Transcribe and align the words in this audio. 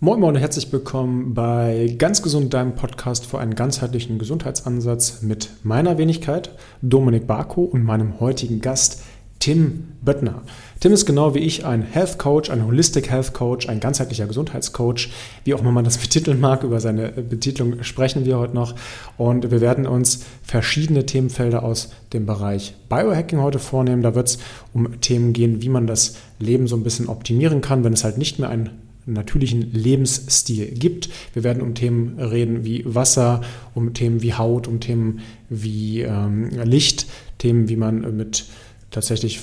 Moin 0.00 0.20
Moin 0.20 0.36
und 0.36 0.40
herzlich 0.40 0.72
willkommen 0.72 1.34
bei 1.34 1.92
Ganz 1.98 2.22
Gesund, 2.22 2.54
deinem 2.54 2.76
Podcast 2.76 3.26
für 3.26 3.40
einen 3.40 3.56
ganzheitlichen 3.56 4.20
Gesundheitsansatz 4.20 5.22
mit 5.22 5.50
meiner 5.64 5.98
Wenigkeit, 5.98 6.52
Dominik 6.82 7.26
Barko 7.26 7.64
und 7.64 7.82
meinem 7.82 8.20
heutigen 8.20 8.60
Gast, 8.60 9.02
Tim 9.40 9.88
Böttner. 10.00 10.42
Tim 10.78 10.92
ist 10.92 11.04
genau 11.04 11.34
wie 11.34 11.40
ich 11.40 11.66
ein 11.66 11.82
Health 11.82 12.16
Coach, 12.16 12.48
ein 12.48 12.64
Holistic 12.64 13.10
Health 13.10 13.34
Coach, 13.34 13.68
ein 13.68 13.80
ganzheitlicher 13.80 14.28
Gesundheitscoach, 14.28 15.08
wie 15.42 15.52
auch 15.52 15.62
immer 15.62 15.72
man 15.72 15.84
das 15.84 15.98
betiteln 15.98 16.38
mag. 16.38 16.62
Über 16.62 16.78
seine 16.78 17.08
Betitlung 17.08 17.82
sprechen 17.82 18.24
wir 18.24 18.38
heute 18.38 18.54
noch. 18.54 18.76
Und 19.16 19.50
wir 19.50 19.60
werden 19.60 19.84
uns 19.84 20.24
verschiedene 20.44 21.06
Themenfelder 21.06 21.64
aus 21.64 21.90
dem 22.12 22.24
Bereich 22.24 22.76
Biohacking 22.88 23.40
heute 23.40 23.58
vornehmen. 23.58 24.02
Da 24.02 24.14
wird 24.14 24.28
es 24.28 24.38
um 24.72 25.00
Themen 25.00 25.32
gehen, 25.32 25.60
wie 25.60 25.68
man 25.68 25.88
das 25.88 26.14
Leben 26.38 26.68
so 26.68 26.76
ein 26.76 26.84
bisschen 26.84 27.08
optimieren 27.08 27.62
kann, 27.62 27.82
wenn 27.82 27.94
es 27.94 28.04
halt 28.04 28.16
nicht 28.16 28.38
mehr 28.38 28.48
ein 28.48 28.70
natürlichen 29.12 29.72
Lebensstil 29.72 30.66
gibt. 30.72 31.08
Wir 31.32 31.44
werden 31.44 31.62
um 31.62 31.74
Themen 31.74 32.18
reden 32.18 32.64
wie 32.64 32.82
Wasser, 32.84 33.42
um 33.74 33.94
Themen 33.94 34.22
wie 34.22 34.34
Haut, 34.34 34.68
um 34.68 34.80
Themen 34.80 35.20
wie 35.48 36.02
ähm, 36.02 36.50
Licht, 36.64 37.06
Themen, 37.38 37.68
wie 37.68 37.76
man 37.76 38.16
mit 38.16 38.46
tatsächlich 38.90 39.40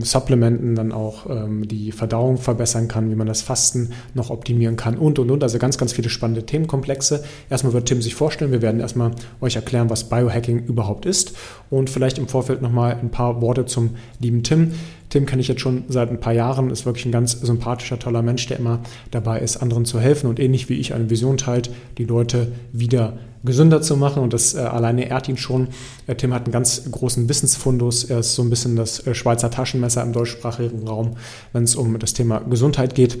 Supplementen 0.00 0.74
dann 0.74 0.92
auch 0.92 1.28
ähm, 1.28 1.66
die 1.66 1.92
Verdauung 1.92 2.38
verbessern 2.38 2.88
kann, 2.88 3.10
wie 3.10 3.14
man 3.14 3.26
das 3.26 3.42
Fasten 3.42 3.90
noch 4.14 4.30
optimieren 4.30 4.76
kann 4.76 4.96
und 4.96 5.18
und 5.18 5.30
und. 5.30 5.42
Also 5.42 5.58
ganz, 5.58 5.78
ganz 5.78 5.92
viele 5.92 6.08
spannende 6.08 6.44
Themenkomplexe. 6.46 7.24
Erstmal 7.50 7.72
wird 7.72 7.86
Tim 7.86 8.02
sich 8.02 8.14
vorstellen. 8.14 8.52
Wir 8.52 8.62
werden 8.62 8.80
erstmal 8.80 9.12
euch 9.40 9.56
erklären, 9.56 9.90
was 9.90 10.08
Biohacking 10.08 10.66
überhaupt 10.66 11.06
ist 11.06 11.34
und 11.70 11.90
vielleicht 11.90 12.18
im 12.18 12.28
Vorfeld 12.28 12.62
nochmal 12.62 12.98
ein 13.00 13.10
paar 13.10 13.40
Worte 13.40 13.66
zum 13.66 13.96
lieben 14.20 14.42
Tim. 14.42 14.72
Tim 15.08 15.24
kenne 15.26 15.40
ich 15.40 15.48
jetzt 15.48 15.60
schon 15.60 15.84
seit 15.88 16.10
ein 16.10 16.20
paar 16.20 16.34
Jahren, 16.34 16.70
ist 16.70 16.84
wirklich 16.84 17.06
ein 17.06 17.12
ganz 17.12 17.32
sympathischer, 17.32 17.98
toller 17.98 18.22
Mensch, 18.22 18.46
der 18.46 18.58
immer 18.58 18.80
dabei 19.10 19.40
ist, 19.40 19.56
anderen 19.56 19.84
zu 19.84 20.00
helfen 20.00 20.28
und 20.28 20.38
ähnlich 20.38 20.68
wie 20.68 20.74
ich 20.74 20.94
eine 20.94 21.08
Vision 21.08 21.38
teilt, 21.38 21.70
die 21.96 22.04
Leute 22.04 22.52
wieder 22.72 23.18
gesünder 23.44 23.80
zu 23.82 23.96
machen 23.96 24.22
und 24.22 24.32
das 24.32 24.54
äh, 24.54 24.58
alleine 24.58 25.08
ehrt 25.08 25.28
ihn 25.28 25.36
schon. 25.36 25.68
Äh, 26.06 26.14
Tim 26.14 26.34
hat 26.34 26.44
einen 26.44 26.52
ganz 26.52 26.90
großen 26.90 27.28
Wissensfundus. 27.28 28.04
Er 28.04 28.20
ist 28.20 28.34
so 28.34 28.42
ein 28.42 28.50
bisschen 28.50 28.76
das 28.76 29.06
äh, 29.06 29.14
Schweizer 29.14 29.50
Taschenmesser 29.50 30.02
im 30.02 30.12
deutschsprachigen 30.12 30.86
Raum, 30.86 31.16
wenn 31.52 31.64
es 31.64 31.76
um 31.76 31.98
das 31.98 32.12
Thema 32.12 32.40
Gesundheit 32.40 32.94
geht 32.94 33.18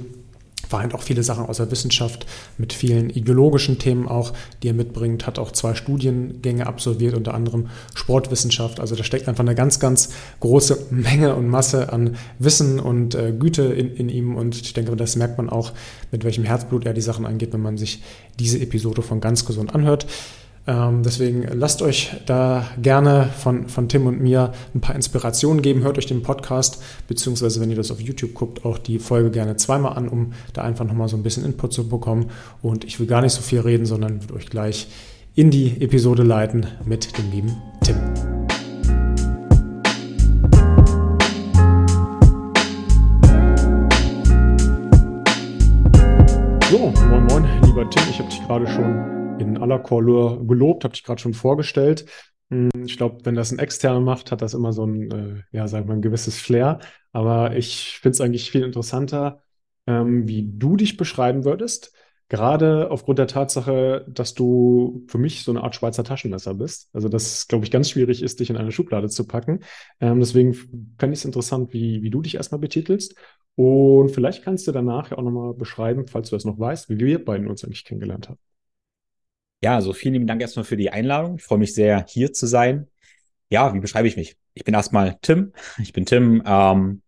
vereint 0.66 0.94
auch 0.94 1.02
viele 1.02 1.22
Sachen 1.22 1.46
aus 1.46 1.58
der 1.58 1.70
Wissenschaft 1.70 2.26
mit 2.56 2.72
vielen 2.72 3.10
ideologischen 3.10 3.78
Themen 3.78 4.08
auch, 4.08 4.32
die 4.62 4.68
er 4.68 4.74
mitbringt, 4.74 5.26
hat 5.26 5.38
auch 5.38 5.52
zwei 5.52 5.74
Studiengänge 5.74 6.66
absolviert, 6.66 7.14
unter 7.14 7.34
anderem 7.34 7.68
Sportwissenschaft. 7.94 8.80
Also 8.80 8.96
da 8.96 9.04
steckt 9.04 9.28
einfach 9.28 9.44
eine 9.44 9.54
ganz, 9.54 9.80
ganz 9.80 10.10
große 10.40 10.86
Menge 10.90 11.34
und 11.34 11.48
Masse 11.48 11.92
an 11.92 12.16
Wissen 12.38 12.80
und 12.80 13.14
äh, 13.14 13.32
Güte 13.32 13.62
in, 13.64 13.94
in 13.94 14.08
ihm 14.08 14.36
und 14.36 14.56
ich 14.56 14.72
denke, 14.72 14.94
das 14.96 15.16
merkt 15.16 15.38
man 15.38 15.48
auch, 15.48 15.72
mit 16.10 16.24
welchem 16.24 16.44
Herzblut 16.44 16.86
er 16.86 16.94
die 16.94 17.00
Sachen 17.00 17.26
angeht, 17.26 17.52
wenn 17.52 17.62
man 17.62 17.78
sich 17.78 18.02
diese 18.38 18.58
Episode 18.58 19.02
von 19.02 19.20
ganz 19.20 19.44
gesund 19.44 19.74
anhört. 19.74 20.06
Ähm, 20.68 21.02
deswegen 21.02 21.48
lasst 21.54 21.80
euch 21.80 22.12
da 22.26 22.66
gerne 22.80 23.30
von, 23.38 23.68
von 23.68 23.88
Tim 23.88 24.06
und 24.06 24.20
mir 24.20 24.52
ein 24.74 24.82
paar 24.82 24.94
Inspirationen 24.94 25.62
geben. 25.62 25.82
Hört 25.82 25.96
euch 25.96 26.04
den 26.04 26.22
Podcast, 26.22 26.82
beziehungsweise 27.08 27.62
wenn 27.62 27.70
ihr 27.70 27.76
das 27.76 27.90
auf 27.90 28.02
YouTube 28.02 28.34
guckt, 28.34 28.66
auch 28.66 28.76
die 28.76 28.98
Folge 28.98 29.30
gerne 29.30 29.56
zweimal 29.56 29.96
an, 29.96 30.08
um 30.08 30.34
da 30.52 30.62
einfach 30.62 30.84
nochmal 30.84 31.08
so 31.08 31.16
ein 31.16 31.22
bisschen 31.22 31.46
Input 31.46 31.72
zu 31.72 31.88
bekommen. 31.88 32.30
Und 32.60 32.84
ich 32.84 33.00
will 33.00 33.06
gar 33.06 33.22
nicht 33.22 33.32
so 33.32 33.40
viel 33.40 33.60
reden, 33.60 33.86
sondern 33.86 34.22
würde 34.22 34.34
euch 34.34 34.50
gleich 34.50 34.88
in 35.34 35.50
die 35.50 35.80
Episode 35.80 36.22
leiten 36.22 36.66
mit 36.84 37.16
dem 37.16 37.30
lieben 37.30 37.56
Tim. 37.82 37.96
So, 46.70 46.92
moin 47.08 47.24
moin, 47.24 47.46
lieber 47.64 47.88
Tim, 47.88 48.02
ich 48.10 48.18
habe 48.18 48.28
dich 48.28 48.46
gerade 48.46 48.66
schon 48.66 49.17
in 49.40 49.58
aller 49.58 49.78
Couleur 49.78 50.44
gelobt, 50.46 50.84
habe 50.84 50.94
ich 50.94 51.04
gerade 51.04 51.20
schon 51.20 51.34
vorgestellt. 51.34 52.06
Hm, 52.50 52.70
ich 52.86 52.96
glaube, 52.96 53.18
wenn 53.24 53.34
das 53.34 53.52
ein 53.52 53.58
Externer 53.58 54.00
macht, 54.00 54.32
hat 54.32 54.42
das 54.42 54.54
immer 54.54 54.72
so 54.72 54.84
ein, 54.84 55.10
äh, 55.10 55.56
ja, 55.56 55.68
sagen 55.68 55.88
wir, 55.88 55.94
ein 55.94 56.02
gewisses 56.02 56.38
Flair. 56.38 56.80
Aber 57.12 57.56
ich 57.56 57.98
finde 58.00 58.14
es 58.14 58.20
eigentlich 58.20 58.50
viel 58.50 58.62
interessanter, 58.64 59.42
ähm, 59.86 60.28
wie 60.28 60.48
du 60.48 60.76
dich 60.76 60.96
beschreiben 60.96 61.44
würdest. 61.44 61.92
Gerade 62.30 62.90
aufgrund 62.90 63.18
der 63.18 63.26
Tatsache, 63.26 64.04
dass 64.08 64.34
du 64.34 65.04
für 65.08 65.16
mich 65.16 65.44
so 65.44 65.50
eine 65.50 65.62
Art 65.62 65.74
Schweizer 65.74 66.04
Taschenmesser 66.04 66.54
bist. 66.54 66.90
Also, 66.92 67.08
das, 67.08 67.48
glaube 67.48 67.64
ich, 67.64 67.70
ganz 67.70 67.88
schwierig 67.90 68.22
ist, 68.22 68.40
dich 68.40 68.50
in 68.50 68.56
eine 68.58 68.70
Schublade 68.72 69.08
zu 69.08 69.26
packen. 69.26 69.60
Ähm, 70.00 70.20
deswegen 70.20 70.52
fände 70.54 71.14
ich 71.14 71.20
es 71.20 71.24
interessant, 71.24 71.72
wie, 71.72 72.02
wie 72.02 72.10
du 72.10 72.20
dich 72.20 72.34
erstmal 72.34 72.60
betitelst. 72.60 73.14
Und 73.56 74.10
vielleicht 74.10 74.44
kannst 74.44 74.68
du 74.68 74.72
danach 74.72 75.10
ja 75.10 75.18
auch 75.18 75.22
nochmal 75.22 75.54
beschreiben, 75.54 76.06
falls 76.06 76.30
du 76.30 76.36
das 76.36 76.44
noch 76.44 76.58
weißt, 76.58 76.90
wie 76.90 76.98
wir 76.98 77.24
beiden 77.24 77.48
uns 77.48 77.64
eigentlich 77.64 77.84
kennengelernt 77.84 78.28
haben. 78.28 78.38
Ja, 79.62 79.74
also 79.74 79.92
vielen 79.92 80.14
lieben 80.14 80.26
Dank 80.26 80.40
erstmal 80.40 80.64
für 80.64 80.76
die 80.76 80.90
Einladung. 80.90 81.36
Ich 81.36 81.42
freue 81.42 81.58
mich 81.58 81.74
sehr, 81.74 82.04
hier 82.08 82.32
zu 82.32 82.46
sein. 82.46 82.88
Ja, 83.50 83.74
wie 83.74 83.80
beschreibe 83.80 84.06
ich 84.06 84.16
mich? 84.16 84.36
Ich 84.54 84.64
bin 84.64 84.74
erstmal 84.74 85.18
Tim. 85.22 85.52
Ich 85.78 85.92
bin 85.92 86.06
Tim. 86.06 86.42
Ähm, 86.46 87.02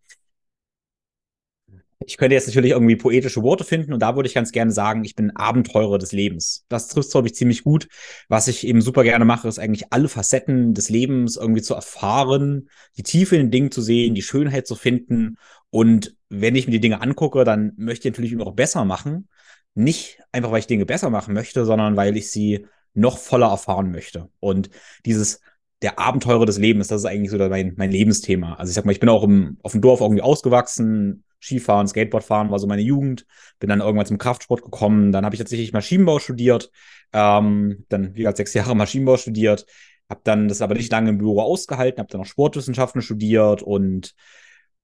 ich 2.05 2.17
könnte 2.17 2.33
jetzt 2.33 2.47
natürlich 2.47 2.71
irgendwie 2.71 2.95
poetische 2.95 3.43
Worte 3.43 3.63
finden 3.63 3.93
und 3.93 3.99
da 3.99 4.15
würde 4.15 4.27
ich 4.27 4.33
ganz 4.33 4.51
gerne 4.51 4.71
sagen, 4.71 5.05
ich 5.05 5.15
bin 5.15 5.35
Abenteurer 5.35 5.97
des 5.97 6.11
Lebens. 6.11 6.65
Das 6.67 6.87
trifft, 6.87 7.11
glaube 7.11 7.27
ich, 7.27 7.35
ziemlich 7.35 7.63
gut. 7.63 7.87
Was 8.27 8.47
ich 8.47 8.65
eben 8.65 8.81
super 8.81 9.03
gerne 9.03 9.23
mache, 9.23 9.47
ist 9.47 9.59
eigentlich 9.59 9.93
alle 9.93 10.09
Facetten 10.09 10.73
des 10.73 10.89
Lebens 10.89 11.37
irgendwie 11.37 11.61
zu 11.61 11.75
erfahren, 11.75 12.69
die 12.97 13.03
Tiefe 13.03 13.35
in 13.35 13.43
den 13.43 13.51
Dingen 13.51 13.71
zu 13.71 13.81
sehen, 13.81 14.15
die 14.15 14.23
Schönheit 14.23 14.67
zu 14.67 14.75
finden. 14.75 15.37
Und 15.69 16.15
wenn 16.29 16.55
ich 16.55 16.65
mir 16.65 16.73
die 16.73 16.79
Dinge 16.79 17.01
angucke, 17.01 17.43
dann 17.43 17.73
möchte 17.77 18.07
ich 18.07 18.13
natürlich 18.13 18.31
immer 18.31 18.47
auch 18.47 18.55
besser 18.55 18.83
machen. 18.83 19.27
Nicht 19.73 20.19
einfach, 20.31 20.51
weil 20.51 20.59
ich 20.59 20.67
Dinge 20.67 20.85
besser 20.85 21.09
machen 21.09 21.33
möchte, 21.33 21.65
sondern 21.65 21.95
weil 21.95 22.17
ich 22.17 22.31
sie 22.31 22.67
noch 22.93 23.17
voller 23.17 23.47
erfahren 23.47 23.91
möchte. 23.91 24.29
Und 24.39 24.69
dieses 25.05 25.41
der 25.81 25.97
Abenteurer 25.97 26.45
des 26.45 26.57
Lebens, 26.57 26.87
das 26.89 27.01
ist 27.01 27.05
eigentlich 27.05 27.31
so 27.31 27.37
mein, 27.37 27.73
mein 27.75 27.91
Lebensthema. 27.91 28.53
Also 28.55 28.69
ich 28.69 28.75
sag 28.75 28.85
mal, 28.85 28.91
ich 28.91 28.99
bin 28.99 29.09
auch 29.09 29.23
im, 29.23 29.57
auf 29.63 29.71
dem 29.71 29.81
Dorf 29.81 30.01
irgendwie 30.01 30.21
ausgewachsen. 30.21 31.23
Skifahren, 31.41 31.87
Skateboardfahren 31.87 32.51
war 32.51 32.59
so 32.59 32.67
meine 32.67 32.83
Jugend. 32.83 33.25
Bin 33.59 33.69
dann 33.69 33.81
irgendwann 33.81 34.05
zum 34.05 34.19
Kraftsport 34.19 34.61
gekommen. 34.61 35.11
Dann 35.11 35.25
habe 35.25 35.33
ich 35.33 35.39
tatsächlich 35.39 35.73
Maschinenbau 35.73 36.19
studiert. 36.19 36.71
Ähm, 37.13 37.85
dann, 37.89 38.13
wie 38.13 38.19
gesagt, 38.19 38.37
sechs 38.37 38.53
Jahre 38.53 38.75
Maschinenbau 38.75 39.17
studiert. 39.17 39.65
Habe 40.07 40.21
dann 40.23 40.47
das 40.47 40.61
aber 40.61 40.75
nicht 40.75 40.91
lange 40.91 41.09
im 41.09 41.17
Büro 41.17 41.41
ausgehalten. 41.41 41.99
Habe 41.99 42.09
dann 42.11 42.21
auch 42.21 42.25
Sportwissenschaften 42.25 43.01
studiert 43.01 43.63
und 43.63 44.13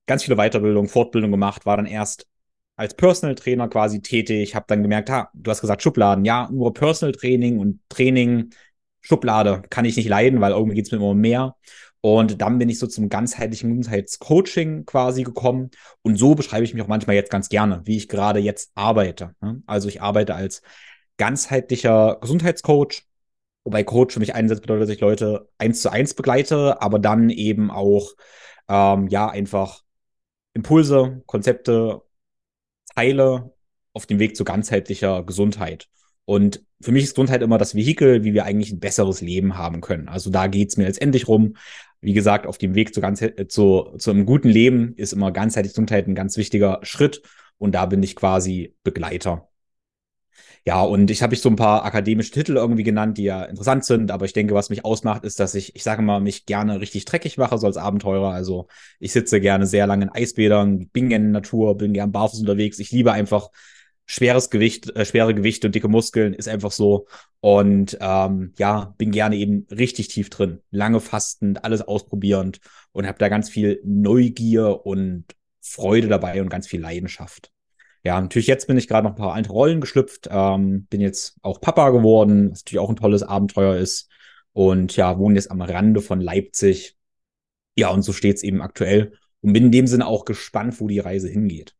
ganz 0.07 0.23
viele 0.23 0.37
Weiterbildungen, 0.37 0.89
Fortbildungen 0.89 1.31
gemacht. 1.31 1.67
War 1.67 1.77
dann 1.77 1.85
erst 1.85 2.25
als 2.77 2.93
Personal 2.93 3.35
Trainer 3.35 3.67
quasi 3.67 4.01
tätig, 4.01 4.55
habe 4.55 4.65
dann 4.69 4.83
gemerkt, 4.83 5.09
ha, 5.09 5.29
du 5.33 5.51
hast 5.51 5.61
gesagt 5.61 5.81
Schubladen, 5.81 6.23
ja, 6.25 6.47
nur 6.51 6.73
Personal 6.73 7.13
Training 7.13 7.59
und 7.59 7.81
Training, 7.89 8.51
Schublade 9.01 9.63
kann 9.69 9.85
ich 9.85 9.97
nicht 9.97 10.07
leiden, 10.09 10.41
weil 10.41 10.51
irgendwie 10.51 10.75
geht 10.75 10.85
es 10.85 10.91
mir 10.91 10.97
immer 10.97 11.13
mehr. 11.13 11.55
Und 12.01 12.41
dann 12.41 12.59
bin 12.59 12.69
ich 12.69 12.77
so 12.79 12.87
zum 12.87 13.09
ganzheitlichen 13.09 13.69
Gesundheitscoaching 13.69 14.85
quasi 14.85 15.23
gekommen. 15.23 15.71
Und 16.03 16.17
so 16.17 16.35
beschreibe 16.35 16.63
ich 16.63 16.73
mich 16.73 16.83
auch 16.83 16.87
manchmal 16.87 17.15
jetzt 17.15 17.31
ganz 17.31 17.49
gerne, 17.49 17.81
wie 17.85 17.97
ich 17.97 18.07
gerade 18.07 18.39
jetzt 18.39 18.71
arbeite. 18.75 19.35
Ne? 19.41 19.63
Also 19.65 19.87
ich 19.87 20.01
arbeite 20.01 20.35
als 20.35 20.61
ganzheitlicher 21.17 22.17
Gesundheitscoach, 22.21 23.03
wobei 23.63 23.83
Coach 23.83 24.13
für 24.13 24.19
mich 24.19 24.35
einsetzt 24.35 24.61
bedeutet, 24.61 24.83
dass 24.83 24.95
ich 24.95 25.01
Leute 25.01 25.49
eins 25.57 25.81
zu 25.81 25.91
eins 25.91 26.13
begleite, 26.13 26.81
aber 26.81 26.99
dann 26.99 27.29
eben 27.29 27.71
auch 27.71 28.11
ähm, 28.69 29.07
ja 29.07 29.29
einfach 29.29 29.81
Impulse, 30.53 31.23
Konzepte 31.25 32.01
Teile 32.97 33.53
auf 33.93 34.07
dem 34.07 34.19
Weg 34.19 34.35
zu 34.35 34.43
ganzheitlicher 34.43 35.23
Gesundheit. 35.23 35.87
Und 36.25 36.63
für 36.81 36.91
mich 36.91 37.03
ist 37.03 37.11
Gesundheit 37.11 37.41
immer 37.43 37.57
das 37.57 37.75
Vehikel, 37.75 38.23
wie 38.23 38.33
wir 38.33 38.43
eigentlich 38.43 38.71
ein 38.71 38.79
besseres 38.79 39.21
Leben 39.21 39.57
haben 39.57 39.81
können. 39.81 40.09
Also 40.09 40.29
da 40.29 40.47
geht 40.47 40.69
es 40.69 40.77
mir 40.77 40.85
letztendlich 40.85 41.27
rum. 41.27 41.55
Wie 42.01 42.13
gesagt, 42.13 42.47
auf 42.47 42.57
dem 42.57 42.75
Weg 42.75 42.93
zu, 42.93 43.01
ganz, 43.01 43.21
äh, 43.21 43.47
zu, 43.47 43.93
zu 43.97 44.11
einem 44.11 44.25
guten 44.25 44.49
Leben 44.49 44.93
ist 44.95 45.13
immer 45.13 45.31
ganzheitliche 45.31 45.73
Gesundheit 45.73 46.07
ein 46.07 46.15
ganz 46.15 46.37
wichtiger 46.37 46.79
Schritt. 46.81 47.21
Und 47.59 47.73
da 47.73 47.85
bin 47.85 48.01
ich 48.03 48.15
quasi 48.15 48.75
Begleiter. 48.83 49.47
Ja, 50.67 50.81
und 50.81 51.09
ich 51.11 51.23
habe 51.23 51.33
ich 51.33 51.39
so 51.39 51.47
ein 51.47 51.55
paar 51.55 51.85
akademische 51.85 52.31
Titel 52.31 52.57
irgendwie 52.57 52.83
genannt, 52.83 53.17
die 53.17 53.23
ja 53.23 53.45
interessant 53.45 53.85
sind, 53.85 54.11
aber 54.11 54.25
ich 54.25 54.33
denke, 54.33 54.53
was 54.53 54.69
mich 54.69 54.83
ausmacht, 54.83 55.23
ist, 55.23 55.39
dass 55.39 55.55
ich, 55.55 55.73
ich 55.77 55.83
sage 55.83 56.01
mal, 56.01 56.19
mich 56.19 56.45
gerne 56.45 56.81
richtig 56.81 57.05
dreckig 57.05 57.37
mache, 57.37 57.57
so 57.57 57.67
als 57.67 57.77
Abenteurer. 57.77 58.31
Also 58.33 58.67
ich 58.99 59.13
sitze 59.13 59.39
gerne 59.39 59.65
sehr 59.65 59.87
lange 59.87 60.03
in 60.03 60.09
Eisbädern, 60.09 60.89
bin 60.89 61.07
gerne 61.07 61.23
in 61.23 61.31
Natur, 61.31 61.77
bin 61.77 61.93
gerne 61.93 62.11
barfuß 62.11 62.41
unterwegs. 62.41 62.79
Ich 62.79 62.91
liebe 62.91 63.13
einfach 63.13 63.49
schweres 64.05 64.49
Gewicht, 64.49 64.93
äh, 64.93 65.05
schwere 65.05 65.33
Gewichte 65.33 65.67
und 65.69 65.75
dicke 65.75 65.87
Muskeln, 65.87 66.33
ist 66.33 66.49
einfach 66.49 66.73
so. 66.73 67.07
Und 67.39 67.97
ähm, 68.01 68.53
ja, 68.57 68.93
bin 68.97 69.11
gerne 69.11 69.37
eben 69.37 69.67
richtig 69.71 70.09
tief 70.09 70.29
drin, 70.29 70.59
lange 70.69 70.99
fastend, 70.99 71.63
alles 71.63 71.81
ausprobierend 71.81 72.59
und 72.91 73.07
habe 73.07 73.19
da 73.19 73.29
ganz 73.29 73.49
viel 73.49 73.79
Neugier 73.85 74.85
und 74.85 75.27
Freude 75.61 76.09
dabei 76.09 76.41
und 76.41 76.49
ganz 76.49 76.67
viel 76.67 76.81
Leidenschaft 76.81 77.53
ja, 78.07 78.21
natürlich 78.21 78.47
jetzt 78.47 78.67
bin 78.67 78.77
ich 78.77 78.87
gerade 78.87 79.05
noch 79.05 79.11
ein 79.11 79.17
paar 79.17 79.33
alte 79.33 79.49
Rollen 79.49 79.81
geschlüpft, 79.81 80.29
ähm, 80.31 80.85
bin 80.85 81.01
jetzt 81.01 81.37
auch 81.41 81.59
Papa 81.59 81.89
geworden, 81.89 82.51
was 82.51 82.61
natürlich 82.61 82.79
auch 82.79 82.89
ein 82.89 82.95
tolles 82.95 83.21
Abenteuer 83.21 83.75
ist. 83.75 84.09
Und 84.53 84.95
ja, 84.95 85.19
wohne 85.19 85.35
jetzt 85.35 85.51
am 85.51 85.61
Rande 85.61 86.01
von 86.01 86.21
Leipzig. 86.21 86.95
Ja, 87.77 87.89
und 87.89 88.03
so 88.03 88.13
steht 88.13 88.37
es 88.37 88.43
eben 88.43 88.61
aktuell. 88.61 89.11
Und 89.41 89.51
bin 89.51 89.65
in 89.65 89.71
dem 89.71 89.87
Sinne 89.87 90.07
auch 90.07 90.23
gespannt, 90.23 90.79
wo 90.79 90.87
die 90.87 90.99
Reise 90.99 91.27
hingeht. 91.27 91.75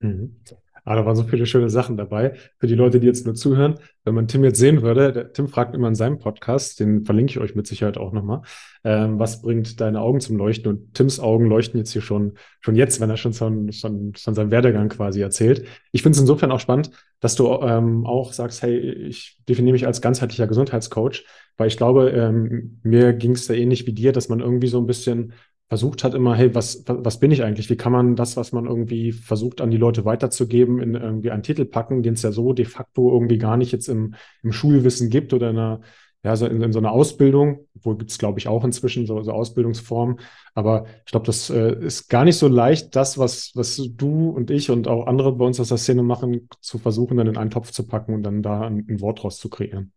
Mhm. 0.00 0.40
Aber 0.86 1.00
da 1.00 1.04
waren 1.04 1.16
so 1.16 1.24
viele 1.24 1.46
schöne 1.46 1.68
Sachen 1.68 1.96
dabei. 1.96 2.34
Für 2.58 2.68
die 2.68 2.76
Leute, 2.76 3.00
die 3.00 3.08
jetzt 3.08 3.26
nur 3.26 3.34
zuhören, 3.34 3.74
wenn 4.04 4.14
man 4.14 4.28
Tim 4.28 4.44
jetzt 4.44 4.60
sehen 4.60 4.82
würde, 4.82 5.12
der, 5.12 5.32
Tim 5.32 5.48
fragt 5.48 5.74
immer 5.74 5.88
in 5.88 5.96
seinem 5.96 6.18
Podcast, 6.20 6.78
den 6.78 7.04
verlinke 7.04 7.32
ich 7.32 7.38
euch 7.40 7.56
mit 7.56 7.66
Sicherheit 7.66 7.98
auch 7.98 8.12
nochmal, 8.12 8.42
ähm, 8.84 9.18
was 9.18 9.42
bringt 9.42 9.80
deine 9.80 10.00
Augen 10.00 10.20
zum 10.20 10.36
Leuchten? 10.36 10.70
Und 10.70 10.94
Tims 10.94 11.18
Augen 11.18 11.46
leuchten 11.46 11.76
jetzt 11.78 11.90
hier 11.90 12.02
schon, 12.02 12.34
schon 12.60 12.76
jetzt, 12.76 13.00
wenn 13.00 13.10
er 13.10 13.16
schon 13.16 13.32
von, 13.32 13.72
von, 13.72 14.12
von 14.14 14.34
seinem 14.34 14.52
Werdegang 14.52 14.88
quasi 14.88 15.20
erzählt. 15.20 15.66
Ich 15.90 16.02
finde 16.02 16.14
es 16.14 16.20
insofern 16.20 16.52
auch 16.52 16.60
spannend, 16.60 16.92
dass 17.18 17.34
du 17.34 17.48
ähm, 17.62 18.06
auch 18.06 18.32
sagst, 18.32 18.62
hey, 18.62 18.78
ich 18.78 19.38
definiere 19.48 19.72
mich 19.72 19.88
als 19.88 20.00
ganzheitlicher 20.00 20.46
Gesundheitscoach, 20.46 21.24
weil 21.56 21.66
ich 21.66 21.76
glaube, 21.76 22.10
ähm, 22.10 22.78
mir 22.84 23.12
ging 23.12 23.32
es 23.32 23.48
da 23.48 23.54
ähnlich 23.54 23.88
wie 23.88 23.92
dir, 23.92 24.12
dass 24.12 24.28
man 24.28 24.38
irgendwie 24.38 24.68
so 24.68 24.78
ein 24.78 24.86
bisschen 24.86 25.32
versucht 25.68 26.04
hat 26.04 26.14
immer, 26.14 26.36
hey, 26.36 26.54
was, 26.54 26.84
was 26.86 27.18
bin 27.18 27.30
ich 27.32 27.42
eigentlich? 27.42 27.68
Wie 27.70 27.76
kann 27.76 27.92
man 27.92 28.14
das, 28.14 28.36
was 28.36 28.52
man 28.52 28.66
irgendwie 28.66 29.12
versucht, 29.12 29.60
an 29.60 29.70
die 29.70 29.76
Leute 29.76 30.04
weiterzugeben, 30.04 30.80
in 30.80 30.94
irgendwie 30.94 31.32
einen 31.32 31.42
Titel 31.42 31.64
packen, 31.64 32.02
den 32.02 32.14
es 32.14 32.22
ja 32.22 32.30
so 32.30 32.52
de 32.52 32.64
facto 32.64 33.12
irgendwie 33.12 33.38
gar 33.38 33.56
nicht 33.56 33.72
jetzt 33.72 33.88
im, 33.88 34.14
im 34.42 34.52
Schulwissen 34.52 35.10
gibt 35.10 35.32
oder 35.32 35.50
in 35.50 35.58
einer, 35.58 35.80
ja, 36.22 36.36
so 36.36 36.46
in, 36.46 36.62
in 36.62 36.72
so 36.72 36.78
einer 36.78 36.92
Ausbildung, 36.92 37.66
wo 37.74 37.94
gibt 37.96 38.12
es, 38.12 38.18
glaube 38.18 38.38
ich, 38.38 38.46
auch 38.46 38.64
inzwischen 38.64 39.06
so, 39.06 39.22
so 39.22 39.32
Ausbildungsformen. 39.32 40.20
Aber 40.54 40.86
ich 41.04 41.10
glaube, 41.10 41.26
das 41.26 41.50
äh, 41.50 41.76
ist 41.84 42.08
gar 42.08 42.24
nicht 42.24 42.36
so 42.36 42.46
leicht, 42.46 42.94
das, 42.94 43.18
was, 43.18 43.50
was 43.54 43.80
du 43.96 44.30
und 44.30 44.50
ich 44.52 44.70
und 44.70 44.86
auch 44.86 45.06
andere 45.06 45.32
bei 45.32 45.44
uns 45.44 45.58
aus 45.58 45.68
der 45.68 45.78
Szene 45.78 46.04
machen, 46.04 46.48
zu 46.60 46.78
versuchen, 46.78 47.16
dann 47.16 47.26
in 47.26 47.36
einen 47.36 47.50
Topf 47.50 47.72
zu 47.72 47.86
packen 47.88 48.14
und 48.14 48.22
dann 48.22 48.42
da 48.42 48.60
ein, 48.60 48.86
ein 48.88 49.00
Wort 49.00 49.22
draus 49.22 49.38
zu 49.38 49.48
kreieren. 49.48 49.92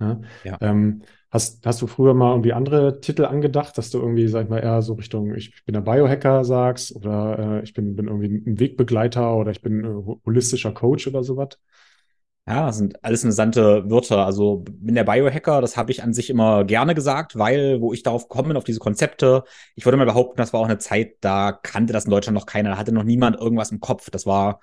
Ja? 0.00 0.20
ja. 0.44 0.58
Ähm, 0.60 1.02
Hast, 1.30 1.66
hast 1.66 1.82
du 1.82 1.86
früher 1.86 2.14
mal 2.14 2.30
irgendwie 2.32 2.54
andere 2.54 3.00
Titel 3.00 3.26
angedacht, 3.26 3.76
dass 3.76 3.90
du 3.90 3.98
irgendwie, 3.98 4.28
sag 4.28 4.44
ich 4.44 4.48
mal, 4.50 4.60
eher 4.60 4.80
so 4.80 4.94
Richtung, 4.94 5.34
ich 5.34 5.62
bin 5.66 5.74
der 5.74 5.82
Biohacker 5.82 6.42
sagst 6.44 6.94
oder 6.96 7.60
äh, 7.60 7.62
ich 7.64 7.74
bin, 7.74 7.96
bin 7.96 8.06
irgendwie 8.06 8.28
ein 8.50 8.58
Wegbegleiter 8.58 9.36
oder 9.36 9.50
ich 9.50 9.60
bin 9.60 9.84
äh, 9.84 9.88
holistischer 10.24 10.72
Coach 10.72 11.06
oder 11.06 11.22
sowas? 11.22 11.58
Ja, 12.46 12.66
das 12.66 12.78
sind 12.78 13.04
alles 13.04 13.24
interessante 13.24 13.90
Wörter. 13.90 14.24
Also 14.24 14.64
bin 14.66 14.94
der 14.94 15.04
Biohacker, 15.04 15.60
das 15.60 15.76
habe 15.76 15.90
ich 15.90 16.02
an 16.02 16.14
sich 16.14 16.30
immer 16.30 16.64
gerne 16.64 16.94
gesagt, 16.94 17.36
weil, 17.38 17.82
wo 17.82 17.92
ich 17.92 18.02
darauf 18.02 18.28
komme, 18.30 18.56
auf 18.56 18.64
diese 18.64 18.80
Konzepte, 18.80 19.44
ich 19.74 19.84
würde 19.84 19.98
mal 19.98 20.06
behaupten, 20.06 20.38
das 20.38 20.54
war 20.54 20.60
auch 20.60 20.64
eine 20.64 20.78
Zeit, 20.78 21.16
da 21.20 21.52
kannte 21.52 21.92
das 21.92 22.06
in 22.06 22.10
Deutschland 22.10 22.34
noch 22.38 22.46
keiner, 22.46 22.70
da 22.70 22.78
hatte 22.78 22.92
noch 22.92 23.02
niemand 23.04 23.36
irgendwas 23.38 23.70
im 23.70 23.80
Kopf. 23.80 24.08
Das 24.10 24.24
war 24.24 24.60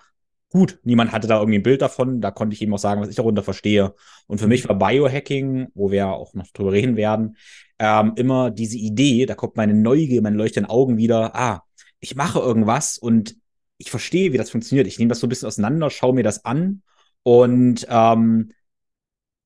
gut. 0.56 0.80
Niemand 0.84 1.12
hatte 1.12 1.28
da 1.28 1.40
irgendwie 1.40 1.60
ein 1.60 1.64
Bild 1.64 1.82
davon. 1.82 2.22
Da 2.22 2.32
konnte 2.32 2.54
ich 2.54 2.62
ihm 2.62 2.74
auch 2.74 2.80
sagen, 2.80 3.02
was 3.02 3.10
ich 3.10 3.18
darunter 3.18 3.44
verstehe. 3.44 3.94
Und 4.28 4.40
für 4.40 4.48
mich 4.48 4.68
war 4.68 4.78
Biohacking, 4.78 5.68
wo 5.74 5.92
wir 5.92 6.08
auch 6.08 6.34
noch 6.34 6.48
drüber 6.54 6.72
reden 6.72 6.96
werden, 6.96 7.36
ähm, 7.78 8.14
immer 8.16 8.52
diese 8.52 8.78
Idee, 8.78 9.26
da 9.26 9.36
kommt 9.36 9.58
meine 9.58 9.74
Neugier, 9.74 10.22
meine 10.22 10.38
leuchtenden 10.38 10.70
Augen 10.72 10.96
wieder, 10.96 11.36
ah, 11.36 11.64
ich 12.00 12.16
mache 12.16 12.40
irgendwas 12.40 12.98
und 12.98 13.36
ich 13.78 13.92
verstehe, 13.92 14.32
wie 14.32 14.38
das 14.38 14.50
funktioniert. 14.50 14.88
Ich 14.88 14.98
nehme 14.98 15.10
das 15.10 15.20
so 15.20 15.28
ein 15.28 15.30
bisschen 15.30 15.48
auseinander, 15.50 15.90
schaue 15.90 16.14
mir 16.14 16.24
das 16.24 16.46
an 16.46 16.84
und 17.24 17.86
ähm, 17.90 18.54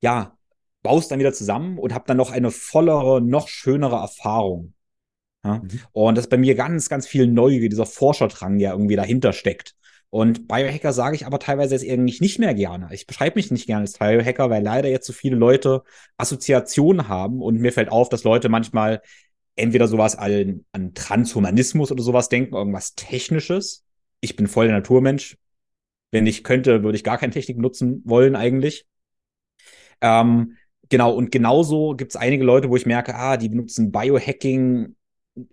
ja, 0.02 0.38
baue 0.84 1.00
es 1.00 1.08
dann 1.08 1.18
wieder 1.18 1.34
zusammen 1.34 1.80
und 1.80 1.94
habe 1.94 2.06
dann 2.06 2.18
noch 2.18 2.30
eine 2.30 2.52
vollere, 2.52 3.20
noch 3.20 3.48
schönere 3.48 3.96
Erfahrung. 3.96 4.76
Ja? 5.44 5.56
Mhm. 5.56 5.80
Und 5.92 6.16
das 6.16 6.26
ist 6.26 6.30
bei 6.30 6.38
mir 6.38 6.54
ganz, 6.54 6.88
ganz 6.88 7.08
viel 7.08 7.26
Neugier, 7.26 7.68
dieser 7.68 7.88
Forscherdrang, 7.88 8.60
der 8.60 8.74
irgendwie 8.74 8.96
dahinter 8.96 9.34
steckt. 9.34 9.76
Und 10.12 10.48
Biohacker 10.48 10.92
sage 10.92 11.16
ich 11.16 11.26
aber 11.28 11.38
teilweise 11.38 11.76
jetzt 11.76 11.84
irgendwie 11.84 12.18
nicht 12.20 12.40
mehr 12.40 12.56
gerne. 12.56 12.90
Ich 12.92 13.06
beschreibe 13.06 13.38
mich 13.38 13.52
nicht 13.52 13.68
gerne 13.68 13.82
als 13.82 13.98
Biohacker, 13.98 14.50
weil 14.50 14.64
leider 14.64 14.90
jetzt 14.90 15.06
so 15.06 15.14
viele 15.14 15.36
Leute 15.36 15.84
Assoziationen 16.18 17.08
haben 17.08 17.42
und 17.42 17.60
mir 17.60 17.72
fällt 17.72 17.92
auf, 17.92 18.10
dass 18.10 18.24
Leute 18.24 18.50
manchmal 18.50 19.02
entweder 19.56 19.88
sowas 19.88 20.16
an, 20.16 20.66
an 20.72 20.94
Transhumanismus 20.96 21.92
oder 21.92 22.02
sowas 22.02 22.30
denken, 22.30 22.56
irgendwas 22.56 22.96
Technisches. 22.96 23.86
Ich 24.22 24.36
bin 24.36 24.48
voll 24.48 24.68
der 24.68 24.78
Naturmensch. 24.78 25.38
Wenn 26.12 26.26
ich 26.26 26.44
könnte, 26.44 26.82
würde 26.84 26.96
ich 26.96 27.04
gar 27.04 27.20
keine 27.20 27.34
Technik 27.34 27.60
nutzen 27.60 28.02
wollen 28.04 28.36
eigentlich. 28.36 28.88
Ähm, 30.02 30.58
genau, 30.90 31.14
und 31.14 31.32
genauso 31.32 31.96
gibt 31.96 32.12
es 32.12 32.16
einige 32.16 32.44
Leute, 32.44 32.70
wo 32.70 32.76
ich 32.76 32.88
merke, 32.88 33.14
ah, 33.14 33.38
die 33.38 33.50
benutzen 33.50 33.92
Biohacking 33.92 34.96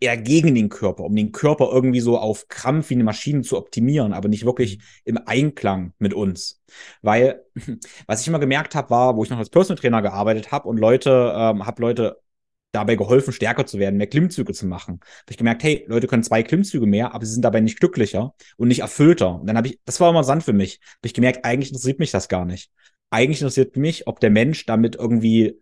eher 0.00 0.16
gegen 0.16 0.54
den 0.54 0.68
Körper, 0.68 1.04
um 1.04 1.14
den 1.14 1.32
Körper 1.32 1.70
irgendwie 1.72 2.00
so 2.00 2.18
auf 2.18 2.48
Krampf 2.48 2.90
wie 2.90 2.94
eine 2.94 3.04
Maschine 3.04 3.42
zu 3.42 3.56
optimieren, 3.56 4.12
aber 4.12 4.28
nicht 4.28 4.44
wirklich 4.44 4.78
mhm. 4.78 4.82
im 5.04 5.18
Einklang 5.26 5.92
mit 5.98 6.14
uns. 6.14 6.62
Weil, 7.02 7.44
was 8.06 8.20
ich 8.20 8.28
immer 8.28 8.38
gemerkt 8.38 8.74
habe, 8.74 8.90
war, 8.90 9.16
wo 9.16 9.24
ich 9.24 9.30
noch 9.30 9.38
als 9.38 9.50
Personal 9.50 9.80
Trainer 9.80 10.02
gearbeitet 10.02 10.52
habe 10.52 10.68
und 10.68 10.78
Leute, 10.78 11.32
ähm, 11.36 11.66
habe 11.66 11.82
Leute 11.82 12.20
dabei 12.72 12.96
geholfen, 12.96 13.32
stärker 13.32 13.66
zu 13.66 13.78
werden, 13.78 13.96
mehr 13.96 14.06
Klimmzüge 14.06 14.52
zu 14.52 14.66
machen. 14.66 15.00
Habe 15.00 15.30
ich 15.30 15.38
gemerkt, 15.38 15.62
hey, 15.62 15.84
Leute 15.88 16.06
können 16.06 16.22
zwei 16.22 16.42
Klimmzüge 16.42 16.86
mehr, 16.86 17.14
aber 17.14 17.24
sie 17.24 17.32
sind 17.32 17.42
dabei 17.42 17.60
nicht 17.60 17.80
glücklicher 17.80 18.34
und 18.56 18.68
nicht 18.68 18.80
erfüllter. 18.80 19.40
Und 19.40 19.46
dann 19.46 19.56
habe 19.56 19.68
ich, 19.68 19.80
das 19.84 19.98
war 20.00 20.10
immer 20.10 20.24
Sand 20.24 20.44
für 20.44 20.52
mich. 20.52 20.80
Habe 20.82 21.06
ich 21.06 21.14
gemerkt, 21.14 21.44
eigentlich 21.44 21.70
interessiert 21.70 21.98
mich 21.98 22.10
das 22.10 22.28
gar 22.28 22.44
nicht. 22.44 22.70
Eigentlich 23.10 23.40
interessiert 23.40 23.76
mich, 23.76 24.06
ob 24.06 24.20
der 24.20 24.30
Mensch 24.30 24.66
damit 24.66 24.96
irgendwie 24.96 25.58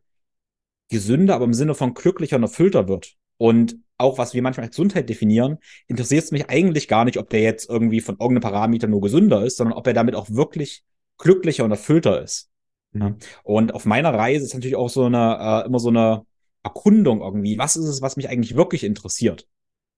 gesünder, 0.88 1.34
aber 1.34 1.44
im 1.44 1.54
Sinne 1.54 1.74
von 1.74 1.94
glücklicher 1.94 2.36
und 2.36 2.42
erfüllter 2.42 2.88
wird. 2.88 3.14
Und 3.36 3.76
auch 4.04 4.18
was 4.18 4.34
wir 4.34 4.42
manchmal 4.42 4.66
als 4.66 4.76
Gesundheit 4.76 5.08
definieren, 5.08 5.58
interessiert 5.88 6.24
es 6.24 6.30
mich 6.30 6.48
eigentlich 6.48 6.88
gar 6.88 7.04
nicht, 7.04 7.18
ob 7.18 7.30
der 7.30 7.40
jetzt 7.40 7.68
irgendwie 7.68 8.00
von 8.00 8.16
irgendeinem 8.16 8.42
Parameter 8.42 8.86
nur 8.86 9.00
gesünder 9.00 9.44
ist, 9.44 9.56
sondern 9.56 9.76
ob 9.76 9.86
er 9.86 9.94
damit 9.94 10.14
auch 10.14 10.30
wirklich 10.30 10.84
glücklicher 11.18 11.64
und 11.64 11.70
erfüllter 11.70 12.22
ist. 12.22 12.50
Mhm. 12.92 13.16
Und 13.42 13.74
auf 13.74 13.84
meiner 13.84 14.14
Reise 14.14 14.44
ist 14.44 14.54
natürlich 14.54 14.76
auch 14.76 14.88
so 14.88 15.04
eine, 15.04 15.62
äh, 15.64 15.66
immer 15.66 15.78
so 15.78 15.88
eine 15.88 16.24
Erkundung 16.62 17.20
irgendwie. 17.20 17.58
Was 17.58 17.76
ist 17.76 17.86
es, 17.86 18.02
was 18.02 18.16
mich 18.16 18.28
eigentlich 18.28 18.56
wirklich 18.56 18.84
interessiert? 18.84 19.46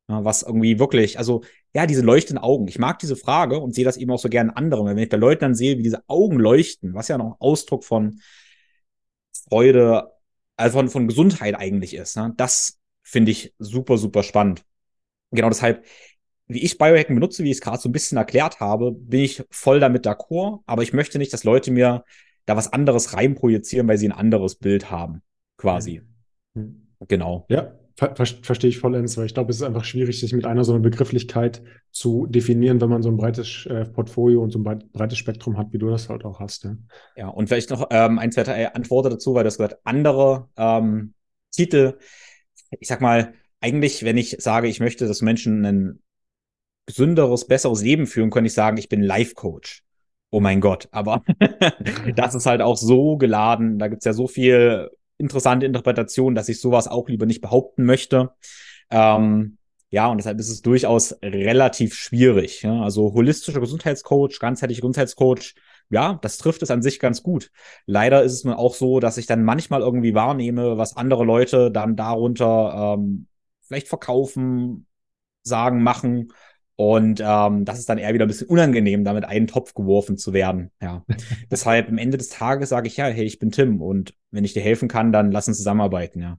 Ja, 0.08 0.24
was 0.24 0.42
irgendwie 0.42 0.78
wirklich, 0.78 1.18
also 1.18 1.42
ja, 1.74 1.86
diese 1.86 2.02
leuchtenden 2.02 2.42
Augen. 2.42 2.68
Ich 2.68 2.78
mag 2.78 2.98
diese 3.00 3.16
Frage 3.16 3.58
und 3.58 3.74
sehe 3.74 3.84
das 3.84 3.96
eben 3.96 4.10
auch 4.12 4.18
so 4.18 4.28
gerne 4.28 4.50
in 4.50 4.56
anderen. 4.56 4.86
Wenn 4.86 4.98
ich 4.98 5.08
bei 5.08 5.16
Leuten 5.16 5.40
dann 5.40 5.54
sehe, 5.54 5.78
wie 5.78 5.82
diese 5.82 6.08
Augen 6.08 6.38
leuchten, 6.38 6.94
was 6.94 7.08
ja 7.08 7.18
noch 7.18 7.26
ein 7.26 7.40
Ausdruck 7.40 7.84
von 7.84 8.20
Freude, 9.48 10.12
also 10.56 10.78
von, 10.78 10.88
von 10.88 11.08
Gesundheit 11.08 11.54
eigentlich 11.56 11.94
ist, 11.94 12.16
ne? 12.16 12.32
das 12.36 12.78
finde 13.06 13.30
ich 13.30 13.54
super, 13.58 13.98
super 13.98 14.24
spannend. 14.24 14.64
Genau 15.30 15.48
deshalb, 15.48 15.84
wie 16.48 16.62
ich 16.62 16.76
Biohacken 16.76 17.14
benutze, 17.14 17.44
wie 17.44 17.50
ich 17.50 17.58
es 17.58 17.60
gerade 17.60 17.78
so 17.78 17.88
ein 17.88 17.92
bisschen 17.92 18.18
erklärt 18.18 18.58
habe, 18.58 18.92
bin 18.92 19.20
ich 19.20 19.44
voll 19.50 19.78
damit 19.78 20.04
d'accord, 20.04 20.62
aber 20.66 20.82
ich 20.82 20.92
möchte 20.92 21.18
nicht, 21.18 21.32
dass 21.32 21.44
Leute 21.44 21.70
mir 21.70 22.04
da 22.46 22.56
was 22.56 22.72
anderes 22.72 23.14
reinprojizieren, 23.14 23.86
weil 23.86 23.98
sie 23.98 24.08
ein 24.08 24.12
anderes 24.12 24.56
Bild 24.56 24.90
haben, 24.90 25.22
quasi. 25.56 26.02
Mhm. 26.54 26.88
Genau. 27.06 27.46
Ja, 27.48 27.74
ver 27.96 28.16
ver 28.16 28.26
verstehe 28.26 28.70
ich 28.70 28.78
vollends, 28.78 29.16
weil 29.16 29.26
ich 29.26 29.34
glaube, 29.34 29.50
es 29.50 29.56
ist 29.56 29.62
einfach 29.62 29.84
schwierig, 29.84 30.18
sich 30.18 30.32
mit 30.32 30.46
einer 30.46 30.64
so 30.64 30.72
einer 30.72 30.82
Begrifflichkeit 30.82 31.62
zu 31.92 32.26
definieren, 32.26 32.80
wenn 32.80 32.88
man 32.88 33.02
so 33.02 33.08
ein 33.08 33.16
breites 33.16 33.66
äh, 33.66 33.84
Portfolio 33.84 34.42
und 34.42 34.50
so 34.50 34.58
ein 34.58 34.88
breites 34.92 35.18
Spektrum 35.18 35.56
hat, 35.56 35.72
wie 35.72 35.78
du 35.78 35.90
das 35.90 36.08
halt 36.08 36.24
auch 36.24 36.40
hast. 36.40 36.64
Ja, 36.64 36.76
ja 37.16 37.28
und 37.28 37.46
vielleicht 37.46 37.70
noch 37.70 37.86
ähm, 37.90 38.18
ein, 38.18 38.32
zwei 38.32 38.72
Antworten 38.72 39.10
dazu, 39.10 39.34
weil 39.34 39.44
du 39.44 39.48
hast 39.48 39.58
gesagt, 39.58 39.78
andere 39.84 40.48
ähm, 40.56 41.14
Titel 41.52 41.98
ich 42.70 42.88
sag 42.88 43.00
mal, 43.00 43.34
eigentlich, 43.60 44.04
wenn 44.04 44.16
ich 44.16 44.36
sage, 44.38 44.68
ich 44.68 44.80
möchte, 44.80 45.06
dass 45.06 45.22
Menschen 45.22 45.64
ein 45.64 46.02
gesünderes, 46.86 47.46
besseres 47.46 47.82
Leben 47.82 48.06
führen, 48.06 48.30
könnte 48.30 48.46
ich 48.46 48.54
sagen, 48.54 48.76
ich 48.76 48.88
bin 48.88 49.02
Life-Coach. 49.02 49.82
Oh 50.30 50.40
mein 50.40 50.60
Gott, 50.60 50.88
aber 50.90 51.22
das 52.14 52.34
ist 52.34 52.46
halt 52.46 52.60
auch 52.60 52.76
so 52.76 53.16
geladen. 53.16 53.78
Da 53.78 53.88
gibt's 53.88 54.04
ja 54.04 54.12
so 54.12 54.28
viel 54.28 54.90
interessante 55.18 55.66
Interpretation, 55.66 56.34
dass 56.34 56.48
ich 56.48 56.60
sowas 56.60 56.88
auch 56.88 57.08
lieber 57.08 57.26
nicht 57.26 57.40
behaupten 57.40 57.84
möchte. 57.84 58.32
Ähm, 58.90 59.58
ja, 59.90 60.08
und 60.08 60.18
deshalb 60.18 60.38
ist 60.38 60.50
es 60.50 60.62
durchaus 60.62 61.16
relativ 61.22 61.94
schwierig. 61.94 62.62
Ja? 62.62 62.82
Also 62.82 63.12
holistischer 63.14 63.60
Gesundheitscoach, 63.60 64.38
ganzheitlicher 64.40 64.80
Gesundheitscoach 64.80 65.54
ja, 65.90 66.18
das 66.22 66.38
trifft 66.38 66.62
es 66.62 66.70
an 66.70 66.82
sich 66.82 66.98
ganz 66.98 67.22
gut. 67.22 67.50
Leider 67.86 68.22
ist 68.22 68.32
es 68.32 68.44
nun 68.44 68.54
auch 68.54 68.74
so, 68.74 69.00
dass 69.00 69.18
ich 69.18 69.26
dann 69.26 69.44
manchmal 69.44 69.80
irgendwie 69.80 70.14
wahrnehme, 70.14 70.78
was 70.78 70.96
andere 70.96 71.24
Leute 71.24 71.70
dann 71.70 71.96
darunter 71.96 72.96
ähm, 72.98 73.26
vielleicht 73.62 73.88
verkaufen, 73.88 74.86
sagen, 75.42 75.82
machen. 75.82 76.32
Und 76.76 77.22
ähm, 77.24 77.64
das 77.64 77.78
ist 77.78 77.88
dann 77.88 77.98
eher 77.98 78.12
wieder 78.12 78.26
ein 78.26 78.28
bisschen 78.28 78.48
unangenehm, 78.48 79.04
damit 79.04 79.24
einen 79.24 79.46
Topf 79.46 79.72
geworfen 79.72 80.18
zu 80.18 80.32
werden. 80.32 80.70
Ja. 80.80 81.04
Deshalb 81.50 81.88
am 81.88 81.98
Ende 81.98 82.18
des 82.18 82.28
Tages 82.28 82.68
sage 82.68 82.88
ich 82.88 82.96
ja, 82.98 83.06
hey, 83.06 83.24
ich 83.24 83.38
bin 83.38 83.50
Tim 83.50 83.80
und 83.80 84.14
wenn 84.30 84.44
ich 84.44 84.52
dir 84.52 84.62
helfen 84.62 84.88
kann, 84.88 85.12
dann 85.12 85.32
lass 85.32 85.48
uns 85.48 85.56
zusammenarbeiten, 85.56 86.20
ja. 86.20 86.38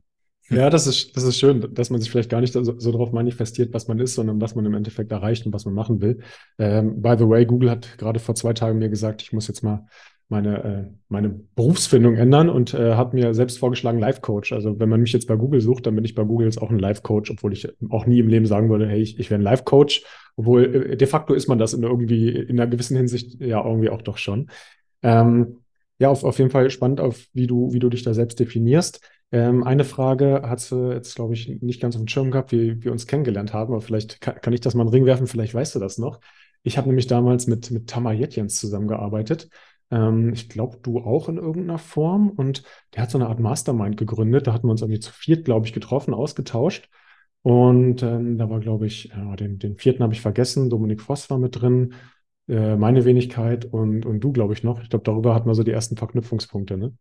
Ja, 0.49 0.69
das 0.69 0.87
ist, 0.87 1.15
das 1.15 1.23
ist 1.23 1.37
schön, 1.37 1.73
dass 1.73 1.89
man 1.89 1.99
sich 1.99 2.09
vielleicht 2.09 2.29
gar 2.29 2.39
nicht 2.39 2.53
so, 2.53 2.63
so 2.63 2.91
darauf 2.91 3.11
manifestiert, 3.11 3.73
was 3.73 3.87
man 3.87 3.99
ist, 3.99 4.15
sondern 4.15 4.39
was 4.39 4.55
man 4.55 4.65
im 4.65 4.73
Endeffekt 4.73 5.11
erreicht 5.11 5.45
und 5.45 5.53
was 5.53 5.65
man 5.65 5.73
machen 5.73 6.01
will. 6.01 6.19
Ähm, 6.57 7.01
by 7.01 7.15
the 7.17 7.27
way, 7.27 7.45
Google 7.45 7.69
hat 7.69 7.97
gerade 7.97 8.19
vor 8.19 8.35
zwei 8.35 8.53
Tagen 8.53 8.79
mir 8.79 8.89
gesagt, 8.89 9.21
ich 9.21 9.33
muss 9.33 9.47
jetzt 9.47 9.61
mal 9.61 9.85
meine, 10.29 10.63
äh, 10.63 10.83
meine 11.09 11.29
Berufsfindung 11.29 12.15
ändern 12.15 12.49
und 12.49 12.73
äh, 12.73 12.95
hat 12.95 13.13
mir 13.13 13.33
selbst 13.33 13.59
vorgeschlagen 13.59 13.99
Life 13.99 14.21
Coach. 14.21 14.51
Also 14.51 14.79
wenn 14.79 14.89
man 14.89 15.01
mich 15.01 15.13
jetzt 15.13 15.27
bei 15.27 15.35
Google 15.35 15.61
sucht, 15.61 15.85
dann 15.85 15.95
bin 15.95 16.03
ich 16.03 16.15
bei 16.15 16.23
Google 16.23 16.47
jetzt 16.47 16.61
auch 16.61 16.69
ein 16.69 16.79
Life 16.79 17.01
Coach, 17.01 17.31
obwohl 17.31 17.53
ich 17.53 17.67
auch 17.89 18.05
nie 18.05 18.19
im 18.19 18.27
Leben 18.27 18.45
sagen 18.45 18.69
würde, 18.69 18.87
hey, 18.87 19.01
ich, 19.01 19.19
ich 19.19 19.29
wäre 19.29 19.39
ein 19.39 19.43
Life 19.43 19.63
Coach. 19.63 20.03
Obwohl 20.35 20.91
äh, 20.91 20.97
de 20.97 21.07
facto 21.07 21.33
ist 21.33 21.47
man 21.47 21.57
das 21.57 21.73
in 21.73 21.83
irgendwie 21.83 22.29
in 22.29 22.59
einer 22.59 22.69
gewissen 22.69 22.97
Hinsicht 22.97 23.39
ja 23.41 23.65
irgendwie 23.65 23.89
auch 23.89 24.01
doch 24.01 24.17
schon. 24.17 24.49
Ähm, 25.01 25.57
ja, 25.99 26.09
auf, 26.09 26.23
auf 26.23 26.37
jeden 26.37 26.51
Fall 26.51 26.69
spannend, 26.69 26.99
auf 26.99 27.25
wie 27.33 27.47
du, 27.47 27.71
wie 27.73 27.79
du 27.79 27.89
dich 27.89 28.03
da 28.03 28.13
selbst 28.13 28.39
definierst. 28.39 29.01
Ähm, 29.31 29.63
eine 29.63 29.83
Frage 29.83 30.43
hat 30.43 30.59
sie 30.59 30.93
jetzt, 30.93 31.15
glaube 31.15 31.33
ich, 31.33 31.61
nicht 31.61 31.81
ganz 31.81 31.95
auf 31.95 32.01
dem 32.01 32.07
Schirm 32.07 32.31
gehabt, 32.31 32.51
wie 32.51 32.81
wir 32.83 32.91
uns 32.91 33.07
kennengelernt 33.07 33.53
haben, 33.53 33.73
aber 33.73 33.81
vielleicht 33.81 34.21
kann, 34.21 34.35
kann 34.41 34.53
ich 34.53 34.61
das 34.61 34.73
mal 34.73 34.83
in 34.83 34.87
den 34.87 34.93
Ring 34.93 35.05
werfen, 35.05 35.27
vielleicht 35.27 35.53
weißt 35.53 35.75
du 35.75 35.79
das 35.79 35.97
noch. 35.97 36.19
Ich 36.63 36.77
habe 36.77 36.87
nämlich 36.87 37.07
damals 37.07 37.47
mit, 37.47 37.71
mit 37.71 37.87
Tamar 37.89 38.13
Jetjens 38.13 38.59
zusammengearbeitet. 38.59 39.49
Ähm, 39.91 40.33
ich 40.33 40.49
glaube, 40.49 40.77
du 40.81 40.99
auch 40.99 41.29
in 41.29 41.37
irgendeiner 41.37 41.77
Form. 41.77 42.29
Und 42.29 42.63
der 42.93 43.03
hat 43.03 43.11
so 43.11 43.17
eine 43.17 43.27
Art 43.27 43.39
Mastermind 43.39 43.97
gegründet. 43.97 44.47
Da 44.47 44.53
hatten 44.53 44.67
wir 44.67 44.71
uns 44.71 44.81
irgendwie 44.81 44.99
zu 44.99 45.11
viert, 45.13 45.45
glaube 45.45 45.65
ich, 45.65 45.73
getroffen, 45.73 46.13
ausgetauscht. 46.13 46.89
Und 47.41 48.03
ähm, 48.03 48.37
da 48.37 48.49
war, 48.49 48.59
glaube 48.59 48.87
ich, 48.87 49.05
ja, 49.05 49.35
den, 49.35 49.59
den 49.59 49.77
vierten 49.77 50.03
habe 50.03 50.13
ich 50.13 50.21
vergessen. 50.21 50.69
Dominik 50.69 51.01
Voss 51.01 51.29
war 51.29 51.37
mit 51.37 51.61
drin, 51.61 51.93
äh, 52.47 52.75
meine 52.75 53.05
Wenigkeit 53.05 53.65
und, 53.65 54.05
und 54.05 54.19
du, 54.19 54.31
glaube 54.33 54.53
ich, 54.53 54.63
noch. 54.63 54.81
Ich 54.81 54.89
glaube, 54.89 55.03
darüber 55.03 55.33
hatten 55.33 55.47
wir 55.47 55.55
so 55.55 55.63
die 55.63 55.71
ersten 55.71 55.95
Verknüpfungspunkte, 55.97 56.77
ne? 56.77 56.93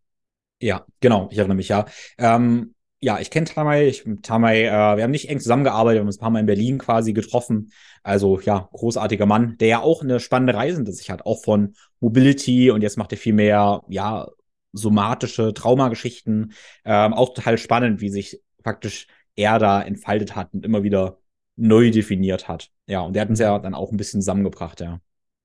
Ja, 0.60 0.86
genau, 1.00 1.28
ich 1.30 1.38
erinnere 1.38 1.56
mich, 1.56 1.68
ja. 1.68 1.86
Ähm, 2.18 2.75
ja, 3.00 3.20
ich 3.20 3.30
kenne 3.30 3.46
Tamay. 3.46 3.88
Ich, 3.88 4.04
Tamay, 4.22 4.64
äh, 4.64 4.96
wir 4.96 5.02
haben 5.02 5.10
nicht 5.10 5.28
eng 5.28 5.38
zusammengearbeitet, 5.38 5.96
wir 5.96 6.00
haben 6.00 6.06
uns 6.06 6.16
ein 6.16 6.20
paar 6.20 6.30
Mal 6.30 6.40
in 6.40 6.46
Berlin 6.46 6.78
quasi 6.78 7.12
getroffen. 7.12 7.70
Also 8.02 8.40
ja, 8.40 8.68
großartiger 8.72 9.26
Mann, 9.26 9.56
der 9.58 9.68
ja 9.68 9.80
auch 9.80 10.02
eine 10.02 10.18
spannende 10.18 10.54
Reise 10.54 10.76
hinter 10.76 10.92
sich 10.92 11.10
hat, 11.10 11.26
auch 11.26 11.42
von 11.44 11.75
Mobility 12.00 12.70
und 12.70 12.82
jetzt 12.82 12.96
macht 12.96 13.12
er 13.12 13.18
viel 13.18 13.34
mehr, 13.34 13.82
ja, 13.88 14.28
somatische 14.72 15.54
Traumageschichten. 15.54 16.52
Ähm, 16.84 17.14
auch 17.14 17.34
total 17.34 17.58
spannend, 17.58 18.00
wie 18.00 18.10
sich 18.10 18.40
praktisch 18.62 19.06
er 19.34 19.58
da 19.58 19.82
entfaltet 19.82 20.34
hat 20.34 20.52
und 20.54 20.64
immer 20.64 20.82
wieder 20.82 21.18
neu 21.56 21.90
definiert 21.90 22.48
hat. 22.48 22.70
Ja, 22.86 23.00
und 23.00 23.14
der 23.14 23.22
hat 23.22 23.28
uns 23.28 23.38
ja 23.38 23.58
dann 23.58 23.75
auch 23.75 23.90
ein 23.90 23.96
bisschen 23.96 24.20
zusammengebracht, 24.20 24.80
ja. 24.80 25.00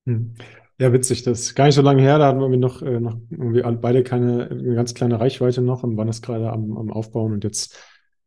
Hm. 0.06 0.36
Ja, 0.82 0.92
witzig. 0.92 1.22
Das 1.22 1.42
ist 1.42 1.54
gar 1.54 1.66
nicht 1.66 1.76
so 1.76 1.84
lange 1.84 2.02
her. 2.02 2.18
Da 2.18 2.26
hatten 2.26 2.40
wir 2.40 2.58
noch, 2.58 2.82
äh, 2.82 3.00
noch 3.00 3.16
irgendwie 3.30 3.62
beide 3.80 4.02
keine, 4.02 4.50
eine 4.50 4.74
ganz 4.74 4.96
kleine 4.96 5.20
Reichweite 5.20 5.62
noch 5.62 5.84
und 5.84 5.96
waren 5.96 6.08
das 6.08 6.24
gerade 6.24 6.52
am, 6.52 6.76
am 6.76 6.92
Aufbauen. 6.92 7.34
Und 7.34 7.44
jetzt, 7.44 7.78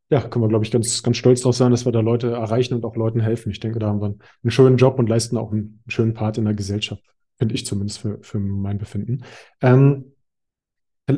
ja, 0.09 0.21
können 0.21 0.45
wir, 0.45 0.49
glaube 0.49 0.65
ich, 0.65 0.71
ganz, 0.71 1.03
ganz 1.03 1.17
stolz 1.17 1.41
darauf 1.41 1.57
sein, 1.57 1.73
dass 1.73 1.85
wir 1.85 1.91
da 1.91 1.99
Leute 1.99 2.31
erreichen 2.31 2.75
und 2.75 2.85
auch 2.85 2.95
Leuten 2.95 3.19
helfen. 3.19 3.51
Ich 3.51 3.59
denke, 3.59 3.81
da 3.81 3.89
haben 3.89 4.01
wir 4.01 4.07
einen 4.07 4.51
schönen 4.53 4.77
Job 4.77 5.01
und 5.01 5.09
leisten 5.09 5.37
auch 5.37 5.51
einen 5.51 5.83
schönen 5.89 6.15
Part 6.15 6.39
in 6.39 6.45
der 6.45 6.55
Gesellschaft. 6.55 7.03
Finde 7.39 7.57
ich 7.57 7.67
zumindest 7.67 7.99
für, 7.99 8.21
für 8.23 8.39
mein 8.39 8.79
Befinden. 8.79 9.25
Ähm, 9.61 10.13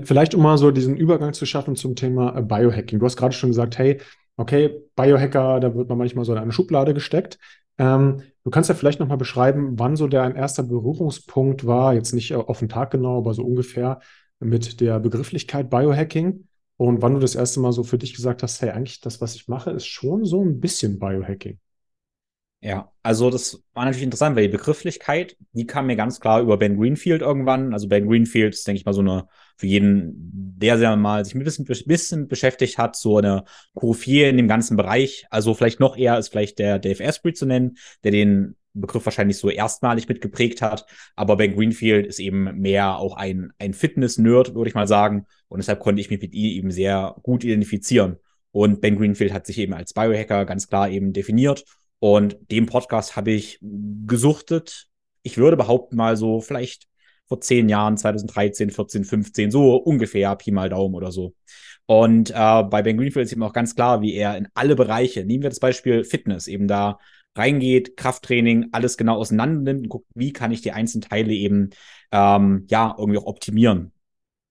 vielleicht, 0.05 0.35
um 0.35 0.41
mal 0.41 0.57
so 0.57 0.71
diesen 0.71 0.97
Übergang 0.97 1.35
zu 1.35 1.45
schaffen 1.45 1.77
zum 1.77 1.97
Thema 1.97 2.35
äh, 2.35 2.41
Biohacking. 2.41 2.99
Du 2.99 3.05
hast 3.05 3.19
gerade 3.19 3.35
schon 3.35 3.51
gesagt, 3.51 3.77
hey, 3.77 4.01
okay, 4.39 4.71
Biohacker, 4.97 5.61
da 5.61 5.75
wird 5.75 5.91
man 5.91 5.99
manchmal 5.99 6.25
so 6.25 6.33
in 6.33 6.39
eine 6.39 6.53
Schublade 6.53 6.95
gesteckt. 6.95 7.39
Ähm, 7.77 8.23
du 8.47 8.51
kannst 8.51 8.69
ja 8.69 8.77
vielleicht 8.77 9.01
nochmal 9.01 9.19
beschreiben, 9.19 9.77
wann 9.77 9.97
so 9.97 10.07
dein 10.07 10.37
erster 10.37 10.63
Berührungspunkt 10.63 11.67
war, 11.67 11.95
jetzt 11.95 12.13
nicht 12.13 12.31
äh, 12.31 12.37
auf 12.37 12.61
den 12.61 12.69
Tag 12.69 12.93
genau, 12.93 13.19
aber 13.19 13.35
so 13.35 13.43
ungefähr 13.43 13.99
mit 14.39 14.81
der 14.81 15.01
Begrifflichkeit 15.01 15.69
Biohacking 15.69 16.47
und 16.77 17.03
wann 17.03 17.15
du 17.15 17.19
das 17.21 17.35
erste 17.35 17.59
Mal 17.59 17.73
so 17.73 17.83
für 17.83 17.99
dich 17.99 18.15
gesagt 18.15 18.45
hast, 18.45 18.63
hey, 18.63 18.71
eigentlich 18.71 19.01
das, 19.01 19.21
was 19.21 19.35
ich 19.35 19.49
mache, 19.49 19.73
ist 19.73 19.87
schon 19.87 20.25
so 20.25 20.45
ein 20.45 20.61
bisschen 20.61 21.01
Biohacking. 21.01 21.59
Ja, 22.61 22.91
also 23.03 23.31
das 23.31 23.63
war 23.75 23.85
natürlich 23.85 24.03
interessant, 24.03 24.35
weil 24.35 24.45
die 24.45 24.57
Begrifflichkeit, 24.57 25.37
die 25.53 25.67
kam 25.67 25.87
mir 25.87 25.95
ganz 25.95 26.21
klar 26.21 26.41
über 26.41 26.57
Ben 26.57 26.79
Greenfield 26.79 27.21
irgendwann. 27.21 27.73
Also 27.73 27.87
Ben 27.87 28.09
Greenfield 28.09 28.55
ist, 28.55 28.67
denke 28.67 28.81
ich 28.81 28.87
mal, 28.87 28.95
so 28.95 29.03
eine, 29.03 29.29
für 29.57 29.67
jeden, 29.67 30.13
der 30.59 30.79
sehr 30.79 30.97
mal 30.97 31.25
sich 31.25 31.35
ein 31.35 31.45
bisschen, 31.45 31.65
bisschen 31.65 32.29
beschäftigt 32.29 32.79
hat, 32.79 32.97
so 32.97 33.19
eine 33.19 33.45
Koryphäe 33.75 34.31
in 34.31 34.37
dem 34.37 34.49
ganzen 34.49 34.77
Bereich. 34.77 35.27
Also 35.31 35.55
vielleicht 35.55 35.81
noch 35.81 35.97
eher 35.97 36.19
ist 36.19 36.31
vielleicht 36.31 36.59
der 36.59 36.79
Dave 36.79 37.05
Asprey 37.05 37.35
zu 37.35 37.47
nennen, 37.47 37.77
der 38.05 38.11
den 38.11 38.57
Begriff 38.73 39.05
wahrscheinlich 39.05 39.37
so 39.37 39.51
erstmalig 39.51 40.09
mitgeprägt 40.09 40.63
hat. 40.63 40.87
Aber 41.15 41.37
Ben 41.37 41.55
Greenfield 41.55 42.07
ist 42.07 42.19
eben 42.19 42.59
mehr 42.59 42.97
auch 42.99 43.17
ein, 43.17 43.53
ein 43.59 43.75
Fitness-Nerd, 43.75 44.55
würde 44.55 44.69
ich 44.69 44.75
mal 44.75 44.89
sagen. 44.89 45.27
Und 45.49 45.59
deshalb 45.59 45.81
konnte 45.81 46.01
ich 46.01 46.11
mich 46.11 46.21
mit 46.21 46.35
ihm 46.35 46.57
eben 46.59 46.71
sehr 46.71 47.17
gut 47.23 47.45
identifizieren. 47.45 48.17
Und 48.51 48.81
Ben 48.81 48.97
Greenfield 48.97 49.35
hat 49.35 49.47
sich 49.47 49.59
eben 49.59 49.75
als 49.75 49.93
Biohacker 49.93 50.47
ganz 50.47 50.67
klar 50.67 50.89
eben 50.89 51.13
definiert 51.13 51.65
und 51.99 52.37
den 52.51 52.67
Podcast 52.67 53.17
habe 53.17 53.33
ich 53.33 53.59
gesuchtet. 53.61 54.89
Ich 55.23 55.39
würde 55.39 55.57
behaupten, 55.57 55.97
mal 55.97 56.17
so 56.17 56.41
vielleicht 56.41 56.87
vor 57.27 57.41
zehn 57.41 57.69
Jahren, 57.69 57.97
2013, 57.97 58.71
14, 58.71 59.05
15, 59.05 59.51
so 59.51 59.77
ungefähr, 59.77 60.35
Pi 60.37 60.53
mal 60.53 60.69
Daumen 60.69 60.95
oder 60.95 61.11
so. 61.11 61.35
Und 61.87 62.31
äh, 62.31 62.63
bei 62.65 62.83
Ben 62.83 62.97
Greenfield 62.97 63.27
ist 63.27 63.33
eben 63.33 63.43
auch 63.43 63.53
ganz 63.53 63.75
klar, 63.75 64.03
wie 64.03 64.15
er 64.15 64.37
in 64.37 64.49
alle 64.55 64.77
Bereiche, 64.77 65.25
nehmen 65.25 65.43
wir 65.43 65.51
das 65.51 65.61
Beispiel 65.61 66.05
Fitness, 66.05 66.49
eben 66.49 66.69
da 66.69 66.99
reingeht, 67.37 67.97
Krafttraining, 67.97 68.69
alles 68.73 68.97
genau 68.97 69.17
auseinander 69.17 69.73
nimmt 69.73 69.85
und 69.85 69.89
guckt, 69.89 70.07
wie 70.15 70.33
kann 70.33 70.53
ich 70.53 70.63
die 70.63 70.73
einzelnen 70.73 71.03
Teile 71.03 71.33
eben 71.33 71.71
ähm, 72.13 72.67
ja 72.69 72.95
irgendwie 72.99 73.19
auch 73.19 73.27
optimieren. 73.27 73.93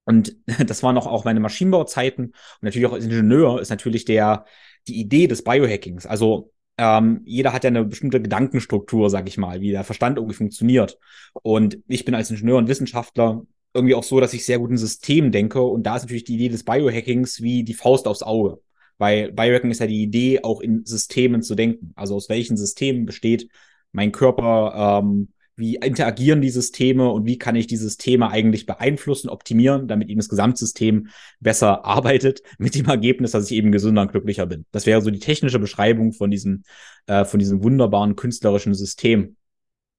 Und 0.06 0.36
das 0.68 0.84
waren 0.84 0.98
auch, 0.98 1.08
auch 1.08 1.26
meine 1.26 1.40
Maschinenbauzeiten. 1.40 2.26
Und 2.26 2.36
natürlich 2.62 2.88
auch 2.88 2.94
als 2.94 3.06
Ingenieur 3.06 3.60
ist 3.60 3.70
natürlich 3.70 4.06
der, 4.06 4.46
die 4.88 5.00
Idee 5.00 5.28
des 5.28 5.44
Biohackings. 5.44 6.06
Also 6.06 6.54
ähm, 6.78 7.22
jeder 7.26 7.54
hat 7.54 7.64
ja 7.64 7.70
eine 7.70 7.86
bestimmte 7.86 8.22
Gedankenstruktur, 8.22 9.10
sag 9.10 9.28
ich 9.28 9.38
mal, 9.38 9.62
wie 9.62 9.72
der 9.72 9.84
Verstand 9.84 10.18
irgendwie 10.18 10.36
funktioniert. 10.36 11.00
Und 11.34 11.80
ich 11.88 12.06
bin 12.06 12.16
als 12.16 12.32
Ingenieur 12.32 12.58
und 12.58 12.68
Wissenschaftler 12.68 13.44
irgendwie 13.74 13.96
auch 13.96 14.04
so, 14.04 14.20
dass 14.20 14.34
ich 14.34 14.46
sehr 14.46 14.60
gut 14.60 14.72
in 14.72 14.78
System 14.78 15.32
denke. 15.32 15.62
Und 15.62 15.84
da 15.84 15.96
ist 15.96 16.04
natürlich 16.04 16.24
die 16.24 16.36
Idee 16.36 16.50
des 16.50 16.64
Biohackings 16.64 17.42
wie 17.42 17.64
die 17.64 17.74
Faust 17.74 18.08
aufs 18.08 18.24
Auge. 18.24 18.62
Weil 18.98 19.32
Biohacking 19.34 19.72
ist 19.72 19.80
ja 19.80 19.88
die 19.88 20.04
Idee, 20.04 20.42
auch 20.44 20.62
in 20.62 20.86
Systemen 20.86 21.42
zu 21.42 21.56
denken. 21.56 21.92
Also 21.96 22.16
aus 22.16 22.30
welchen 22.30 22.58
Systemen 22.58 23.06
besteht 23.06 23.50
mein 23.92 24.12
Körper, 24.12 25.02
ähm, 25.04 25.30
wie 25.56 25.76
interagieren 25.76 26.42
die 26.42 26.50
Systeme 26.50 27.10
und 27.10 27.26
wie 27.26 27.38
kann 27.38 27.56
ich 27.56 27.68
die 27.68 27.78
Systeme 27.78 28.30
eigentlich 28.30 28.66
beeinflussen, 28.66 29.30
optimieren, 29.30 29.88
damit 29.88 30.10
eben 30.10 30.20
das 30.20 30.30
Gesamtsystem 30.30 31.08
besser 31.40 31.86
arbeitet, 31.86 32.42
mit 32.58 32.76
dem 32.76 32.86
Ergebnis, 32.88 33.32
dass 33.32 33.50
ich 33.50 33.58
eben 33.58 33.72
gesünder 33.72 34.02
und 34.02 34.12
glücklicher 34.12 34.46
bin. 34.46 34.66
Das 34.72 34.86
wäre 34.86 35.02
so 35.02 35.10
die 35.10 35.20
technische 35.20 35.60
Beschreibung 35.60 36.14
von 36.14 36.32
diesem, 36.32 36.64
äh, 37.08 37.26
von 37.26 37.40
diesem 37.40 37.64
wunderbaren 37.64 38.16
künstlerischen 38.16 38.74
System. 38.74 39.38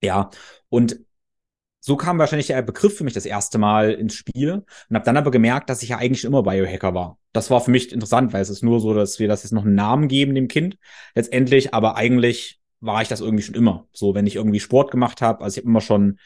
Ja, 0.02 0.30
und 0.68 1.00
so 1.80 1.96
kam 1.96 2.18
wahrscheinlich 2.18 2.48
der 2.48 2.62
Begriff 2.62 2.96
für 2.96 3.04
mich 3.04 3.14
das 3.14 3.26
erste 3.26 3.58
Mal 3.58 3.92
ins 3.92 4.14
Spiel 4.14 4.64
und 4.88 4.96
habe 4.96 5.04
dann 5.04 5.16
aber 5.16 5.30
gemerkt, 5.30 5.70
dass 5.70 5.84
ich 5.84 5.90
ja 5.90 5.98
eigentlich 5.98 6.25
immer 6.25 6.42
Biohacker 6.42 6.94
war. 6.94 7.18
Das 7.32 7.48
war 7.48 7.60
für 7.60 7.70
mich 7.70 7.92
interessant, 7.92 8.32
weil 8.32 8.42
es 8.42 8.50
ist 8.50 8.64
nur 8.64 8.80
so, 8.80 8.92
dass 8.92 9.20
wir 9.20 9.28
das 9.28 9.44
jetzt 9.44 9.52
noch 9.52 9.64
einen 9.64 9.76
Namen 9.76 10.08
geben 10.08 10.34
dem 10.34 10.48
Kind 10.48 10.78
letztendlich, 11.14 11.75
aber 11.75 11.96
eigentlich 11.96 12.58
war 12.80 13.02
ich 13.02 13.09
das 13.09 13.21
irgendwie 13.21 13.42
schon 13.42 13.54
immer. 13.54 13.87
So, 13.92 14.14
wenn 14.14 14.26
ich 14.26 14.37
irgendwie 14.37 14.61
Sport 14.61 14.90
gemacht 14.90 15.23
habe, 15.23 15.42
also 15.42 15.54
ich 15.54 15.62
habe 15.62 15.68
immer 15.71 15.80
schon 15.80 16.18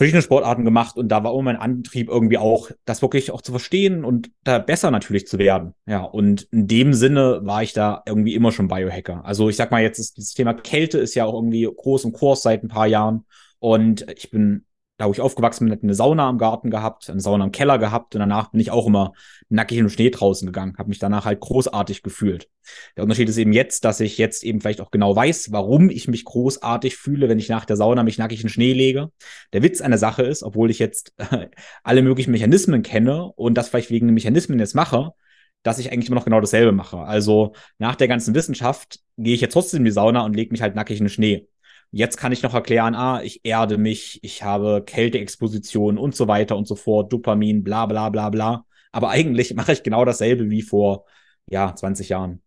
verschiedene 0.00 0.22
Sportarten 0.22 0.64
gemacht 0.64 0.96
und 0.96 1.08
da 1.08 1.22
war 1.24 1.32
immer 1.34 1.42
mein 1.42 1.58
Antrieb 1.58 2.08
irgendwie 2.08 2.38
auch, 2.38 2.70
das 2.86 3.02
wirklich 3.02 3.32
auch 3.32 3.42
zu 3.42 3.52
verstehen 3.52 4.02
und 4.02 4.30
da 4.44 4.58
besser 4.58 4.90
natürlich 4.90 5.26
zu 5.26 5.38
werden. 5.38 5.74
Ja, 5.84 6.00
und 6.04 6.48
in 6.52 6.66
dem 6.66 6.94
Sinne 6.94 7.40
war 7.42 7.62
ich 7.62 7.74
da 7.74 8.02
irgendwie 8.06 8.34
immer 8.34 8.50
schon 8.50 8.66
Biohacker. 8.66 9.22
Also 9.26 9.50
ich 9.50 9.56
sag 9.56 9.70
mal 9.70 9.82
jetzt, 9.82 9.98
ist, 9.98 10.16
dieses 10.16 10.32
Thema 10.32 10.54
Kälte 10.54 10.96
ist 10.96 11.14
ja 11.14 11.26
auch 11.26 11.34
irgendwie 11.34 11.64
groß 11.64 12.04
im 12.04 12.12
Kurs 12.12 12.40
seit 12.40 12.64
ein 12.64 12.68
paar 12.68 12.86
Jahren 12.86 13.26
und 13.58 14.06
ich 14.16 14.30
bin 14.30 14.64
da 15.00 15.06
wo 15.06 15.12
ich 15.12 15.20
aufgewachsen 15.22 15.66
bin, 15.66 15.78
eine 15.82 15.94
Sauna 15.94 16.28
im 16.28 16.36
Garten 16.36 16.68
gehabt, 16.70 17.08
eine 17.08 17.20
Sauna 17.20 17.46
im 17.46 17.52
Keller 17.52 17.78
gehabt 17.78 18.14
und 18.14 18.18
danach 18.18 18.50
bin 18.50 18.60
ich 18.60 18.70
auch 18.70 18.86
immer 18.86 19.14
nackig 19.48 19.78
im 19.78 19.88
Schnee 19.88 20.10
draußen 20.10 20.44
gegangen, 20.44 20.76
habe 20.76 20.90
mich 20.90 20.98
danach 20.98 21.24
halt 21.24 21.40
großartig 21.40 22.02
gefühlt. 22.02 22.50
Der 22.98 23.04
Unterschied 23.04 23.30
ist 23.30 23.38
eben 23.38 23.54
jetzt, 23.54 23.86
dass 23.86 24.00
ich 24.00 24.18
jetzt 24.18 24.44
eben 24.44 24.60
vielleicht 24.60 24.82
auch 24.82 24.90
genau 24.90 25.16
weiß, 25.16 25.52
warum 25.52 25.88
ich 25.88 26.06
mich 26.06 26.26
großartig 26.26 26.96
fühle, 26.96 27.30
wenn 27.30 27.38
ich 27.38 27.48
nach 27.48 27.64
der 27.64 27.76
Sauna 27.76 28.02
mich 28.02 28.18
nackig 28.18 28.42
in 28.42 28.50
Schnee 28.50 28.74
lege. 28.74 29.10
Der 29.54 29.62
Witz 29.62 29.80
an 29.80 29.90
der 29.90 29.98
Sache 29.98 30.22
ist, 30.22 30.42
obwohl 30.42 30.70
ich 30.70 30.78
jetzt 30.78 31.14
alle 31.82 32.02
möglichen 32.02 32.32
Mechanismen 32.32 32.82
kenne 32.82 33.24
und 33.24 33.54
das 33.54 33.70
vielleicht 33.70 33.90
wegen 33.90 34.06
den 34.06 34.14
Mechanismen 34.14 34.58
jetzt 34.58 34.74
mache, 34.74 35.14
dass 35.62 35.78
ich 35.78 35.90
eigentlich 35.90 36.08
immer 36.08 36.16
noch 36.16 36.26
genau 36.26 36.42
dasselbe 36.42 36.72
mache. 36.72 36.98
Also 36.98 37.54
nach 37.78 37.96
der 37.96 38.08
ganzen 38.08 38.34
Wissenschaft 38.34 39.00
gehe 39.16 39.34
ich 39.34 39.40
jetzt 39.40 39.54
trotzdem 39.54 39.78
in 39.78 39.86
die 39.86 39.90
Sauna 39.92 40.26
und 40.26 40.36
lege 40.36 40.52
mich 40.52 40.60
halt 40.60 40.74
nackig 40.74 40.98
in 40.98 41.06
den 41.06 41.10
Schnee. 41.10 41.48
Jetzt 41.92 42.16
kann 42.16 42.32
ich 42.32 42.42
noch 42.42 42.54
erklären, 42.54 42.94
ah, 42.94 43.20
ich 43.22 43.40
erde 43.44 43.76
mich, 43.76 44.20
ich 44.22 44.42
habe 44.42 44.82
Kälteexposition 44.84 45.98
und 45.98 46.14
so 46.14 46.28
weiter 46.28 46.56
und 46.56 46.68
so 46.68 46.76
fort, 46.76 47.12
Dopamin, 47.12 47.64
bla 47.64 47.86
bla 47.86 48.10
bla 48.10 48.30
bla. 48.30 48.64
Aber 48.92 49.10
eigentlich 49.10 49.54
mache 49.56 49.72
ich 49.72 49.82
genau 49.82 50.04
dasselbe 50.04 50.50
wie 50.50 50.62
vor, 50.62 51.06
ja, 51.46 51.74
20 51.74 52.08
Jahren. 52.08 52.42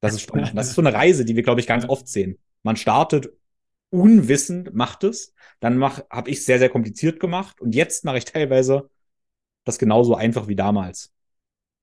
Das 0.00 0.14
ist 0.14 0.22
spannend. 0.22 0.52
Das 0.54 0.68
ist 0.68 0.74
so 0.74 0.82
eine 0.82 0.92
Reise, 0.92 1.24
die 1.24 1.36
wir, 1.36 1.42
glaube 1.42 1.60
ich, 1.60 1.66
ganz 1.66 1.88
oft 1.88 2.08
sehen. 2.08 2.38
Man 2.62 2.76
startet 2.76 3.30
unwissend, 3.90 4.74
macht 4.74 5.04
es, 5.04 5.34
dann 5.60 5.82
habe 5.82 6.30
ich 6.30 6.38
es 6.38 6.46
sehr, 6.46 6.58
sehr 6.58 6.68
kompliziert 6.68 7.20
gemacht 7.20 7.60
und 7.60 7.74
jetzt 7.74 8.04
mache 8.04 8.18
ich 8.18 8.24
teilweise 8.24 8.90
das 9.64 9.78
genauso 9.78 10.14
einfach 10.14 10.48
wie 10.48 10.56
damals. 10.56 11.12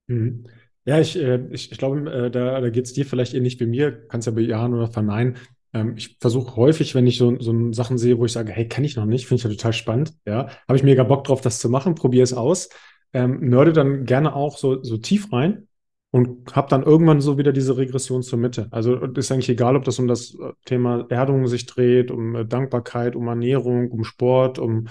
Mhm. 0.08 0.46
Ja, 0.86 1.00
ich, 1.00 1.16
äh, 1.18 1.48
ich, 1.52 1.72
ich 1.72 1.78
glaube, 1.78 2.12
äh, 2.12 2.32
da, 2.32 2.60
da 2.60 2.70
geht 2.70 2.86
es 2.86 2.94
dir 2.94 3.06
vielleicht 3.06 3.34
ähnlich 3.34 3.60
wie 3.60 3.66
mir, 3.66 4.08
kannst 4.08 4.28
ja 4.28 4.34
bejahen 4.34 4.74
oder 4.74 4.88
verneinen. 4.88 5.38
Ähm, 5.74 5.96
ich 5.98 6.18
versuche 6.20 6.56
häufig, 6.56 6.96
wenn 6.96 7.08
ich 7.08 7.18
so, 7.18 7.40
so 7.40 7.74
Sachen 7.74 7.98
sehe, 7.98 8.18
wo 8.20 8.26
ich 8.26 8.32
sage, 8.32 8.52
hey, 8.52 8.68
kenne 8.68 8.88
ich 8.88 8.96
noch 8.96 9.06
nicht, 9.06 9.28
finde 9.28 9.40
ich 9.40 9.44
ja 9.44 9.50
total 9.50 9.74
spannend, 9.74 10.14
ja, 10.26 10.48
habe 10.68 10.78
ich 10.78 10.84
mega 10.84 11.04
Bock 11.04 11.24
drauf, 11.24 11.42
das 11.42 11.60
zu 11.60 11.70
machen, 11.70 11.96
probiere 11.96 12.24
es 12.24 12.34
aus, 12.34 12.70
ähm, 13.14 13.40
nörde 13.50 13.74
dann 13.74 14.06
gerne 14.06 14.36
auch 14.36 14.58
so, 14.58 14.84
so 14.84 14.98
tief 14.98 15.32
rein 15.34 15.68
und 16.12 16.56
habe 16.56 16.70
dann 16.70 16.84
irgendwann 16.84 17.22
so 17.22 17.40
wieder 17.40 17.52
diese 17.52 17.76
Regression 17.76 18.22
zur 18.22 18.38
Mitte. 18.38 18.68
Also 18.70 18.96
ist 18.98 19.32
eigentlich 19.32 19.50
egal, 19.50 19.76
ob 19.76 19.84
das 19.84 19.98
um 19.98 20.08
das 20.08 20.36
äh, 20.36 20.52
Thema 20.66 21.08
Erdung 21.10 21.48
sich 21.48 21.66
dreht, 21.66 22.12
um 22.12 22.36
äh, 22.36 22.46
Dankbarkeit, 22.46 23.16
um 23.16 23.28
Ernährung, 23.28 23.90
um 23.90 24.04
Sport, 24.04 24.60
um 24.60 24.88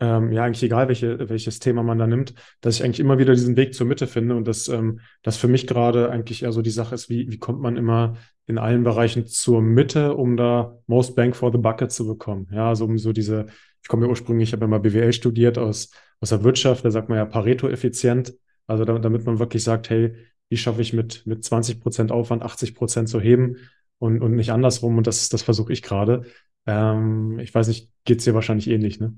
ähm, 0.00 0.32
ja, 0.32 0.44
eigentlich 0.44 0.62
egal, 0.62 0.88
welche, 0.88 1.28
welches 1.28 1.58
Thema 1.58 1.82
man 1.82 1.98
da 1.98 2.06
nimmt, 2.06 2.34
dass 2.62 2.76
ich 2.76 2.84
eigentlich 2.84 3.00
immer 3.00 3.18
wieder 3.18 3.34
diesen 3.34 3.56
Weg 3.56 3.74
zur 3.74 3.86
Mitte 3.86 4.06
finde 4.06 4.34
und 4.34 4.48
dass 4.48 4.66
ähm, 4.68 5.00
das 5.22 5.36
für 5.36 5.46
mich 5.46 5.66
gerade 5.66 6.10
eigentlich 6.10 6.42
eher 6.42 6.52
so 6.52 6.62
die 6.62 6.70
Sache 6.70 6.94
ist, 6.94 7.10
wie, 7.10 7.30
wie 7.30 7.38
kommt 7.38 7.60
man 7.60 7.76
immer 7.76 8.16
in 8.46 8.56
allen 8.56 8.82
Bereichen 8.82 9.26
zur 9.26 9.60
Mitte, 9.60 10.14
um 10.14 10.38
da 10.38 10.78
most 10.86 11.14
bang 11.14 11.34
for 11.34 11.52
the 11.52 11.58
bucket 11.58 11.92
zu 11.92 12.06
bekommen. 12.06 12.48
Ja, 12.50 12.70
also 12.70 12.86
um 12.86 12.96
so 12.96 13.12
diese, 13.12 13.46
ich 13.82 13.88
komme 13.88 14.06
ja 14.06 14.10
ursprünglich, 14.10 14.48
ich 14.48 14.52
habe 14.54 14.64
ja 14.64 14.68
mal 14.68 14.80
BWL 14.80 15.12
studiert 15.12 15.58
aus, 15.58 15.90
aus 16.20 16.30
der 16.30 16.42
Wirtschaft, 16.44 16.84
da 16.84 16.90
sagt 16.90 17.10
man 17.10 17.18
ja 17.18 17.26
Pareto-effizient, 17.26 18.32
also 18.66 18.86
damit, 18.86 19.04
damit 19.04 19.26
man 19.26 19.38
wirklich 19.38 19.62
sagt, 19.62 19.90
hey, 19.90 20.14
wie 20.48 20.56
schaffe 20.56 20.80
ich 20.80 20.94
mit, 20.94 21.26
mit 21.26 21.44
20 21.44 21.78
Prozent 21.78 22.10
Aufwand 22.10 22.42
80 22.42 22.74
Prozent 22.74 23.08
zu 23.10 23.20
heben 23.20 23.56
und, 23.98 24.22
und 24.22 24.34
nicht 24.34 24.50
andersrum 24.50 24.96
und 24.96 25.06
das, 25.06 25.28
das 25.28 25.42
versuche 25.42 25.74
ich 25.74 25.82
gerade. 25.82 26.22
Ähm, 26.66 27.38
ich 27.38 27.54
weiß 27.54 27.68
nicht, 27.68 27.90
geht 28.04 28.18
es 28.18 28.24
dir 28.24 28.34
wahrscheinlich 28.34 28.68
ähnlich, 28.68 28.98
ne? 28.98 29.14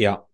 Ja. 0.00 0.26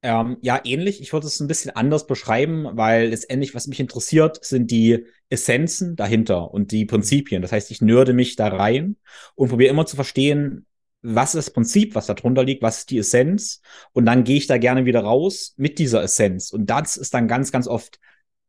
Ähm, 0.00 0.36
ja, 0.42 0.60
ähnlich. 0.64 1.00
Ich 1.00 1.12
würde 1.12 1.26
es 1.26 1.40
ein 1.40 1.48
bisschen 1.48 1.72
anders 1.74 2.06
beschreiben, 2.06 2.68
weil 2.74 3.08
letztendlich, 3.08 3.52
was 3.52 3.66
mich 3.66 3.80
interessiert, 3.80 4.44
sind 4.44 4.70
die 4.70 5.06
Essenzen 5.28 5.96
dahinter 5.96 6.52
und 6.52 6.70
die 6.70 6.84
Prinzipien. 6.84 7.42
Das 7.42 7.50
heißt, 7.50 7.72
ich 7.72 7.82
nörde 7.82 8.12
mich 8.12 8.36
da 8.36 8.46
rein 8.46 8.96
und 9.34 9.48
probiere 9.48 9.70
immer 9.70 9.86
zu 9.86 9.96
verstehen, 9.96 10.66
was 11.02 11.34
ist 11.34 11.48
das 11.48 11.52
Prinzip, 11.52 11.96
was 11.96 12.06
da 12.06 12.14
drunter 12.14 12.44
liegt, 12.44 12.62
was 12.62 12.78
ist 12.78 12.90
die 12.90 12.98
Essenz. 12.98 13.60
Und 13.92 14.06
dann 14.06 14.22
gehe 14.22 14.36
ich 14.36 14.46
da 14.46 14.56
gerne 14.56 14.84
wieder 14.84 15.00
raus 15.00 15.54
mit 15.56 15.80
dieser 15.80 16.02
Essenz. 16.04 16.52
Und 16.52 16.66
das 16.66 16.96
ist 16.96 17.12
dann 17.12 17.26
ganz, 17.26 17.50
ganz 17.50 17.66
oft 17.66 17.98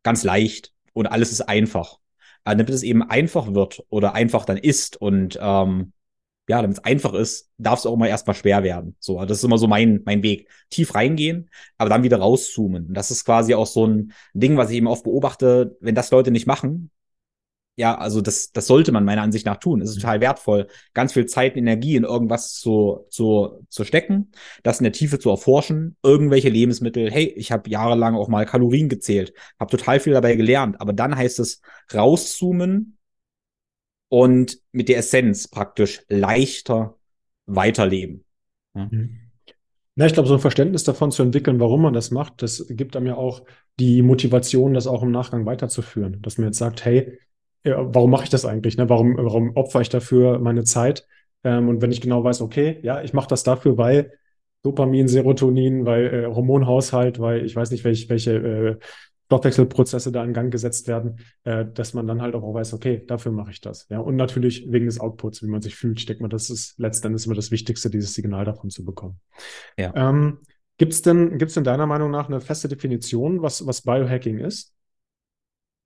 ganz 0.04 0.24
leicht 0.24 0.72
und 0.94 1.08
alles 1.08 1.32
ist 1.32 1.42
einfach. 1.42 1.98
Äh, 2.46 2.56
damit 2.56 2.70
es 2.70 2.84
eben 2.84 3.04
einfach 3.04 3.54
wird 3.54 3.84
oder 3.90 4.14
einfach 4.14 4.46
dann 4.46 4.58
ist 4.58 5.02
und 5.02 5.38
ähm, 5.42 5.94
ja, 6.50 6.64
damit 6.64 6.78
es 6.80 6.84
einfach 6.84 7.14
ist, 7.14 7.52
darf 7.60 7.78
es 7.78 7.86
auch 7.86 7.94
immer 7.94 8.10
erstmal 8.10 8.36
schwer 8.36 8.64
werden. 8.64 8.96
So, 9.00 9.24
das 9.24 9.38
ist 9.38 9.44
immer 9.44 9.60
so 9.60 9.68
mein, 9.68 10.02
mein 10.06 10.24
Weg. 10.24 10.50
Tief 10.72 10.96
reingehen, 10.96 11.48
aber 11.78 11.92
dann 11.92 12.02
wieder 12.02 12.18
rauszoomen. 12.18 12.88
Und 12.88 12.94
das 12.96 13.12
ist 13.12 13.24
quasi 13.24 13.54
auch 13.54 13.68
so 13.68 13.86
ein 13.86 14.14
Ding, 14.34 14.58
was 14.58 14.72
ich 14.72 14.78
eben 14.78 14.88
oft 14.88 15.04
beobachte, 15.04 15.78
wenn 15.80 15.94
das 15.94 16.10
Leute 16.10 16.32
nicht 16.32 16.48
machen. 16.48 16.90
Ja, 17.76 17.96
also 17.98 18.20
das, 18.22 18.52
das 18.52 18.66
sollte 18.66 18.92
man 18.92 19.06
meiner 19.06 19.22
Ansicht 19.22 19.46
nach 19.46 19.58
tun. 19.58 19.80
Es 19.82 19.92
ist 19.92 19.98
total 20.02 20.22
wertvoll, 20.22 20.68
ganz 20.96 21.14
viel 21.14 21.28
Zeit 21.28 21.54
und 21.54 21.60
Energie 21.60 21.96
in 21.96 22.04
irgendwas 22.04 22.56
zu, 22.56 23.06
zu, 23.10 23.66
zu 23.70 23.84
stecken, 23.86 24.32
das 24.64 24.80
in 24.80 24.86
der 24.86 24.92
Tiefe 24.92 25.20
zu 25.20 25.30
erforschen, 25.30 25.98
irgendwelche 26.04 26.50
Lebensmittel. 26.50 27.12
Hey, 27.12 27.26
ich 27.38 27.52
habe 27.52 27.70
jahrelang 27.70 28.16
auch 28.16 28.28
mal 28.28 28.46
Kalorien 28.48 28.90
gezählt, 28.90 29.34
habe 29.60 29.70
total 29.70 30.00
viel 30.00 30.14
dabei 30.14 30.36
gelernt, 30.36 30.82
aber 30.82 30.94
dann 30.94 31.16
heißt 31.16 31.40
es 31.40 31.62
rauszoomen, 31.94 32.99
und 34.10 34.60
mit 34.72 34.90
der 34.90 34.98
Essenz 34.98 35.48
praktisch 35.48 36.02
leichter 36.10 36.98
weiterleben. 37.46 38.26
Mhm. 38.74 39.20
Na, 39.96 40.06
ich 40.06 40.14
glaube, 40.14 40.30
so 40.30 40.36
ein 40.36 40.40
Verständnis 40.40 40.84
davon 40.84 41.12
zu 41.12 41.24
entwickeln, 41.24 41.60
warum 41.60 41.82
man 41.82 41.94
das 41.94 42.12
macht, 42.12 42.42
das 42.42 42.66
gibt 42.70 42.96
einem 42.96 43.08
ja 43.08 43.16
auch 43.16 43.44
die 43.80 44.02
Motivation, 44.02 44.74
das 44.74 44.88
auch 44.88 45.04
im 45.04 45.12
Nachgang 45.12 45.46
weiterzuführen. 45.46 46.22
Dass 46.22 46.38
man 46.38 46.48
jetzt 46.48 46.58
sagt, 46.58 46.86
hey, 46.86 47.20
warum 47.64 48.10
mache 48.10 48.24
ich 48.24 48.30
das 48.30 48.46
eigentlich? 48.46 48.78
Ne? 48.78 48.90
Warum, 48.90 49.18
warum 49.18 49.56
opfere 49.56 49.82
ich 49.82 49.90
dafür 49.90 50.40
meine 50.40 50.64
Zeit? 50.64 51.06
Ähm, 51.44 51.70
und 51.70 51.82
wenn 51.82 51.92
ich 51.92 52.02
genau 52.02 52.24
weiß, 52.24 52.42
okay, 52.42 52.80
ja, 52.82 53.02
ich 53.02 53.14
mache 53.14 53.28
das 53.28 53.44
dafür, 53.44 53.78
weil 53.78 54.14
Dopamin, 54.62 55.08
Serotonin, 55.08 55.86
weil 55.86 56.14
äh, 56.14 56.26
Hormonhaushalt, 56.28 57.20
weil 57.20 57.46
ich 57.46 57.56
weiß 57.56 57.72
nicht, 57.72 57.84
welch, 57.84 58.10
welche 58.10 58.34
äh, 58.34 58.78
Stoffwechselprozesse 59.30 60.12
da 60.12 60.24
in 60.24 60.34
Gang 60.34 60.52
gesetzt 60.52 60.88
werden, 60.88 61.20
äh, 61.44 61.64
dass 61.64 61.94
man 61.94 62.08
dann 62.08 62.20
halt 62.20 62.34
auch 62.34 62.54
weiß, 62.54 62.74
okay, 62.74 63.04
dafür 63.06 63.32
mache 63.32 63.52
ich 63.52 63.62
das. 63.62 63.88
Ja, 63.90 64.00
und 64.00 64.16
natürlich 64.16 64.66
wegen 64.72 64.88
des 64.88 65.00
Outputs, 65.00 65.44
wie 65.44 65.48
man 65.48 65.62
sich 65.62 65.76
fühlt. 65.76 66.00
Ich 66.00 66.08
denke 66.08 66.24
mal, 66.24 66.30
das 66.30 66.50
ist 66.50 66.80
letztendlich 66.80 67.28
immer 67.28 67.36
das 67.36 67.52
Wichtigste, 67.52 67.92
dieses 67.92 68.16
Signal 68.16 68.44
davon 68.44 68.72
zu 68.72 68.84
bekommen. 68.84 69.20
Ja. 69.78 69.94
Ähm, 69.96 70.40
Gibt 70.80 70.94
es 70.94 71.02
denn, 71.02 71.38
gibt's 71.38 71.54
denn 71.54 71.66
deiner 71.66 71.86
Meinung 71.86 72.10
nach 72.10 72.28
eine 72.28 72.42
feste 72.42 72.70
Definition, 72.70 73.42
was, 73.42 73.68
was 73.68 73.82
Biohacking 73.82 74.40
ist? 74.40 74.74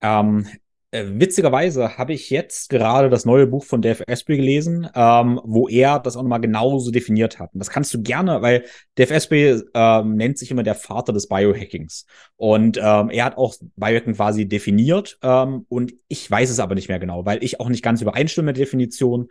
Ähm, 0.01 0.47
äh, 0.93 1.19
witzigerweise 1.19 1.97
habe 1.97 2.13
ich 2.13 2.29
jetzt 2.29 2.69
gerade 2.69 3.09
das 3.09 3.25
neue 3.25 3.47
Buch 3.47 3.65
von 3.65 3.81
Dave 3.81 4.07
Asprey 4.07 4.37
gelesen, 4.37 4.87
ähm, 4.93 5.41
wo 5.43 5.67
er 5.67 5.99
das 5.99 6.15
auch 6.15 6.21
nochmal 6.21 6.39
genauso 6.39 6.91
definiert 6.91 7.39
hat. 7.39 7.51
Und 7.53 7.59
das 7.59 7.71
kannst 7.71 7.93
du 7.95 8.03
gerne, 8.03 8.43
weil 8.43 8.65
Dave 8.95 9.13
Asprey 9.13 9.59
ähm, 9.73 10.15
nennt 10.15 10.37
sich 10.37 10.51
immer 10.51 10.61
der 10.61 10.75
Vater 10.75 11.11
des 11.11 11.27
Biohackings. 11.27 12.05
Und 12.35 12.77
ähm, 12.77 13.09
er 13.09 13.25
hat 13.25 13.37
auch 13.37 13.55
Biohacking 13.75 14.13
quasi 14.13 14.47
definiert. 14.47 15.17
Ähm, 15.23 15.65
und 15.67 15.93
ich 16.09 16.29
weiß 16.29 16.51
es 16.51 16.59
aber 16.59 16.75
nicht 16.75 16.89
mehr 16.89 16.99
genau, 16.99 17.25
weil 17.25 17.43
ich 17.43 17.59
auch 17.59 17.69
nicht 17.69 17.83
ganz 17.83 18.01
übereinstimme 18.01 18.47
mit 18.47 18.57
der 18.57 18.65
Definition. 18.65 19.29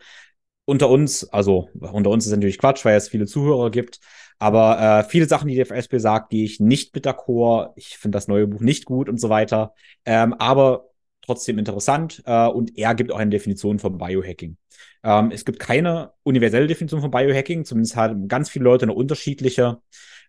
Unter 0.65 0.91
uns, 0.91 1.25
also 1.29 1.69
unter 1.75 2.11
uns 2.11 2.27
ist 2.27 2.33
natürlich 2.33 2.59
Quatsch, 2.59 2.85
weil 2.85 2.97
es 2.97 3.09
viele 3.09 3.27
Zuhörer 3.27 3.71
gibt. 3.71 4.01
Aber 4.41 4.81
äh, 4.81 5.09
viele 5.09 5.27
Sachen, 5.27 5.47
die 5.47 5.61
Asprey 5.61 6.01
sagt, 6.01 6.31
gehe 6.31 6.45
ich 6.45 6.59
nicht 6.59 6.93
mit 6.93 7.07
d'accord. 7.07 7.73
Ich 7.77 7.99
finde 7.99 8.17
das 8.17 8.27
neue 8.27 8.49
Buch 8.49 8.61
nicht 8.61 8.85
gut 8.85 9.09
und 9.09 9.21
so 9.21 9.29
weiter. 9.29 9.75
Ähm, 10.05 10.35
aber 10.35 10.92
trotzdem 11.23 11.59
interessant 11.59 12.23
äh, 12.27 12.47
und 12.47 12.77
er 12.77 12.95
gibt 12.95 13.13
auch 13.13 13.19
eine 13.19 13.31
Definition 13.31 13.79
von 13.79 13.99
Biohacking. 13.99 14.57
Ähm, 15.05 15.31
es 15.33 15.45
gibt 15.45 15.59
keine 15.59 16.13
universelle 16.23 16.67
Definition 16.67 17.01
von 17.01 17.11
Biohacking, 17.11 17.65
zumindest 17.65 17.97
haben 17.97 18.29
ganz 18.29 18.51
viele 18.51 18.65
Leute 18.65 18.85
eine 18.85 18.95
unterschiedliche. 18.95 19.81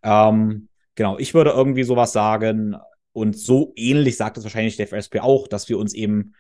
Ähm, 0.03 0.69
genau, 0.95 1.17
ich 1.17 1.33
würde 1.33 1.51
irgendwie 1.51 1.83
sowas 1.83 2.13
sagen 2.13 2.75
und 3.11 3.37
so 3.37 3.73
ähnlich 3.75 4.17
sagt 4.17 4.37
es 4.37 4.43
wahrscheinlich 4.43 4.77
der 4.77 4.87
FSP 4.87 5.19
auch, 5.19 5.47
dass 5.47 5.69
wir 5.69 5.77
uns 5.77 5.93
eben 5.93 6.33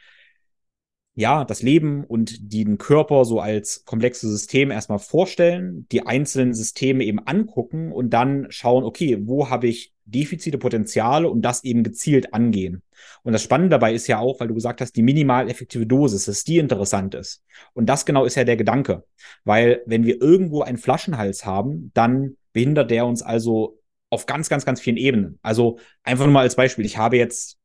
ja, 1.15 1.45
das 1.45 1.61
Leben 1.61 2.03
und 2.03 2.53
den 2.53 2.77
Körper 2.77 3.23
so 3.25 3.39
als 3.39 3.85
komplexes 3.85 4.31
System 4.31 4.71
erstmal 4.71 4.99
vorstellen, 4.99 5.87
die 5.91 6.05
einzelnen 6.05 6.53
Systeme 6.53 7.03
eben 7.03 7.19
angucken 7.19 7.91
und 7.91 8.11
dann 8.11 8.47
schauen, 8.49 8.83
okay, 8.83 9.19
wo 9.21 9.49
habe 9.49 9.67
ich 9.67 9.93
Defizite, 10.05 10.57
Potenziale 10.57 11.29
und 11.29 11.43
das 11.43 11.63
eben 11.63 11.83
gezielt 11.83 12.33
angehen. 12.33 12.81
Und 13.21 13.33
das 13.33 13.43
Spannende 13.43 13.69
dabei 13.69 13.93
ist 13.93 14.07
ja 14.07 14.19
auch, 14.19 14.39
weil 14.39 14.47
du 14.47 14.53
gesagt 14.53 14.81
hast, 14.81 14.93
die 14.93 15.03
minimal 15.03 15.49
effektive 15.49 15.85
Dosis, 15.85 16.25
dass 16.25 16.43
die 16.43 16.57
interessant 16.57 17.15
ist. 17.15 17.43
Und 17.73 17.87
das 17.87 18.05
genau 18.05 18.25
ist 18.25 18.35
ja 18.35 18.43
der 18.43 18.57
Gedanke. 18.57 19.03
Weil 19.45 19.81
wenn 19.85 20.05
wir 20.05 20.21
irgendwo 20.21 20.61
einen 20.61 20.77
Flaschenhals 20.77 21.45
haben, 21.45 21.91
dann 21.93 22.35
behindert 22.51 22.91
der 22.91 23.05
uns 23.05 23.21
also 23.21 23.79
auf 24.09 24.25
ganz, 24.25 24.49
ganz, 24.49 24.65
ganz 24.65 24.81
vielen 24.81 24.97
Ebenen. 24.97 25.39
Also 25.41 25.79
einfach 26.03 26.25
nur 26.25 26.33
mal 26.33 26.41
als 26.41 26.55
Beispiel. 26.55 26.85
Ich 26.85 26.97
habe 26.97 27.17
jetzt 27.17 27.57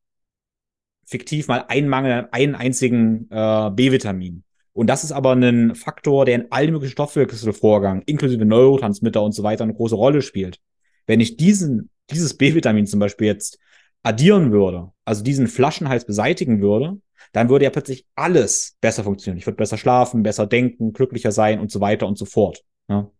fiktiv 1.09 1.47
mal 1.47 1.65
einen 1.67 1.89
Mangel 1.89 2.11
an 2.11 2.27
einem 2.31 2.55
einzigen 2.55 3.27
äh, 3.31 3.71
B-Vitamin. 3.71 4.43
Und 4.73 4.87
das 4.87 5.03
ist 5.03 5.11
aber 5.11 5.33
ein 5.33 5.75
Faktor, 5.75 6.25
der 6.25 6.35
in 6.35 6.51
allen 6.51 6.71
möglichen 6.71 6.93
Stoffwechselvorgängen, 6.93 8.03
inklusive 8.05 8.45
Neurotransmitter 8.45 9.21
und 9.21 9.33
so 9.33 9.43
weiter, 9.43 9.63
eine 9.63 9.73
große 9.73 9.95
Rolle 9.95 10.21
spielt. 10.21 10.59
Wenn 11.07 11.19
ich 11.19 11.35
diesen, 11.35 11.89
dieses 12.11 12.37
B-Vitamin 12.37 12.85
zum 12.85 12.99
Beispiel 12.99 13.27
jetzt 13.27 13.59
addieren 14.03 14.51
würde, 14.51 14.91
also 15.03 15.23
diesen 15.23 15.47
Flaschenhals 15.47 16.05
beseitigen 16.05 16.61
würde, 16.61 17.01
dann 17.33 17.49
würde 17.49 17.65
ja 17.65 17.71
plötzlich 17.71 18.05
alles 18.15 18.77
besser 18.79 19.03
funktionieren. 19.03 19.39
Ich 19.39 19.47
würde 19.47 19.57
besser 19.57 19.77
schlafen, 19.77 20.23
besser 20.23 20.47
denken, 20.47 20.93
glücklicher 20.93 21.31
sein 21.31 21.59
und 21.59 21.71
so 21.71 21.81
weiter 21.81 22.07
und 22.07 22.17
so 22.17 22.25
fort. 22.25 22.63
Ja. 22.87 23.11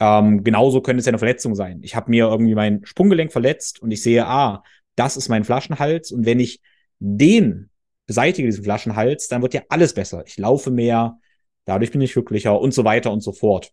Ähm, 0.00 0.42
genauso 0.42 0.80
könnte 0.80 1.00
es 1.00 1.06
ja 1.06 1.10
eine 1.10 1.18
Verletzung 1.18 1.54
sein. 1.54 1.80
Ich 1.82 1.94
habe 1.94 2.10
mir 2.10 2.26
irgendwie 2.26 2.54
mein 2.54 2.84
Sprunggelenk 2.84 3.32
verletzt 3.32 3.80
und 3.82 3.90
ich 3.90 4.02
sehe, 4.02 4.26
ah, 4.26 4.62
das 4.96 5.16
ist 5.16 5.28
mein 5.28 5.44
Flaschenhals. 5.44 6.10
Und 6.10 6.26
wenn 6.26 6.40
ich 6.40 6.60
den 7.02 7.70
beseitige, 8.06 8.46
diesen 8.48 8.64
Flaschenhals, 8.64 9.28
dann 9.28 9.42
wird 9.42 9.54
ja 9.54 9.62
alles 9.68 9.94
besser. 9.94 10.22
Ich 10.26 10.38
laufe 10.38 10.70
mehr, 10.70 11.18
dadurch 11.64 11.90
bin 11.90 12.00
ich 12.00 12.12
glücklicher 12.12 12.60
und 12.60 12.72
so 12.72 12.84
weiter 12.84 13.12
und 13.12 13.22
so 13.22 13.32
fort. 13.32 13.72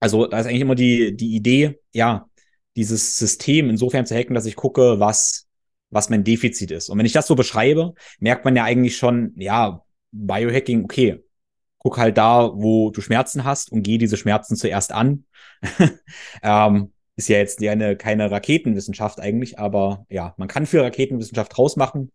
Also 0.00 0.26
da 0.26 0.38
ist 0.38 0.46
eigentlich 0.46 0.60
immer 0.60 0.74
die, 0.74 1.16
die 1.16 1.34
Idee, 1.34 1.80
ja, 1.92 2.28
dieses 2.76 3.18
System 3.18 3.70
insofern 3.70 4.06
zu 4.06 4.14
hacken, 4.14 4.34
dass 4.34 4.46
ich 4.46 4.56
gucke, 4.56 5.00
was, 5.00 5.46
was 5.90 6.10
mein 6.10 6.24
Defizit 6.24 6.70
ist. 6.70 6.90
Und 6.90 6.98
wenn 6.98 7.06
ich 7.06 7.12
das 7.12 7.26
so 7.26 7.34
beschreibe, 7.34 7.94
merkt 8.18 8.44
man 8.44 8.56
ja 8.56 8.64
eigentlich 8.64 8.96
schon, 8.96 9.32
ja, 9.36 9.82
Biohacking, 10.12 10.84
okay, 10.84 11.24
guck 11.78 11.98
halt 11.98 12.16
da, 12.18 12.50
wo 12.54 12.90
du 12.90 13.00
Schmerzen 13.00 13.44
hast 13.44 13.72
und 13.72 13.82
geh 13.82 13.98
diese 13.98 14.16
Schmerzen 14.16 14.56
zuerst 14.56 14.92
an. 14.92 15.24
ähm, 16.42 16.92
ist 17.16 17.28
ja 17.28 17.38
jetzt 17.38 17.62
eine, 17.62 17.96
keine 17.96 18.30
Raketenwissenschaft 18.30 19.20
eigentlich, 19.20 19.58
aber 19.58 20.06
ja, 20.08 20.34
man 20.36 20.48
kann 20.48 20.66
für 20.66 20.82
Raketenwissenschaft 20.82 21.56
rausmachen. 21.58 22.10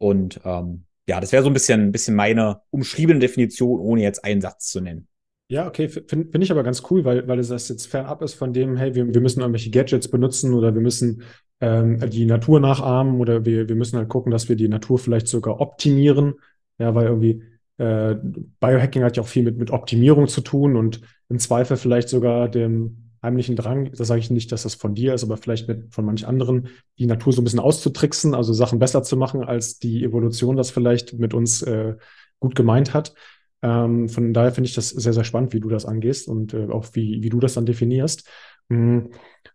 Und 0.00 0.40
ähm, 0.44 0.84
ja, 1.06 1.20
das 1.20 1.32
wäre 1.32 1.42
so 1.42 1.50
ein 1.50 1.52
bisschen, 1.52 1.92
bisschen 1.92 2.16
meine 2.16 2.62
umschriebene 2.70 3.20
Definition, 3.20 3.80
ohne 3.80 4.02
jetzt 4.02 4.24
einen 4.24 4.40
Satz 4.40 4.70
zu 4.70 4.80
nennen. 4.80 5.06
Ja, 5.48 5.66
okay, 5.66 5.88
finde 5.88 6.30
find 6.30 6.44
ich 6.44 6.52
aber 6.52 6.62
ganz 6.62 6.82
cool, 6.90 7.04
weil, 7.04 7.26
weil 7.26 7.40
es 7.40 7.48
das 7.48 7.68
jetzt 7.68 7.86
fernab 7.86 8.22
ist 8.22 8.34
von 8.34 8.52
dem, 8.52 8.76
hey, 8.76 8.94
wir, 8.94 9.12
wir 9.12 9.20
müssen 9.20 9.40
irgendwelche 9.40 9.70
Gadgets 9.70 10.08
benutzen 10.08 10.54
oder 10.54 10.72
wir 10.74 10.80
müssen 10.80 11.24
ähm, 11.60 11.98
die 12.08 12.24
Natur 12.24 12.60
nachahmen 12.60 13.20
oder 13.20 13.44
wir, 13.44 13.68
wir 13.68 13.74
müssen 13.74 13.98
halt 13.98 14.08
gucken, 14.08 14.30
dass 14.30 14.48
wir 14.48 14.54
die 14.56 14.68
Natur 14.68 14.98
vielleicht 14.98 15.26
sogar 15.26 15.60
optimieren. 15.60 16.34
Ja, 16.78 16.94
weil 16.94 17.08
irgendwie 17.08 17.42
äh, 17.78 18.14
Biohacking 18.60 19.02
hat 19.02 19.16
ja 19.16 19.24
auch 19.24 19.28
viel 19.28 19.42
mit, 19.42 19.58
mit 19.58 19.70
Optimierung 19.70 20.28
zu 20.28 20.40
tun 20.40 20.76
und 20.76 21.00
im 21.28 21.38
Zweifel 21.38 21.76
vielleicht 21.76 22.08
sogar 22.08 22.48
dem 22.48 23.09
heimlichen 23.22 23.56
Drang, 23.56 23.90
da 23.92 24.04
sage 24.04 24.20
ich 24.20 24.30
nicht, 24.30 24.50
dass 24.52 24.62
das 24.62 24.74
von 24.74 24.94
dir 24.94 25.14
ist, 25.14 25.24
aber 25.24 25.36
vielleicht 25.36 25.68
mit 25.68 25.92
von 25.92 26.04
manch 26.04 26.26
anderen, 26.26 26.68
die 26.98 27.06
Natur 27.06 27.32
so 27.32 27.40
ein 27.40 27.44
bisschen 27.44 27.60
auszutricksen, 27.60 28.34
also 28.34 28.52
Sachen 28.52 28.78
besser 28.78 29.02
zu 29.02 29.16
machen, 29.16 29.44
als 29.44 29.78
die 29.78 30.04
Evolution 30.04 30.56
das 30.56 30.70
vielleicht 30.70 31.18
mit 31.18 31.34
uns 31.34 31.62
äh, 31.62 31.96
gut 32.38 32.54
gemeint 32.54 32.94
hat. 32.94 33.14
Ähm, 33.62 34.08
von 34.08 34.32
daher 34.32 34.52
finde 34.52 34.68
ich 34.68 34.74
das 34.74 34.88
sehr, 34.88 35.12
sehr 35.12 35.24
spannend, 35.24 35.52
wie 35.52 35.60
du 35.60 35.68
das 35.68 35.84
angehst 35.84 36.28
und 36.28 36.54
äh, 36.54 36.68
auch 36.70 36.86
wie, 36.94 37.22
wie 37.22 37.28
du 37.28 37.40
das 37.40 37.54
dann 37.54 37.66
definierst. 37.66 38.26
Mhm. 38.68 39.10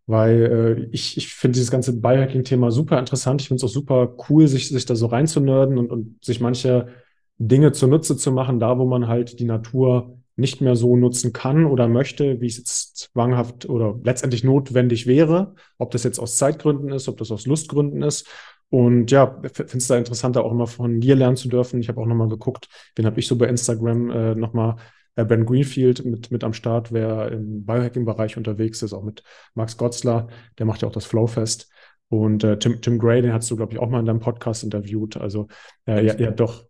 Weil 0.05 0.41
äh, 0.43 0.89
ich, 0.91 1.17
ich 1.17 1.33
finde 1.33 1.55
dieses 1.55 1.71
ganze 1.71 1.99
Biohacking-Thema 1.99 2.69
super 2.69 2.99
interessant. 2.99 3.41
Ich 3.41 3.47
finde 3.47 3.63
es 3.63 3.69
auch 3.69 3.73
super 3.73 4.15
cool, 4.29 4.47
sich, 4.47 4.69
sich 4.69 4.85
da 4.85 4.95
so 4.95 5.07
reinzunörden 5.07 5.77
und, 5.79 5.91
und 5.91 6.23
sich 6.23 6.39
manche 6.39 6.89
Dinge 7.37 7.71
zunutze 7.71 8.15
zu 8.15 8.31
machen, 8.31 8.59
da 8.59 8.77
wo 8.77 8.85
man 8.85 9.07
halt 9.07 9.39
die 9.39 9.45
Natur 9.45 10.14
nicht 10.35 10.61
mehr 10.61 10.75
so 10.75 10.97
nutzen 10.97 11.31
kann 11.33 11.65
oder 11.65 11.87
möchte, 11.87 12.41
wie 12.41 12.47
es 12.47 12.57
jetzt 12.57 12.97
zwanghaft 12.97 13.69
oder 13.69 13.97
letztendlich 14.03 14.43
notwendig 14.43 15.07
wäre. 15.07 15.55
Ob 15.77 15.91
das 15.91 16.03
jetzt 16.03 16.19
aus 16.19 16.37
Zeitgründen 16.37 16.91
ist, 16.91 17.07
ob 17.07 17.17
das 17.17 17.31
aus 17.31 17.45
Lustgründen 17.45 18.01
ist. 18.01 18.27
Und 18.69 19.11
ja, 19.11 19.39
finde 19.53 19.77
es 19.77 19.87
da 19.87 19.97
interessanter, 19.97 20.43
auch 20.43 20.51
immer 20.51 20.67
von 20.67 20.99
dir 20.99 21.15
lernen 21.15 21.37
zu 21.37 21.47
dürfen. 21.47 21.79
Ich 21.79 21.87
habe 21.87 22.01
auch 22.01 22.05
nochmal 22.05 22.27
geguckt, 22.27 22.67
wen 22.95 23.05
habe 23.05 23.19
ich 23.19 23.27
so 23.27 23.37
bei 23.37 23.47
Instagram 23.47 24.09
äh, 24.09 24.35
nochmal 24.35 24.75
äh, 25.15 25.23
Ben 25.23 25.45
Greenfield 25.45 26.03
mit, 26.03 26.31
mit 26.31 26.43
am 26.43 26.53
Start, 26.53 26.91
wer 26.91 27.31
im 27.31 27.65
Biohacking-Bereich 27.65 28.37
unterwegs 28.37 28.81
ist, 28.81 28.93
auch 28.93 29.03
mit 29.03 29.23
Max 29.53 29.77
Gotzler, 29.77 30.27
der 30.57 30.65
macht 30.65 30.81
ja 30.81 30.87
auch 30.87 30.93
das 30.93 31.05
Flowfest. 31.05 31.69
Und 32.09 32.43
äh, 32.43 32.59
Tim, 32.59 32.81
Tim 32.81 32.99
Gray, 32.99 33.21
den 33.21 33.33
hast 33.33 33.49
du, 33.49 33.55
glaube 33.55 33.73
ich, 33.73 33.79
auch 33.79 33.89
mal 33.89 33.99
in 33.99 34.05
deinem 34.05 34.19
Podcast 34.19 34.63
interviewt. 34.63 35.17
Also 35.17 35.47
äh, 35.87 36.05
ja, 36.05 36.15
ja, 36.15 36.31
doch, 36.31 36.65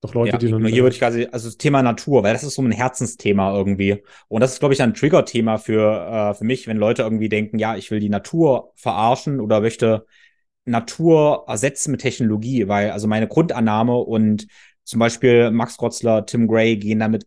doch 0.00 0.14
Leute, 0.14 0.32
ja, 0.32 0.38
die 0.38 0.50
dann. 0.50 0.64
Hier 0.66 0.82
würde 0.82 0.94
ich 0.94 0.98
quasi, 0.98 1.28
also 1.30 1.48
das 1.48 1.58
Thema 1.58 1.82
Natur, 1.82 2.22
weil 2.22 2.32
das 2.32 2.42
ist 2.42 2.54
so 2.54 2.62
ein 2.62 2.72
Herzensthema 2.72 3.54
irgendwie. 3.54 4.02
Und 4.28 4.40
das 4.40 4.54
ist, 4.54 4.60
glaube 4.60 4.72
ich, 4.72 4.82
ein 4.82 4.94
Trigger-Thema 4.94 5.58
für, 5.58 6.30
äh, 6.32 6.34
für 6.34 6.44
mich, 6.44 6.66
wenn 6.66 6.78
Leute 6.78 7.02
irgendwie 7.02 7.28
denken, 7.28 7.58
ja, 7.58 7.76
ich 7.76 7.90
will 7.90 8.00
die 8.00 8.08
Natur 8.08 8.72
verarschen 8.76 9.40
oder 9.40 9.60
möchte 9.60 10.06
Natur 10.64 11.44
ersetzen 11.46 11.90
mit 11.90 12.00
Technologie, 12.00 12.68
weil 12.68 12.90
also 12.90 13.08
meine 13.08 13.28
Grundannahme 13.28 13.96
und 13.96 14.46
zum 14.84 15.00
Beispiel 15.00 15.50
Max 15.50 15.76
Grotzler, 15.76 16.24
Tim 16.24 16.48
Gray 16.48 16.76
gehen 16.76 17.00
damit 17.00 17.26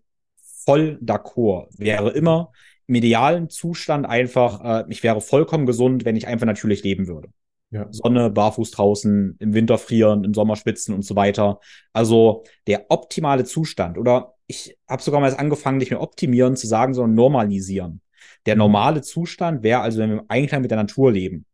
voll 0.66 1.00
d'accord. 1.02 1.68
Wäre 1.78 2.12
immer 2.12 2.52
im 2.88 2.96
idealen 2.96 3.50
Zustand 3.50 4.06
einfach, 4.06 4.64
äh, 4.64 4.86
ich 4.90 5.04
wäre 5.04 5.22
vollkommen 5.22 5.66
gesund, 5.66 6.06
wenn 6.06 6.16
ich 6.16 6.28
einfach 6.28 6.46
natürlich 6.46 6.84
leben 6.84 7.08
würde. 7.08 7.30
Ja. 7.74 7.88
Sonne, 7.90 8.30
barfuß 8.30 8.70
draußen, 8.70 9.36
im 9.40 9.54
Winter 9.54 9.80
frieren, 9.80 10.24
im 10.24 10.36
Sommer 10.36 10.56
schwitzen 10.56 10.94
und 10.94 11.04
so 11.04 11.16
weiter. 11.16 11.60
Also 11.92 12.44
der 12.68 12.86
optimale 12.90 13.46
Zustand. 13.46 13.98
Oder 13.98 14.36
ich 14.46 14.78
habe 14.88 15.02
sogar 15.02 15.20
mal 15.20 15.36
angefangen, 15.36 15.80
nicht 15.80 15.90
mehr 15.90 16.02
optimieren 16.02 16.56
zu 16.56 16.68
sagen, 16.68 16.94
sondern 16.94 17.16
normalisieren. 17.16 18.02
Der 18.46 18.54
mhm. 18.54 18.60
normale 18.60 19.02
Zustand 19.02 19.64
wäre 19.64 19.82
also, 19.82 19.98
wenn 19.98 20.12
wir 20.12 20.20
im 20.20 20.26
Einklang 20.28 20.62
mit 20.62 20.70
der 20.70 20.78
Natur 20.78 21.12
leben. 21.12 21.46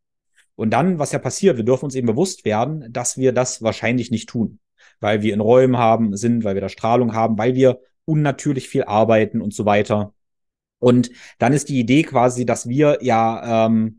Und 0.56 0.72
dann, 0.72 1.00
was 1.00 1.14
ja 1.14 1.20
passiert, 1.20 1.56
wir 1.56 1.64
dürfen 1.64 1.86
uns 1.86 1.96
eben 1.96 2.08
bewusst 2.08 2.44
werden, 2.44 2.92
dass 2.92 3.18
wir 3.18 3.32
das 3.32 3.62
wahrscheinlich 3.62 4.12
nicht 4.12 4.28
tun. 4.28 4.60
Weil 5.00 5.22
wir 5.22 5.34
in 5.34 5.40
Räumen 5.40 5.78
haben, 5.78 6.18
sind, 6.18 6.44
weil 6.44 6.56
wir 6.56 6.62
da 6.62 6.68
Strahlung 6.68 7.14
haben, 7.14 7.38
weil 7.38 7.56
wir 7.56 7.80
unnatürlich 8.04 8.68
viel 8.68 8.84
arbeiten 8.84 9.40
und 9.40 9.54
so 9.54 9.66
weiter. 9.66 10.14
Und 10.80 11.12
dann 11.38 11.54
ist 11.54 11.70
die 11.70 11.80
Idee 11.80 12.04
quasi, 12.04 12.46
dass 12.46 12.68
wir 12.68 12.98
ja 13.02 13.68
ähm, 13.68 13.99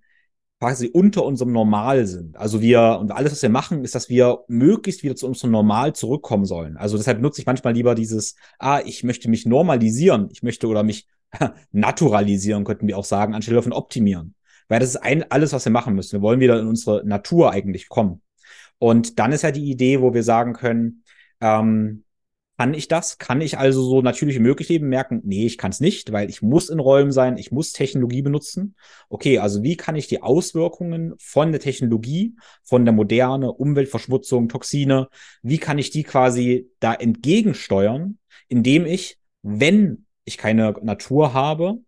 quasi 0.61 0.88
unter 0.92 1.25
unserem 1.25 1.53
Normal 1.53 2.07
sind. 2.07 2.37
Also 2.37 2.61
wir, 2.61 2.99
und 3.01 3.12
alles, 3.12 3.33
was 3.33 3.42
wir 3.42 3.49
machen, 3.49 3.83
ist, 3.83 3.94
dass 3.94 4.11
wir 4.11 4.44
möglichst 4.46 5.03
wieder 5.03 5.16
zu 5.16 5.27
unserem 5.27 5.53
Normal 5.53 5.94
zurückkommen 5.94 6.44
sollen. 6.44 6.77
Also 6.77 6.99
deshalb 6.99 7.20
nutze 7.23 7.40
ich 7.40 7.46
manchmal 7.46 7.73
lieber 7.73 7.94
dieses, 7.94 8.37
ah, 8.59 8.81
ich 8.85 9.03
möchte 9.03 9.31
mich 9.31 9.46
normalisieren, 9.46 10.29
ich 10.31 10.42
möchte 10.42 10.68
oder 10.68 10.83
mich 10.83 11.09
naturalisieren, 11.73 12.64
könnten 12.64 12.87
wir 12.87 12.99
auch 12.99 13.07
sagen, 13.07 13.35
anstelle 13.35 13.62
von 13.62 13.73
optimieren. 13.73 14.35
Weil 14.68 14.81
das 14.81 14.90
ist 14.90 14.96
ein, 14.96 15.31
alles, 15.31 15.55
was 15.55 15.64
wir 15.64 15.73
machen 15.73 15.94
müssen. 15.94 16.12
Wir 16.12 16.23
wollen 16.23 16.40
wieder 16.40 16.61
in 16.61 16.66
unsere 16.66 17.07
Natur 17.07 17.53
eigentlich 17.53 17.88
kommen. 17.88 18.20
Und 18.79 19.18
dann 19.18 19.33
ist 19.33 19.42
ja 19.42 19.53
die 19.53 19.70
Idee, 19.70 20.03
wo 20.03 20.12
wir 20.12 20.23
sagen 20.23 20.53
können, 20.53 21.05
ähm, 21.40 22.05
kann 22.61 22.75
ich 22.75 22.88
das? 22.88 23.16
Kann 23.16 23.40
ich 23.40 23.57
also 23.57 23.83
so 23.83 24.03
natürlich 24.03 24.35
wie 24.35 24.40
möglich 24.40 24.68
leben? 24.68 24.90
Merken, 24.90 25.23
nee, 25.25 25.46
ich 25.46 25.57
kann 25.57 25.70
es 25.70 25.81
nicht, 25.81 26.12
weil 26.12 26.29
ich 26.29 26.42
muss 26.42 26.68
in 26.68 26.79
Räumen 26.79 27.11
sein, 27.11 27.38
ich 27.38 27.51
muss 27.51 27.73
Technologie 27.73 28.20
benutzen. 28.20 28.75
Okay, 29.09 29.38
also 29.38 29.62
wie 29.62 29.79
kann 29.79 29.96
ich 29.96 30.09
die 30.09 30.20
Auswirkungen 30.23 31.14
von 31.18 31.53
der 31.53 31.61
Technologie, 31.62 32.35
von 32.62 32.85
der 32.85 32.92
Moderne, 32.92 33.51
Umweltverschmutzung, 33.51 34.51
Toxine, 34.51 35.09
wie 35.40 35.57
kann 35.57 35.79
ich 35.79 35.88
die 35.88 36.03
quasi 36.03 36.68
da 36.81 36.92
entgegensteuern, 36.92 38.18
indem 38.49 38.85
ich, 38.85 39.16
wenn 39.40 40.05
ich 40.27 40.37
keine 40.37 40.75
Natur 40.83 41.33
habe, 41.33 41.79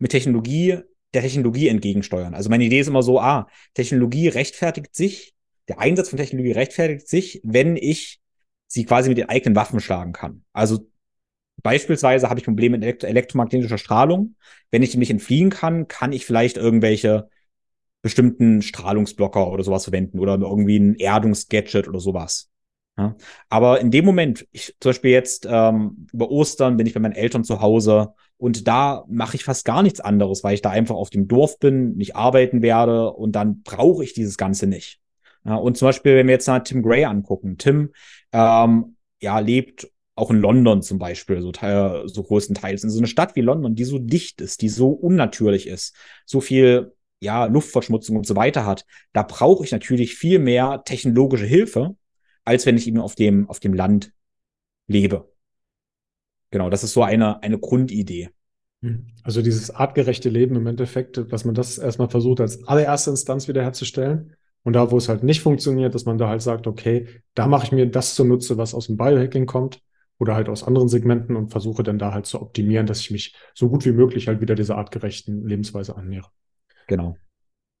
mit 0.00 0.10
Technologie 0.10 0.78
der 1.12 1.22
Technologie 1.22 1.68
entgegensteuern. 1.68 2.34
Also 2.34 2.50
meine 2.50 2.64
Idee 2.64 2.80
ist 2.80 2.88
immer 2.88 3.04
so, 3.04 3.20
ah, 3.20 3.46
Technologie 3.74 4.26
rechtfertigt 4.26 4.92
sich, 4.96 5.36
der 5.68 5.78
Einsatz 5.78 6.08
von 6.08 6.18
Technologie 6.18 6.50
rechtfertigt 6.50 7.06
sich, 7.06 7.40
wenn 7.44 7.76
ich 7.76 8.23
sie 8.66 8.84
quasi 8.84 9.08
mit 9.08 9.18
den 9.18 9.28
eigenen 9.28 9.56
Waffen 9.56 9.80
schlagen 9.80 10.12
kann. 10.12 10.42
Also 10.52 10.88
beispielsweise 11.62 12.28
habe 12.28 12.40
ich 12.40 12.44
Probleme 12.44 12.76
mit 12.76 12.84
elektro 12.84 13.06
elektromagnetischer 13.06 13.78
Strahlung. 13.78 14.36
Wenn 14.70 14.82
ich 14.82 14.90
dem 14.90 15.00
nicht 15.00 15.10
entfliehen 15.10 15.50
kann, 15.50 15.88
kann 15.88 16.12
ich 16.12 16.26
vielleicht 16.26 16.56
irgendwelche 16.56 17.28
bestimmten 18.02 18.60
Strahlungsblocker 18.60 19.50
oder 19.50 19.64
sowas 19.64 19.84
verwenden 19.84 20.18
oder 20.18 20.34
irgendwie 20.34 20.78
ein 20.78 20.94
Erdungsgadget 20.96 21.88
oder 21.88 22.00
sowas. 22.00 22.50
Ja. 22.96 23.16
Aber 23.48 23.80
in 23.80 23.90
dem 23.90 24.04
Moment, 24.04 24.46
ich 24.52 24.76
zum 24.78 24.90
Beispiel 24.90 25.10
jetzt 25.10 25.48
ähm, 25.50 26.06
über 26.12 26.30
Ostern 26.30 26.76
bin 26.76 26.86
ich 26.86 26.94
bei 26.94 27.00
meinen 27.00 27.14
Eltern 27.14 27.44
zu 27.44 27.60
Hause 27.60 28.12
und 28.36 28.68
da 28.68 29.04
mache 29.08 29.36
ich 29.36 29.44
fast 29.44 29.64
gar 29.64 29.82
nichts 29.82 30.00
anderes, 30.00 30.44
weil 30.44 30.54
ich 30.54 30.62
da 30.62 30.70
einfach 30.70 30.94
auf 30.94 31.10
dem 31.10 31.26
Dorf 31.26 31.58
bin, 31.58 31.94
nicht 31.96 32.14
arbeiten 32.14 32.62
werde 32.62 33.10
und 33.12 33.32
dann 33.32 33.62
brauche 33.62 34.04
ich 34.04 34.12
dieses 34.12 34.36
Ganze 34.36 34.66
nicht. 34.66 35.00
Ja, 35.44 35.56
und 35.56 35.76
zum 35.76 35.88
Beispiel, 35.88 36.16
wenn 36.16 36.26
wir 36.26 36.34
jetzt 36.34 36.46
mal 36.46 36.60
Tim 36.60 36.82
Gray 36.82 37.04
angucken. 37.04 37.58
Tim 37.58 37.90
ähm, 38.34 38.96
ja, 39.22 39.38
lebt 39.38 39.88
auch 40.16 40.30
in 40.30 40.40
London 40.40 40.82
zum 40.82 40.98
Beispiel, 40.98 41.40
so, 41.40 41.52
teil, 41.52 42.02
so 42.06 42.22
größtenteils. 42.22 42.84
In 42.84 42.90
so 42.90 42.98
einer 42.98 43.06
Stadt 43.06 43.36
wie 43.36 43.40
London, 43.40 43.74
die 43.74 43.84
so 43.84 43.98
dicht 43.98 44.40
ist, 44.40 44.60
die 44.60 44.68
so 44.68 44.90
unnatürlich 44.90 45.66
ist, 45.66 45.96
so 46.26 46.40
viel 46.40 46.92
ja, 47.20 47.46
Luftverschmutzung 47.46 48.16
und 48.16 48.26
so 48.26 48.36
weiter 48.36 48.66
hat, 48.66 48.84
da 49.12 49.22
brauche 49.22 49.64
ich 49.64 49.72
natürlich 49.72 50.16
viel 50.16 50.38
mehr 50.38 50.82
technologische 50.84 51.46
Hilfe, 51.46 51.96
als 52.44 52.66
wenn 52.66 52.76
ich 52.76 52.86
eben 52.86 53.00
auf 53.00 53.14
dem, 53.14 53.48
auf 53.48 53.60
dem 53.60 53.72
Land 53.72 54.12
lebe. 54.86 55.32
Genau, 56.50 56.70
das 56.70 56.84
ist 56.84 56.92
so 56.92 57.02
eine, 57.02 57.42
eine 57.42 57.58
Grundidee. 57.58 58.30
Hm. 58.82 59.06
Also 59.22 59.42
dieses 59.42 59.70
artgerechte 59.70 60.28
Leben 60.28 60.56
im 60.56 60.66
Endeffekt, 60.66 61.16
dass 61.32 61.44
man 61.44 61.54
das 61.54 61.78
erstmal 61.78 62.10
versucht, 62.10 62.40
als 62.40 62.66
allererste 62.68 63.10
Instanz 63.10 63.48
wiederherzustellen 63.48 64.36
und 64.64 64.72
da, 64.72 64.90
wo 64.90 64.96
es 64.96 65.08
halt 65.08 65.22
nicht 65.22 65.42
funktioniert, 65.42 65.94
dass 65.94 66.06
man 66.06 66.18
da 66.18 66.28
halt 66.28 66.42
sagt, 66.42 66.66
okay, 66.66 67.06
da 67.34 67.46
mache 67.46 67.66
ich 67.66 67.72
mir 67.72 67.86
das 67.86 68.14
zunutze, 68.14 68.56
was 68.56 68.74
aus 68.74 68.86
dem 68.86 68.96
Biohacking 68.96 69.46
kommt 69.46 69.80
oder 70.18 70.34
halt 70.34 70.48
aus 70.48 70.64
anderen 70.64 70.88
Segmenten 70.88 71.36
und 71.36 71.50
versuche 71.50 71.82
dann 71.82 71.98
da 71.98 72.12
halt 72.12 72.26
zu 72.26 72.40
optimieren, 72.40 72.86
dass 72.86 73.00
ich 73.00 73.10
mich 73.10 73.36
so 73.54 73.68
gut 73.68 73.84
wie 73.84 73.92
möglich 73.92 74.26
halt 74.26 74.40
wieder 74.40 74.54
dieser 74.54 74.76
artgerechten 74.76 75.46
Lebensweise 75.46 75.96
annähere. 75.96 76.28
Genau. 76.86 77.16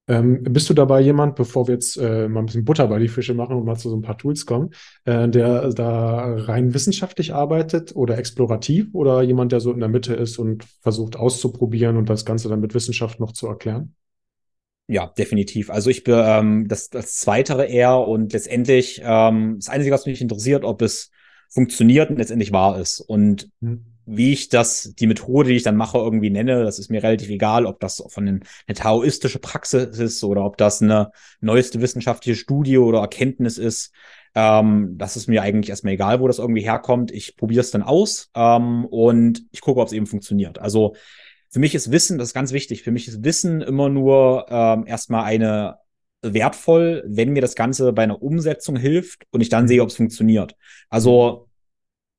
Ähm, 0.06 0.42
bist 0.42 0.68
du 0.68 0.74
dabei 0.74 1.00
jemand, 1.00 1.34
bevor 1.34 1.66
wir 1.66 1.74
jetzt 1.74 1.96
äh, 1.96 2.28
mal 2.28 2.40
ein 2.40 2.46
bisschen 2.46 2.66
Butter 2.66 2.88
bei 2.88 2.98
die 2.98 3.08
Fische 3.08 3.32
machen 3.32 3.56
und 3.56 3.64
mal 3.64 3.76
zu 3.76 3.88
so 3.88 3.96
ein 3.96 4.02
paar 4.02 4.18
Tools 4.18 4.44
kommen, 4.44 4.70
äh, 5.06 5.26
der 5.30 5.70
da 5.70 6.34
rein 6.34 6.74
wissenschaftlich 6.74 7.32
arbeitet 7.32 7.96
oder 7.96 8.18
explorativ 8.18 8.88
oder 8.92 9.22
jemand, 9.22 9.52
der 9.52 9.60
so 9.60 9.72
in 9.72 9.80
der 9.80 9.88
Mitte 9.88 10.12
ist 10.12 10.38
und 10.38 10.64
versucht 10.82 11.16
auszuprobieren 11.16 11.96
und 11.96 12.10
das 12.10 12.26
Ganze 12.26 12.50
dann 12.50 12.60
mit 12.60 12.74
Wissenschaft 12.74 13.18
noch 13.18 13.32
zu 13.32 13.46
erklären? 13.46 13.94
Ja, 14.86 15.06
definitiv. 15.06 15.70
Also 15.70 15.88
ich 15.88 16.04
bin 16.04 16.14
ähm, 16.18 16.68
das, 16.68 16.90
das 16.90 17.16
Zweitere 17.16 17.64
eher 17.64 17.96
und 17.96 18.32
letztendlich 18.34 19.00
ähm, 19.02 19.56
das 19.58 19.68
Einzige, 19.68 19.94
was 19.94 20.04
mich 20.04 20.20
interessiert, 20.20 20.64
ob 20.64 20.82
es 20.82 21.10
funktioniert 21.48 22.10
und 22.10 22.18
letztendlich 22.18 22.52
wahr 22.52 22.78
ist. 22.78 23.00
Und 23.00 23.48
mhm. 23.60 23.86
wie 24.04 24.32
ich 24.32 24.50
das, 24.50 24.92
die 24.98 25.06
Methode, 25.06 25.48
die 25.48 25.56
ich 25.56 25.62
dann 25.62 25.76
mache, 25.76 25.96
irgendwie 25.96 26.28
nenne, 26.28 26.64
das 26.64 26.78
ist 26.78 26.90
mir 26.90 27.02
relativ 27.02 27.30
egal, 27.30 27.64
ob 27.64 27.80
das 27.80 28.04
von 28.08 28.28
eine, 28.28 28.40
eine 28.66 28.74
taoistische 28.74 29.38
Praxis 29.38 29.98
ist 29.98 30.22
oder 30.22 30.44
ob 30.44 30.58
das 30.58 30.82
eine 30.82 31.12
neueste 31.40 31.80
wissenschaftliche 31.80 32.38
Studie 32.38 32.76
oder 32.76 33.00
Erkenntnis 33.00 33.56
ist. 33.56 33.90
Ähm, 34.34 34.98
das 34.98 35.16
ist 35.16 35.28
mir 35.28 35.40
eigentlich 35.40 35.70
erstmal 35.70 35.94
egal, 35.94 36.20
wo 36.20 36.26
das 36.26 36.40
irgendwie 36.40 36.62
herkommt. 36.62 37.10
Ich 37.10 37.36
probiere 37.38 37.60
es 37.62 37.70
dann 37.70 37.82
aus 37.82 38.30
ähm, 38.34 38.84
und 38.84 39.46
ich 39.50 39.62
gucke, 39.62 39.80
ob 39.80 39.86
es 39.86 39.94
eben 39.94 40.06
funktioniert. 40.06 40.58
Also 40.58 40.94
für 41.54 41.60
mich 41.60 41.76
ist 41.76 41.92
Wissen, 41.92 42.18
das 42.18 42.30
ist 42.30 42.34
ganz 42.34 42.50
wichtig, 42.50 42.82
für 42.82 42.90
mich 42.90 43.06
ist 43.06 43.22
Wissen 43.22 43.60
immer 43.60 43.88
nur 43.88 44.46
ähm, 44.48 44.88
erstmal 44.88 45.22
eine 45.22 45.76
wertvoll, 46.20 47.04
wenn 47.06 47.30
mir 47.30 47.42
das 47.42 47.54
Ganze 47.54 47.92
bei 47.92 48.02
einer 48.02 48.20
Umsetzung 48.20 48.74
hilft 48.74 49.24
und 49.30 49.40
ich 49.40 49.50
dann 49.50 49.68
sehe, 49.68 49.80
ob 49.80 49.90
es 49.90 49.94
funktioniert. 49.94 50.56
Also 50.90 51.48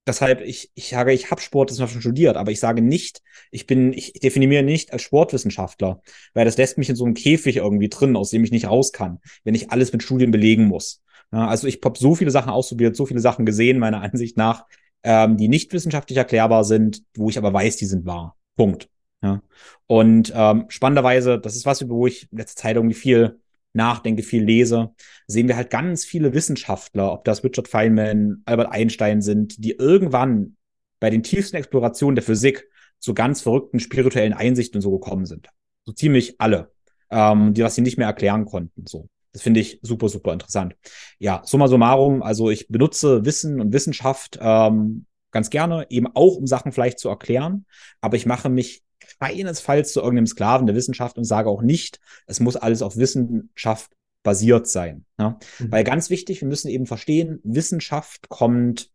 deshalb, 0.08 0.40
ich, 0.40 0.72
ich 0.74 0.88
sage, 0.88 1.12
ich 1.12 1.32
habe 1.32 1.42
Sportwissenschaft 1.42 2.00
studiert, 2.00 2.38
aber 2.38 2.54
ich 2.54 2.62
sage 2.62 2.82
nicht, 2.82 3.22
ich 3.52 3.68
bin, 3.68 3.92
ich 3.92 4.14
definiere 4.14 4.64
nicht 4.64 4.94
als 4.94 5.02
Sportwissenschaftler, 5.02 6.02
weil 6.34 6.46
das 6.46 6.56
lässt 6.56 6.78
mich 6.78 6.88
in 6.88 6.96
so 6.96 7.04
einem 7.04 7.14
Käfig 7.14 7.58
irgendwie 7.58 7.90
drin, 7.90 8.16
aus 8.16 8.30
dem 8.30 8.46
ich 8.46 8.52
nicht 8.52 8.68
raus 8.68 8.94
kann, 8.94 9.20
wenn 9.44 9.54
ich 9.54 9.70
alles 9.70 9.92
mit 9.92 10.02
Studien 10.02 10.32
belegen 10.32 10.64
muss. 10.64 11.04
Ja, 11.34 11.50
also 11.50 11.68
ich 11.68 11.82
habe 11.84 12.00
so 12.00 12.16
viele 12.16 12.32
Sachen 12.32 12.52
ausprobiert, 12.52 12.96
so 12.96 13.06
viele 13.06 13.20
Sachen 13.20 13.46
gesehen, 13.46 13.80
meiner 13.80 14.02
Ansicht 14.14 14.38
nach, 14.38 14.64
ähm, 15.04 15.36
die 15.36 15.50
nicht 15.50 15.74
wissenschaftlich 15.74 16.18
erklärbar 16.18 16.64
sind, 16.64 17.04
wo 17.18 17.30
ich 17.30 17.38
aber 17.38 17.52
weiß, 17.52 17.76
die 17.76 17.86
sind 17.86 18.06
wahr. 18.06 18.38
Punkt. 18.56 18.88
Ja. 19.26 19.42
Und 19.88 20.32
ähm, 20.36 20.66
spannenderweise, 20.70 21.40
das 21.40 21.56
ist 21.56 21.66
was, 21.66 21.90
wo 21.90 22.06
ich 22.06 22.32
in 22.32 22.38
letzter 22.38 22.62
Zeit 22.62 22.76
irgendwie 22.76 22.96
viel 22.96 23.40
nachdenke, 23.74 24.22
viel 24.22 24.44
lese, 24.44 24.94
sehen 25.26 25.48
wir 25.48 25.56
halt 25.56 25.72
ganz 25.72 26.06
viele 26.06 26.34
Wissenschaftler, 26.34 27.12
ob 27.12 27.26
das 27.26 27.44
Richard 27.44 27.68
Feynman, 27.68 28.44
Albert 28.46 28.72
Einstein 28.72 29.22
sind, 29.22 29.64
die 29.64 29.72
irgendwann 29.72 30.58
bei 31.00 31.10
den 31.10 31.24
tiefsten 31.24 31.58
Explorationen 31.58 32.16
der 32.16 32.24
Physik 32.24 32.70
zu 33.00 33.16
ganz 33.16 33.42
verrückten 33.42 33.80
spirituellen 33.80 34.34
Einsichten 34.34 34.78
und 34.78 34.82
so 34.84 34.92
gekommen 34.92 35.26
sind. 35.26 35.50
So 35.86 35.92
ziemlich 35.92 36.40
alle, 36.40 36.72
ähm, 37.10 37.56
die, 37.56 37.64
was 37.64 37.74
sie 37.74 37.82
nicht 37.82 37.98
mehr 37.98 38.08
erklären 38.08 38.46
konnten. 38.46 38.86
So. 38.88 39.10
Das 39.34 39.42
finde 39.42 39.60
ich 39.60 39.80
super, 39.82 40.08
super 40.08 40.34
interessant. 40.34 40.76
Ja, 41.18 41.42
summa 41.46 41.68
summarum, 41.68 42.22
also 42.22 42.52
ich 42.52 42.68
benutze 42.68 43.26
Wissen 43.26 43.60
und 43.60 43.74
Wissenschaft 43.74 44.38
ähm, 44.40 45.08
ganz 45.32 45.50
gerne, 45.50 45.88
eben 45.90 46.08
auch 46.14 46.38
um 46.38 46.48
Sachen 46.48 46.72
vielleicht 46.72 47.00
zu 47.00 47.10
erklären, 47.10 47.66
aber 48.00 48.16
ich 48.16 48.26
mache 48.26 48.48
mich 48.48 48.85
keinesfalls 49.20 49.94
zu 49.94 50.02
irgendeinem 50.02 50.28
Sklaven 50.28 50.68
der 50.68 50.76
Wissenschaft 50.76 51.18
und 51.18 51.24
sage 51.24 51.50
auch 51.50 51.62
nicht, 51.62 52.00
es 52.28 52.40
muss 52.40 52.56
alles 52.56 52.82
auf 52.82 52.98
Wissenschaft 52.98 53.92
basiert 54.24 54.68
sein. 54.68 55.06
Ne? 55.18 55.38
Mhm. 55.60 55.72
Weil 55.72 55.84
ganz 55.84 56.10
wichtig, 56.10 56.42
wir 56.42 56.48
müssen 56.48 56.68
eben 56.70 56.86
verstehen, 56.86 57.40
Wissenschaft 57.44 58.30
kommt, 58.30 58.92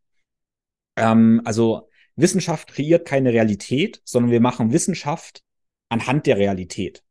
ähm, 0.97 1.41
also 1.45 1.89
Wissenschaft 2.17 2.69
kreiert 2.73 3.07
keine 3.07 3.33
Realität, 3.33 4.03
sondern 4.05 4.31
wir 4.31 4.41
machen 4.41 4.73
Wissenschaft 4.73 5.43
anhand 5.89 6.27
der 6.27 6.37
Realität. 6.37 7.03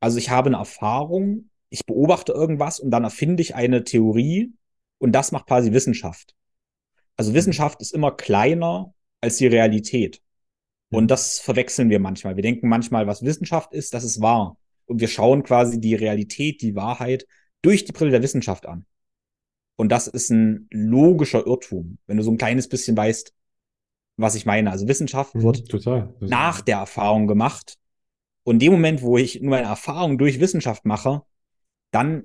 Also 0.00 0.18
ich 0.18 0.30
habe 0.30 0.48
eine 0.48 0.56
Erfahrung, 0.56 1.50
ich 1.68 1.86
beobachte 1.86 2.32
irgendwas 2.32 2.80
und 2.80 2.90
dann 2.90 3.04
erfinde 3.04 3.42
ich 3.42 3.54
eine 3.54 3.84
Theorie 3.84 4.52
und 4.98 5.12
das 5.12 5.32
macht 5.32 5.46
quasi 5.46 5.72
Wissenschaft. 5.72 6.34
Also 7.16 7.34
Wissenschaft 7.34 7.80
ist 7.80 7.92
immer 7.92 8.12
kleiner 8.12 8.94
als 9.20 9.36
die 9.36 9.46
Realität. 9.46 10.22
Und 10.90 11.10
das 11.10 11.40
verwechseln 11.40 11.90
wir 11.90 11.98
manchmal. 11.98 12.36
Wir 12.36 12.42
denken 12.42 12.68
manchmal, 12.68 13.06
was 13.06 13.22
Wissenschaft 13.22 13.72
ist, 13.72 13.92
das 13.92 14.04
ist 14.04 14.20
wahr. 14.20 14.56
Und 14.86 15.00
wir 15.00 15.08
schauen 15.08 15.42
quasi 15.42 15.80
die 15.80 15.94
Realität, 15.94 16.62
die 16.62 16.76
Wahrheit 16.76 17.26
durch 17.62 17.84
die 17.84 17.92
Brille 17.92 18.12
der 18.12 18.22
Wissenschaft 18.22 18.66
an. 18.66 18.86
Und 19.76 19.90
das 19.90 20.06
ist 20.06 20.30
ein 20.30 20.68
logischer 20.70 21.46
Irrtum, 21.46 21.98
wenn 22.06 22.16
du 22.16 22.22
so 22.22 22.30
ein 22.30 22.38
kleines 22.38 22.68
bisschen 22.68 22.96
weißt, 22.96 23.34
was 24.16 24.34
ich 24.34 24.46
meine. 24.46 24.70
Also 24.70 24.88
Wissenschaft 24.88 25.34
wird 25.34 25.68
total. 25.68 26.14
nach 26.20 26.60
der 26.60 26.78
Erfahrung 26.78 27.26
gemacht. 27.26 27.76
Und 28.44 28.54
in 28.54 28.60
dem 28.60 28.72
Moment, 28.72 29.02
wo 29.02 29.18
ich 29.18 29.42
nur 29.42 29.56
eine 29.56 29.66
Erfahrung 29.66 30.18
durch 30.18 30.40
Wissenschaft 30.40 30.84
mache, 30.84 31.22
dann 31.90 32.24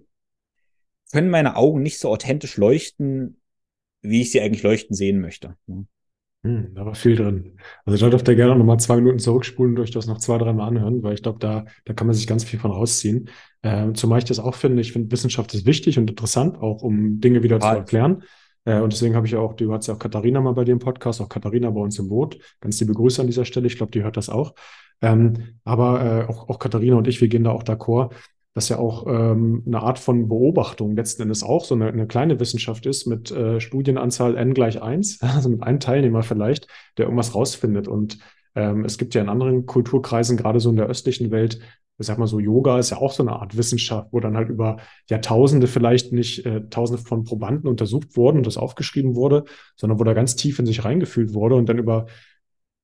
können 1.11 1.29
meine 1.29 1.55
Augen 1.55 1.81
nicht 1.81 1.99
so 1.99 2.09
authentisch 2.09 2.57
leuchten, 2.57 3.41
wie 4.01 4.21
ich 4.21 4.31
sie 4.31 4.39
eigentlich 4.39 4.63
leuchten 4.63 4.95
sehen 4.95 5.19
möchte. 5.19 5.57
Hm, 6.43 6.73
da 6.73 6.85
war 6.85 6.95
viel 6.95 7.15
drin. 7.15 7.57
Also 7.85 8.03
da 8.03 8.09
dürft 8.09 8.27
ihr 8.27 8.35
gerne 8.35 8.55
nochmal 8.55 8.79
zwei 8.79 8.95
Minuten 8.95 9.19
zurückspulen 9.19 9.75
und 9.75 9.83
euch 9.83 9.91
das 9.91 10.07
noch 10.07 10.17
zwei, 10.17 10.39
dreimal 10.39 10.67
anhören, 10.67 11.03
weil 11.03 11.13
ich 11.13 11.21
glaube, 11.21 11.37
da, 11.37 11.65
da 11.85 11.93
kann 11.93 12.07
man 12.07 12.15
sich 12.15 12.25
ganz 12.25 12.43
viel 12.43 12.59
von 12.59 12.71
rausziehen. 12.71 13.29
Äh, 13.61 13.93
zumal 13.93 14.19
ich 14.19 14.25
das 14.25 14.39
auch 14.39 14.55
finde, 14.55 14.81
ich 14.81 14.91
finde, 14.91 15.11
Wissenschaft 15.11 15.53
ist 15.53 15.67
wichtig 15.67 15.99
und 15.99 16.09
interessant, 16.09 16.57
auch 16.57 16.81
um 16.81 17.19
Dinge 17.21 17.43
wieder 17.43 17.59
Total. 17.59 17.75
zu 17.75 17.79
erklären. 17.79 18.23
Äh, 18.65 18.79
und 18.79 18.91
deswegen 18.91 19.15
habe 19.15 19.27
ich 19.27 19.35
auch, 19.35 19.53
du 19.53 19.71
hast 19.71 19.85
ja 19.85 19.93
auch 19.93 19.99
Katharina 19.99 20.41
mal 20.41 20.53
bei 20.53 20.63
dir 20.63 20.71
im 20.71 20.79
Podcast, 20.79 21.21
auch 21.21 21.29
Katharina 21.29 21.69
bei 21.69 21.81
uns 21.81 21.99
im 21.99 22.09
Boot. 22.09 22.39
Ganz 22.59 22.79
liebe 22.79 22.93
Grüße 22.93 23.21
an 23.21 23.27
dieser 23.27 23.45
Stelle. 23.45 23.67
Ich 23.67 23.77
glaube, 23.77 23.91
die 23.91 24.03
hört 24.03 24.17
das 24.17 24.29
auch. 24.29 24.55
Ähm, 25.03 25.59
aber 25.63 26.25
äh, 26.27 26.31
auch, 26.31 26.49
auch 26.49 26.57
Katharina 26.57 26.95
und 26.95 27.07
ich, 27.07 27.21
wir 27.21 27.27
gehen 27.27 27.43
da 27.43 27.51
auch 27.51 27.63
d'accord 27.63 28.13
das 28.53 28.69
ja 28.69 28.77
auch 28.77 29.07
ähm, 29.07 29.63
eine 29.65 29.81
Art 29.81 29.97
von 29.97 30.27
Beobachtung 30.27 30.95
letzten 30.95 31.23
Endes 31.23 31.43
auch 31.43 31.63
so 31.63 31.75
eine, 31.75 31.87
eine 31.87 32.07
kleine 32.07 32.39
Wissenschaft 32.39 32.85
ist 32.85 33.05
mit 33.07 33.31
äh, 33.31 33.61
Studienanzahl 33.61 34.35
n 34.35 34.53
gleich 34.53 34.81
eins, 34.81 35.21
also 35.21 35.49
mit 35.49 35.63
einem 35.63 35.79
Teilnehmer 35.79 36.23
vielleicht, 36.23 36.67
der 36.97 37.05
irgendwas 37.05 37.33
rausfindet. 37.33 37.87
Und 37.87 38.19
ähm, 38.55 38.83
es 38.83 38.97
gibt 38.97 39.13
ja 39.13 39.21
in 39.21 39.29
anderen 39.29 39.65
Kulturkreisen, 39.65 40.35
gerade 40.35 40.59
so 40.59 40.69
in 40.69 40.75
der 40.75 40.87
östlichen 40.87 41.31
Welt, 41.31 41.59
ich 41.97 42.07
sag 42.07 42.17
mal 42.17 42.27
so, 42.27 42.39
Yoga 42.39 42.79
ist 42.79 42.89
ja 42.89 42.97
auch 42.97 43.11
so 43.11 43.23
eine 43.23 43.33
Art 43.33 43.55
Wissenschaft, 43.55 44.09
wo 44.11 44.19
dann 44.19 44.35
halt 44.35 44.49
über 44.49 44.77
Jahrtausende 45.09 45.67
vielleicht 45.67 46.11
nicht 46.11 46.45
äh, 46.45 46.67
Tausende 46.69 47.01
von 47.01 47.23
Probanden 47.23 47.69
untersucht 47.69 48.17
wurden 48.17 48.37
und 48.37 48.47
das 48.47 48.57
aufgeschrieben 48.57 49.15
wurde, 49.15 49.45
sondern 49.75 49.99
wo 49.99 50.03
da 50.03 50.13
ganz 50.13 50.35
tief 50.35 50.57
in 50.59 50.65
sich 50.65 50.83
reingefühlt 50.83 51.33
wurde 51.33 51.55
und 51.55 51.69
dann 51.69 51.77
über 51.77 52.07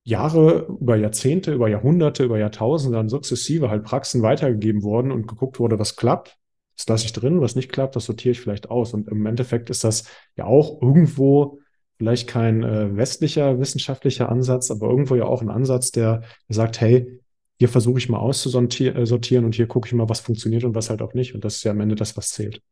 Jahre, 0.08 0.66
über 0.80 0.96
Jahrzehnte, 0.96 1.52
über 1.52 1.68
Jahrhunderte, 1.68 2.24
über 2.24 2.38
Jahrtausende 2.38 2.96
dann 2.96 3.10
sukzessive 3.10 3.68
halt 3.68 3.84
Praxen 3.84 4.22
weitergegeben 4.22 4.82
worden 4.82 5.12
und 5.12 5.28
geguckt 5.28 5.60
wurde, 5.60 5.78
was 5.78 5.96
klappt, 5.96 6.38
das 6.76 6.88
lasse 6.88 7.04
ich 7.04 7.12
drin, 7.12 7.42
was 7.42 7.56
nicht 7.56 7.70
klappt, 7.70 7.94
das 7.94 8.06
sortiere 8.06 8.32
ich 8.32 8.40
vielleicht 8.40 8.70
aus. 8.70 8.94
Und 8.94 9.08
im 9.08 9.26
Endeffekt 9.26 9.68
ist 9.68 9.84
das 9.84 10.04
ja 10.34 10.46
auch 10.46 10.80
irgendwo 10.80 11.58
vielleicht 11.98 12.26
kein 12.26 12.62
äh, 12.62 12.96
westlicher 12.96 13.58
wissenschaftlicher 13.60 14.30
Ansatz, 14.30 14.70
aber 14.70 14.88
irgendwo 14.88 15.14
ja 15.14 15.24
auch 15.24 15.42
ein 15.42 15.50
Ansatz, 15.50 15.90
der, 15.90 16.22
sagt, 16.48 16.80
hey, 16.80 17.20
hier 17.58 17.68
versuche 17.68 17.98
ich 17.98 18.08
mal 18.08 18.18
auszusortieren 18.18 19.44
und 19.44 19.54
hier 19.54 19.66
gucke 19.66 19.88
ich 19.88 19.92
mal, 19.92 20.08
was 20.08 20.20
funktioniert 20.20 20.64
und 20.64 20.74
was 20.74 20.88
halt 20.88 21.02
auch 21.02 21.12
nicht. 21.12 21.34
Und 21.34 21.44
das 21.44 21.56
ist 21.56 21.64
ja 21.64 21.72
am 21.72 21.80
Ende 21.80 21.96
das, 21.96 22.16
was 22.16 22.28
zählt. 22.28 22.62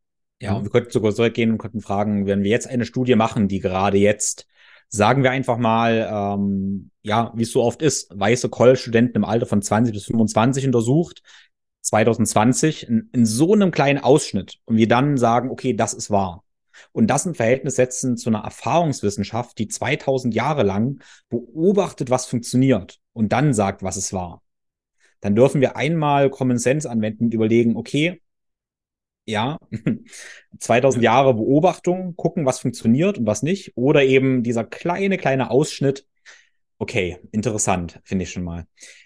Ja, 0.41 0.53
und 0.53 0.63
wir 0.63 0.71
könnten 0.71 0.91
sogar 0.91 1.13
zurückgehen 1.13 1.51
und 1.51 1.59
könnten 1.59 1.81
fragen, 1.81 2.25
wenn 2.25 2.41
wir 2.41 2.49
jetzt 2.49 2.67
eine 2.67 2.85
Studie 2.85 3.15
machen, 3.15 3.47
die 3.47 3.59
gerade 3.59 3.97
jetzt 3.97 4.47
sagen 4.89 5.23
wir 5.23 5.31
einfach 5.31 5.57
mal, 5.57 6.07
ähm, 6.11 6.91
ja, 7.01 7.31
wie 7.35 7.43
es 7.43 7.51
so 7.51 7.63
oft 7.63 7.81
ist, 7.81 8.17
weiße 8.17 8.49
College-Studenten 8.49 9.17
im 9.17 9.25
Alter 9.25 9.45
von 9.45 9.61
20 9.61 9.93
bis 9.93 10.05
25 10.05 10.65
untersucht, 10.65 11.21
2020, 11.81 12.87
in, 12.87 13.09
in 13.13 13.25
so 13.25 13.53
einem 13.53 13.71
kleinen 13.71 13.99
Ausschnitt 13.99 14.59
und 14.65 14.77
wir 14.77 14.87
dann 14.87 15.17
sagen, 15.17 15.49
okay, 15.49 15.73
das 15.73 15.93
ist 15.93 16.11
wahr. 16.11 16.43
Und 16.91 17.07
das 17.07 17.25
im 17.25 17.33
Verhältnis 17.33 17.75
setzen 17.75 18.17
zu 18.17 18.29
einer 18.29 18.43
Erfahrungswissenschaft, 18.43 19.57
die 19.57 19.67
2000 19.67 20.33
Jahre 20.33 20.63
lang 20.63 21.01
beobachtet, 21.29 22.09
was 22.09 22.27
funktioniert 22.27 22.99
und 23.13 23.31
dann 23.31 23.53
sagt, 23.53 23.83
was 23.83 23.97
es 23.97 24.13
war. 24.13 24.43
Dann 25.21 25.35
dürfen 25.35 25.61
wir 25.61 25.75
einmal 25.75 26.29
Common 26.29 26.59
Sense 26.59 26.89
anwenden 26.89 27.25
und 27.25 27.33
überlegen, 27.33 27.75
okay, 27.75 28.21
ja, 29.27 29.59
2000 30.59 31.03
Jahre 31.03 31.33
Beobachtung, 31.33 32.15
gucken, 32.15 32.45
was 32.45 32.59
funktioniert 32.59 33.17
und 33.17 33.27
was 33.27 33.43
nicht. 33.43 33.73
Oder 33.75 34.03
eben 34.03 34.43
dieser 34.43 34.63
kleine, 34.63 35.17
kleine 35.17 35.51
Ausschnitt. 35.51 36.07
Okay, 36.79 37.17
interessant, 37.31 37.99
finde 38.03 38.23
ich 38.23 38.31
schon 38.31 38.43
mal. 38.43 38.65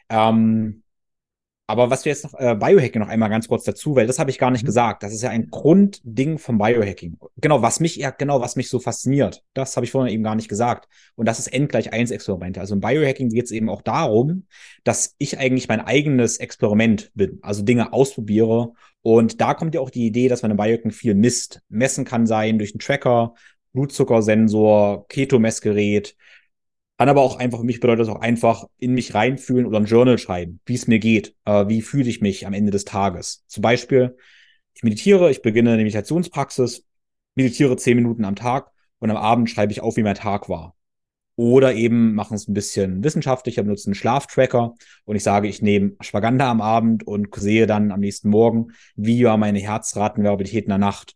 Ähm, 0.09 0.83
aber 1.71 1.89
was 1.89 2.03
wir 2.03 2.11
jetzt 2.11 2.25
noch, 2.25 2.33
äh, 2.37 2.53
Biohacking 2.53 3.01
noch 3.01 3.07
einmal 3.07 3.29
ganz 3.29 3.47
kurz 3.47 3.63
dazu, 3.63 3.95
weil 3.95 4.05
das 4.05 4.19
habe 4.19 4.29
ich 4.29 4.37
gar 4.37 4.51
nicht 4.51 4.63
mhm. 4.63 4.67
gesagt. 4.67 5.03
Das 5.03 5.13
ist 5.13 5.21
ja 5.21 5.29
ein 5.29 5.49
Grundding 5.49 6.37
vom 6.37 6.57
Biohacking. 6.57 7.17
Genau, 7.37 7.61
was 7.61 7.79
mich, 7.79 7.95
ja, 7.95 8.09
genau, 8.09 8.41
was 8.41 8.57
mich 8.57 8.69
so 8.69 8.79
fasziniert. 8.79 9.41
Das 9.53 9.77
habe 9.77 9.85
ich 9.85 9.91
vorhin 9.91 10.13
eben 10.13 10.23
gar 10.23 10.35
nicht 10.35 10.49
gesagt. 10.49 10.89
Und 11.15 11.27
das 11.27 11.39
ist 11.39 11.47
N 11.47 11.69
gleich 11.69 11.93
1 11.93 12.11
Experimente. 12.11 12.59
Also 12.59 12.75
im 12.75 12.81
Biohacking 12.81 13.29
geht 13.29 13.45
es 13.45 13.51
eben 13.51 13.69
auch 13.69 13.81
darum, 13.81 14.47
dass 14.83 15.15
ich 15.17 15.39
eigentlich 15.39 15.69
mein 15.69 15.79
eigenes 15.79 16.37
Experiment 16.37 17.11
bin. 17.15 17.39
Also 17.41 17.63
Dinge 17.63 17.93
ausprobiere. 17.93 18.73
Und 19.01 19.39
da 19.39 19.53
kommt 19.53 19.73
ja 19.73 19.79
auch 19.79 19.89
die 19.89 20.05
Idee, 20.05 20.27
dass 20.27 20.41
man 20.41 20.51
im 20.51 20.57
Biohacking 20.57 20.91
viel 20.91 21.15
misst. 21.15 21.61
Messen 21.69 22.03
kann 22.03 22.27
sein 22.27 22.57
durch 22.57 22.73
einen 22.73 22.79
Tracker, 22.79 23.33
Blutzuckersensor, 23.71 25.07
Keto-Messgerät, 25.07 26.15
kann 27.01 27.09
aber 27.09 27.21
auch 27.21 27.39
einfach, 27.39 27.57
für 27.57 27.65
mich 27.65 27.79
bedeutet 27.79 28.01
das 28.01 28.15
auch 28.15 28.21
einfach 28.21 28.67
in 28.77 28.93
mich 28.93 29.15
reinfühlen 29.15 29.65
oder 29.65 29.79
ein 29.79 29.85
Journal 29.85 30.19
schreiben, 30.19 30.59
wie 30.67 30.75
es 30.75 30.85
mir 30.85 30.99
geht, 30.99 31.35
äh, 31.45 31.67
wie 31.67 31.81
fühle 31.81 32.07
ich 32.07 32.21
mich 32.21 32.45
am 32.45 32.53
Ende 32.53 32.71
des 32.71 32.85
Tages. 32.85 33.43
Zum 33.47 33.63
Beispiel, 33.63 34.15
ich 34.75 34.83
meditiere, 34.83 35.31
ich 35.31 35.41
beginne 35.41 35.71
eine 35.71 35.81
Meditationspraxis, 35.81 36.85
meditiere 37.33 37.75
zehn 37.75 37.95
Minuten 37.95 38.23
am 38.23 38.35
Tag 38.35 38.69
und 38.99 39.09
am 39.09 39.17
Abend 39.17 39.49
schreibe 39.49 39.71
ich 39.71 39.81
auf, 39.81 39.97
wie 39.97 40.03
mein 40.03 40.13
Tag 40.13 40.47
war. 40.47 40.75
Oder 41.35 41.73
eben 41.73 42.13
machen 42.13 42.35
es 42.35 42.47
ein 42.47 42.53
bisschen 42.53 43.03
wissenschaftlicher, 43.03 43.63
benutze 43.63 43.87
einen 43.87 43.95
Schlaftracker 43.95 44.75
und 45.05 45.15
ich 45.15 45.23
sage, 45.23 45.47
ich 45.47 45.63
nehme 45.63 45.93
Ashwagandha 45.97 46.51
am 46.51 46.61
Abend 46.61 47.07
und 47.07 47.33
sehe 47.33 47.65
dann 47.65 47.91
am 47.91 48.01
nächsten 48.01 48.29
Morgen, 48.29 48.73
wie 48.95 49.23
war 49.23 49.37
meine 49.37 49.57
Herzratenvariabilität 49.57 50.65
in 50.65 50.69
der 50.69 50.77
Nacht. 50.77 51.15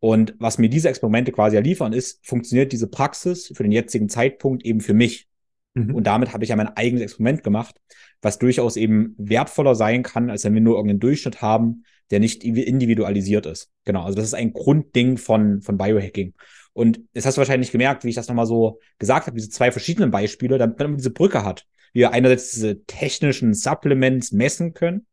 Und 0.00 0.34
was 0.38 0.58
mir 0.58 0.68
diese 0.68 0.88
Experimente 0.88 1.32
quasi 1.32 1.56
ja 1.56 1.62
liefern, 1.62 1.92
ist, 1.92 2.26
funktioniert 2.26 2.72
diese 2.72 2.88
Praxis 2.88 3.52
für 3.54 3.62
den 3.62 3.72
jetzigen 3.72 4.08
Zeitpunkt 4.08 4.64
eben 4.64 4.80
für 4.80 4.94
mich. 4.94 5.28
Mhm. 5.74 5.94
Und 5.94 6.06
damit 6.06 6.32
habe 6.32 6.44
ich 6.44 6.50
ja 6.50 6.56
mein 6.56 6.68
eigenes 6.68 7.02
Experiment 7.02 7.42
gemacht, 7.42 7.76
was 8.20 8.38
durchaus 8.38 8.76
eben 8.76 9.14
wertvoller 9.18 9.74
sein 9.74 10.02
kann, 10.02 10.30
als 10.30 10.44
wenn 10.44 10.54
wir 10.54 10.60
nur 10.60 10.76
irgendeinen 10.76 11.00
Durchschnitt 11.00 11.42
haben, 11.42 11.84
der 12.10 12.20
nicht 12.20 12.44
individualisiert 12.44 13.46
ist. 13.46 13.70
Genau, 13.84 14.02
also 14.02 14.16
das 14.16 14.26
ist 14.26 14.34
ein 14.34 14.52
Grundding 14.52 15.16
von, 15.16 15.62
von 15.62 15.78
Biohacking. 15.78 16.34
Und 16.74 17.00
jetzt 17.14 17.24
hast 17.24 17.36
du 17.36 17.40
wahrscheinlich 17.40 17.70
gemerkt, 17.70 18.04
wie 18.04 18.08
ich 18.08 18.14
das 18.14 18.28
nochmal 18.28 18.46
so 18.46 18.80
gesagt 18.98 19.26
habe, 19.26 19.36
diese 19.36 19.48
zwei 19.48 19.70
verschiedenen 19.70 20.10
Beispiele, 20.10 20.58
damit 20.58 20.78
man 20.78 20.96
diese 20.96 21.10
Brücke 21.10 21.44
hat. 21.44 21.66
wie 21.92 22.00
Wir 22.00 22.12
einerseits 22.12 22.52
diese 22.52 22.84
technischen 22.84 23.54
Supplements 23.54 24.32
messen 24.32 24.74
können, 24.74 25.06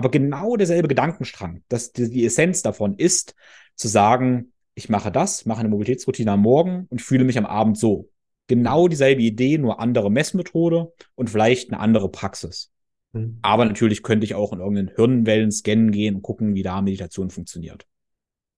aber 0.00 0.10
genau 0.10 0.56
derselbe 0.56 0.88
Gedankenstrang, 0.88 1.62
dass 1.68 1.92
die, 1.92 2.08
die 2.08 2.24
Essenz 2.24 2.62
davon 2.62 2.94
ist, 2.96 3.34
zu 3.74 3.86
sagen, 3.86 4.54
ich 4.74 4.88
mache 4.88 5.12
das, 5.12 5.44
mache 5.44 5.60
eine 5.60 5.68
Mobilitätsroutine 5.68 6.32
am 6.32 6.40
Morgen 6.40 6.86
und 6.88 7.02
fühle 7.02 7.24
mich 7.24 7.36
am 7.36 7.44
Abend 7.44 7.76
so. 7.76 8.08
Genau 8.46 8.88
dieselbe 8.88 9.20
Idee, 9.20 9.58
nur 9.58 9.78
andere 9.78 10.10
Messmethode 10.10 10.90
und 11.16 11.28
vielleicht 11.28 11.70
eine 11.70 11.80
andere 11.80 12.10
Praxis. 12.10 12.72
Mhm. 13.12 13.40
Aber 13.42 13.66
natürlich 13.66 14.02
könnte 14.02 14.24
ich 14.24 14.34
auch 14.34 14.54
in 14.54 14.60
irgendeinen 14.60 14.88
Hirnwellen 14.96 15.52
scannen 15.52 15.90
gehen 15.90 16.14
und 16.16 16.22
gucken, 16.22 16.54
wie 16.54 16.62
da 16.62 16.80
Meditation 16.80 17.28
funktioniert. 17.28 17.86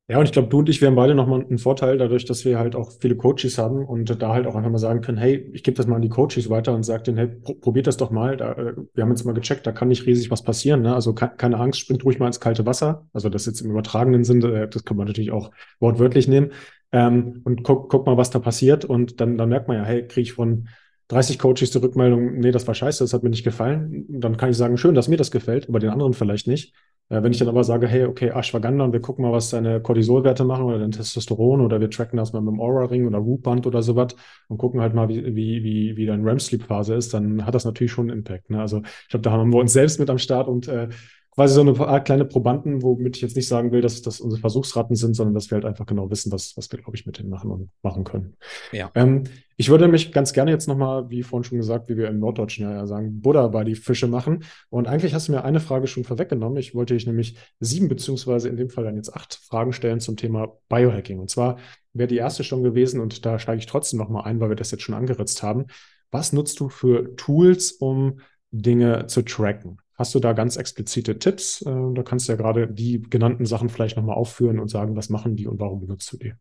Ja, 0.08 0.18
und 0.18 0.24
ich 0.26 0.32
glaube, 0.32 0.48
du 0.48 0.58
und 0.58 0.68
ich, 0.68 0.80
wir 0.80 0.88
haben 0.88 0.96
beide 0.96 1.14
nochmal 1.14 1.40
einen 1.42 1.58
Vorteil, 1.58 1.96
dadurch, 1.96 2.24
dass 2.24 2.44
wir 2.44 2.58
halt 2.58 2.74
auch 2.74 2.90
viele 3.00 3.16
Coaches 3.16 3.56
haben 3.56 3.86
und 3.86 4.20
da 4.20 4.34
halt 4.34 4.46
auch 4.46 4.56
einfach 4.56 4.70
mal 4.70 4.78
sagen 4.78 5.00
können, 5.00 5.16
hey, 5.16 5.48
ich 5.54 5.62
gebe 5.62 5.76
das 5.76 5.86
mal 5.86 5.96
an 5.96 6.02
die 6.02 6.08
Coaches 6.08 6.50
weiter 6.50 6.74
und 6.74 6.82
sage 6.82 7.04
denen, 7.04 7.18
hey, 7.18 7.28
pr 7.28 7.54
probiert 7.54 7.86
das 7.86 7.96
doch 7.96 8.10
mal. 8.10 8.36
Da, 8.36 8.52
äh, 8.52 8.74
wir 8.92 9.04
haben 9.04 9.10
jetzt 9.10 9.24
mal 9.24 9.32
gecheckt, 9.32 9.66
da 9.66 9.72
kann 9.72 9.88
nicht 9.88 10.04
riesig 10.04 10.30
was 10.30 10.42
passieren. 10.42 10.82
Ne? 10.82 10.94
Also 10.94 11.14
keine 11.14 11.56
Angst, 11.58 11.80
springt 11.80 12.04
ruhig 12.04 12.18
mal 12.18 12.26
ins 12.26 12.40
kalte 12.40 12.66
Wasser. 12.66 13.06
Also 13.12 13.28
das 13.30 13.46
jetzt 13.46 13.60
im 13.62 13.70
übertragenen 13.70 14.24
Sinn, 14.24 14.42
äh, 14.42 14.68
das 14.68 14.84
kann 14.84 14.96
man 14.96 15.06
natürlich 15.06 15.30
auch 15.30 15.50
wortwörtlich 15.78 16.28
nehmen. 16.28 16.50
Ähm, 16.90 17.40
und 17.44 17.62
guck, 17.62 17.88
guck 17.88 18.04
mal, 18.04 18.16
was 18.16 18.30
da 18.30 18.38
passiert. 18.40 18.84
Und 18.84 19.20
dann, 19.20 19.38
dann 19.38 19.48
merkt 19.48 19.68
man 19.68 19.78
ja, 19.78 19.84
hey, 19.84 20.06
kriege 20.06 20.22
ich 20.22 20.32
von 20.34 20.68
30 21.08 21.38
Coaches 21.38 21.70
die 21.70 21.78
Rückmeldung, 21.78 22.38
nee, 22.38 22.50
das 22.50 22.66
war 22.66 22.74
scheiße, 22.74 23.04
das 23.04 23.12
hat 23.12 23.22
mir 23.22 23.30
nicht 23.30 23.44
gefallen, 23.44 24.06
dann 24.08 24.36
kann 24.38 24.50
ich 24.50 24.56
sagen, 24.56 24.78
schön, 24.78 24.94
dass 24.94 25.08
mir 25.08 25.18
das 25.18 25.30
gefällt, 25.30 25.68
aber 25.68 25.78
den 25.78 25.90
anderen 25.90 26.14
vielleicht 26.14 26.46
nicht. 26.46 26.74
Äh, 27.08 27.22
wenn 27.22 27.32
ich 27.32 27.38
dann 27.38 27.48
aber 27.48 27.64
sage, 27.64 27.86
hey, 27.86 28.04
okay, 28.04 28.30
Ashwagandha 28.30 28.84
und 28.84 28.92
wir 28.92 29.00
gucken 29.00 29.24
mal, 29.24 29.32
was 29.32 29.50
deine 29.50 29.80
Cortisolwerte 29.80 30.44
machen 30.44 30.64
oder 30.64 30.78
dein 30.78 30.90
Testosteron 30.92 31.60
oder 31.60 31.80
wir 31.80 31.90
tracken 31.90 32.16
das 32.16 32.32
mal 32.32 32.40
mit 32.40 32.52
dem 32.54 32.60
Aura-Ring 32.60 33.06
oder 33.06 33.24
Whoop-Band 33.24 33.66
oder 33.66 33.82
sowas 33.82 34.14
und 34.48 34.58
gucken 34.58 34.80
halt 34.80 34.94
mal, 34.94 35.08
wie, 35.08 35.24
wie, 35.34 35.62
wie, 35.62 35.96
wie 35.96 36.06
deine 36.06 36.24
REM-Sleep-Phase 36.24 36.94
ist, 36.94 37.14
dann 37.14 37.44
hat 37.46 37.54
das 37.54 37.64
natürlich 37.64 37.92
schon 37.92 38.10
einen 38.10 38.18
Impact. 38.18 38.50
Ne? 38.50 38.60
Also 38.60 38.82
ich 38.82 39.08
glaube, 39.08 39.22
da 39.22 39.32
haben 39.32 39.52
wir 39.52 39.60
uns 39.60 39.72
selbst 39.72 40.00
mit 40.00 40.10
am 40.10 40.18
Start 40.18 40.48
und 40.48 40.68
äh, 40.68 40.88
quasi 41.34 41.54
so 41.54 41.62
eine 41.62 41.78
Art 41.80 42.04
kleine 42.04 42.26
Probanden, 42.26 42.82
womit 42.82 43.16
ich 43.16 43.22
jetzt 43.22 43.36
nicht 43.36 43.48
sagen 43.48 43.72
will, 43.72 43.80
dass 43.80 44.02
das 44.02 44.20
unsere 44.20 44.40
Versuchsratten 44.40 44.96
sind, 44.96 45.14
sondern 45.14 45.34
dass 45.34 45.50
wir 45.50 45.56
halt 45.56 45.64
einfach 45.64 45.86
genau 45.86 46.10
wissen, 46.10 46.30
was, 46.30 46.56
was 46.56 46.70
wir, 46.70 46.78
glaube 46.78 46.94
ich, 46.96 47.06
mit 47.06 47.18
denen 47.18 47.30
machen 47.30 47.50
und 47.50 47.70
machen 47.82 48.04
können. 48.04 48.36
Ja. 48.70 48.90
Ähm, 48.94 49.24
ich 49.56 49.70
würde 49.70 49.88
mich 49.88 50.12
ganz 50.12 50.34
gerne 50.34 50.50
jetzt 50.50 50.68
nochmal, 50.68 51.08
wie 51.08 51.22
vorhin 51.22 51.44
schon 51.44 51.58
gesagt, 51.58 51.88
wie 51.88 51.96
wir 51.96 52.08
im 52.08 52.18
Norddeutschen 52.18 52.68
ja 52.68 52.86
sagen, 52.86 53.20
Buddha 53.20 53.48
bei 53.48 53.64
die 53.64 53.74
Fische 53.74 54.08
machen. 54.08 54.44
Und 54.68 54.88
eigentlich 54.88 55.14
hast 55.14 55.28
du 55.28 55.32
mir 55.32 55.44
eine 55.44 55.60
Frage 55.60 55.86
schon 55.86 56.04
vorweggenommen. 56.04 56.58
Ich 56.58 56.74
wollte 56.74 56.94
dich 56.94 57.06
nämlich 57.06 57.38
sieben, 57.60 57.88
beziehungsweise 57.88 58.50
in 58.50 58.56
dem 58.56 58.68
Fall 58.68 58.84
dann 58.84 58.96
jetzt 58.96 59.14
acht 59.14 59.34
Fragen 59.34 59.72
stellen 59.72 60.00
zum 60.00 60.16
Thema 60.16 60.58
Biohacking. 60.68 61.18
Und 61.18 61.30
zwar 61.30 61.56
wäre 61.94 62.08
die 62.08 62.16
erste 62.16 62.44
schon 62.44 62.62
gewesen, 62.62 63.00
und 63.00 63.24
da 63.24 63.38
steige 63.38 63.58
ich 63.58 63.66
trotzdem 63.66 63.98
nochmal 63.98 64.24
ein, 64.24 64.40
weil 64.40 64.50
wir 64.50 64.56
das 64.56 64.70
jetzt 64.70 64.82
schon 64.82 64.94
angeritzt 64.94 65.42
haben. 65.42 65.66
Was 66.10 66.34
nutzt 66.34 66.60
du 66.60 66.68
für 66.68 67.16
Tools, 67.16 67.72
um 67.72 68.20
Dinge 68.50 69.06
zu 69.06 69.22
tracken? 69.22 69.78
Hast 70.02 70.16
du 70.16 70.18
da 70.18 70.32
ganz 70.32 70.56
explizite 70.56 71.20
Tipps? 71.20 71.62
Äh, 71.62 71.70
da 71.94 72.02
kannst 72.02 72.26
du 72.26 72.32
ja 72.32 72.36
gerade 72.36 72.66
die 72.66 73.00
genannten 73.02 73.46
Sachen 73.46 73.68
vielleicht 73.68 73.96
nochmal 73.96 74.16
aufführen 74.16 74.58
und 74.58 74.66
sagen, 74.66 74.96
was 74.96 75.10
machen 75.10 75.36
die 75.36 75.46
und 75.46 75.60
warum 75.60 75.78
benutzt 75.78 76.12
du 76.12 76.16
die? 76.16 76.32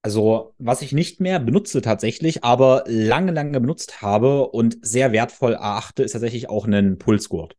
Also, 0.00 0.54
was 0.56 0.80
ich 0.80 0.92
nicht 0.92 1.20
mehr 1.20 1.40
benutze 1.40 1.82
tatsächlich, 1.82 2.42
aber 2.42 2.84
lange, 2.86 3.32
lange 3.32 3.60
benutzt 3.60 4.00
habe 4.00 4.48
und 4.48 4.78
sehr 4.80 5.12
wertvoll 5.12 5.52
erachte, 5.52 6.04
ist 6.04 6.12
tatsächlich 6.12 6.48
auch 6.48 6.66
ein 6.66 6.96
Pulsgurt. 6.96 7.54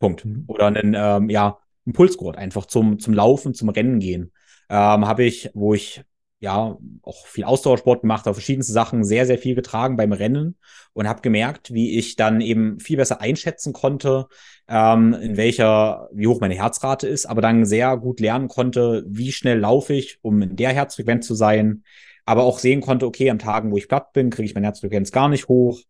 Punkt. 0.00 0.26
Mhm. 0.26 0.44
Oder 0.48 0.66
ein, 0.66 0.94
ähm, 0.94 1.30
ja, 1.30 1.56
ein 1.86 1.94
Pulsgurt, 1.94 2.36
einfach 2.36 2.66
zum, 2.66 2.98
zum 2.98 3.14
Laufen, 3.14 3.54
zum 3.54 3.70
Rennen 3.70 4.00
gehen. 4.00 4.32
Ähm, 4.68 5.08
habe 5.08 5.24
ich, 5.24 5.48
wo 5.54 5.72
ich 5.72 6.04
ja 6.38 6.76
auch 7.02 7.26
viel 7.26 7.44
Ausdauersport 7.44 8.02
gemacht, 8.02 8.28
auf 8.28 8.36
verschiedenste 8.36 8.72
Sachen 8.72 9.04
sehr, 9.04 9.26
sehr 9.26 9.38
viel 9.38 9.54
getragen 9.54 9.96
beim 9.96 10.12
Rennen 10.12 10.56
und 10.92 11.08
habe 11.08 11.22
gemerkt, 11.22 11.72
wie 11.72 11.98
ich 11.98 12.16
dann 12.16 12.40
eben 12.40 12.78
viel 12.78 12.98
besser 12.98 13.20
einschätzen 13.20 13.72
konnte, 13.72 14.26
ähm, 14.68 15.14
in 15.14 15.36
welcher, 15.36 16.08
wie 16.12 16.26
hoch 16.26 16.40
meine 16.40 16.54
Herzrate 16.54 17.08
ist, 17.08 17.26
aber 17.26 17.40
dann 17.40 17.64
sehr 17.64 17.96
gut 17.96 18.20
lernen 18.20 18.48
konnte, 18.48 19.04
wie 19.08 19.32
schnell 19.32 19.58
laufe 19.58 19.94
ich, 19.94 20.18
um 20.22 20.42
in 20.42 20.56
der 20.56 20.72
Herzfrequenz 20.72 21.26
zu 21.26 21.34
sein, 21.34 21.84
aber 22.26 22.42
auch 22.42 22.58
sehen 22.58 22.80
konnte, 22.80 23.06
okay, 23.06 23.30
an 23.30 23.38
Tagen, 23.38 23.70
wo 23.70 23.76
ich 23.76 23.88
platt 23.88 24.12
bin, 24.12 24.30
kriege 24.30 24.46
ich 24.46 24.54
meine 24.54 24.66
Herzfrequenz 24.66 25.12
gar 25.12 25.28
nicht 25.28 25.48
hoch 25.48 25.80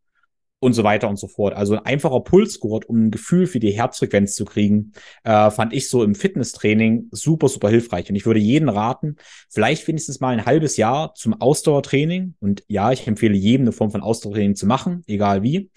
und 0.59 0.73
so 0.73 0.85
weiter 0.85 1.09
und 1.09 1.19
so 1.19 1.29
fort. 1.29 1.55
Also 1.55 1.75
ein 1.75 1.85
einfacher 1.85 2.21
Pulsgurt, 2.21 2.87
um 2.87 3.07
ein 3.07 3.11
Gefühl 3.11 3.47
für 3.47 3.61
die 3.61 3.73
Herzfrequenz 3.73 4.35
zu 4.35 4.45
kriegen, 4.45 4.92
äh, 5.25 5.51
fand 5.51 5.73
ich 5.73 5.88
so 5.88 6.03
im 6.03 6.14
Fitnesstraining 6.14 7.09
super, 7.11 7.49
super 7.49 7.69
hilfreich. 7.69 8.09
Und 8.09 8.16
ich 8.16 8.27
würde 8.27 8.40
jeden 8.40 8.69
raten, 8.69 9.16
vielleicht 9.51 9.87
wenigstens 9.87 10.21
mal 10.21 10.31
ein 10.31 10.47
halbes 10.47 10.77
Jahr 10.77 11.14
zum 11.14 11.35
Ausdauertraining. 11.40 12.35
Und 12.40 12.64
ja, 12.69 12.90
ich 12.90 13.07
empfehle 13.07 13.35
jedem 13.35 13.64
eine 13.64 13.73
Form 13.73 13.90
von 13.90 14.03
Ausdauertraining 14.03 14.57
zu 14.57 14.66
machen, 14.66 15.05
egal 15.07 15.42
wie, 15.42 15.71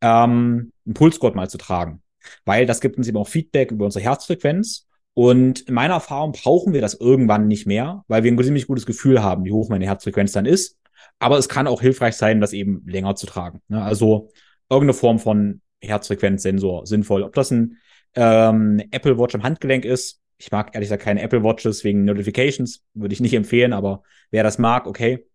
ähm, 0.00 0.72
einen 0.84 0.94
Pulsgurt 0.94 1.36
mal 1.36 1.48
zu 1.48 1.58
tragen. 1.58 2.02
Weil 2.44 2.66
das 2.66 2.80
gibt 2.80 2.96
uns 2.96 3.06
eben 3.06 3.18
auch 3.18 3.28
Feedback 3.28 3.70
über 3.70 3.84
unsere 3.84 4.04
Herzfrequenz. 4.04 4.86
Und 5.14 5.60
in 5.68 5.74
meiner 5.74 5.94
Erfahrung 5.94 6.32
brauchen 6.32 6.72
wir 6.72 6.80
das 6.80 6.94
irgendwann 6.94 7.46
nicht 7.46 7.66
mehr, 7.66 8.04
weil 8.08 8.24
wir 8.24 8.32
ein 8.32 8.42
ziemlich 8.42 8.66
gutes 8.66 8.84
Gefühl 8.84 9.22
haben, 9.22 9.44
wie 9.44 9.52
hoch 9.52 9.68
meine 9.68 9.86
Herzfrequenz 9.86 10.32
dann 10.32 10.44
ist. 10.44 10.76
Aber 11.18 11.38
es 11.38 11.48
kann 11.48 11.66
auch 11.66 11.80
hilfreich 11.80 12.16
sein, 12.16 12.40
das 12.40 12.52
eben 12.52 12.82
länger 12.86 13.14
zu 13.16 13.26
tragen. 13.26 13.60
Ne? 13.68 13.82
Also 13.82 14.30
irgendeine 14.68 14.94
Form 14.94 15.18
von 15.18 15.60
Herzfrequenzsensor 15.80 16.86
sinnvoll. 16.86 17.22
Ob 17.22 17.34
das 17.34 17.50
ein 17.50 17.78
ähm, 18.14 18.82
Apple 18.90 19.18
Watch 19.18 19.34
am 19.34 19.42
Handgelenk 19.42 19.84
ist, 19.84 20.20
ich 20.38 20.50
mag 20.50 20.74
ehrlich 20.74 20.88
gesagt 20.88 21.02
keine 21.02 21.22
Apple 21.22 21.42
Watches 21.42 21.84
wegen 21.84 22.04
Notifications, 22.04 22.82
würde 22.94 23.12
ich 23.12 23.20
nicht 23.20 23.34
empfehlen, 23.34 23.72
aber 23.72 24.02
wer 24.30 24.42
das 24.42 24.58
mag, 24.58 24.86
okay. 24.86 25.26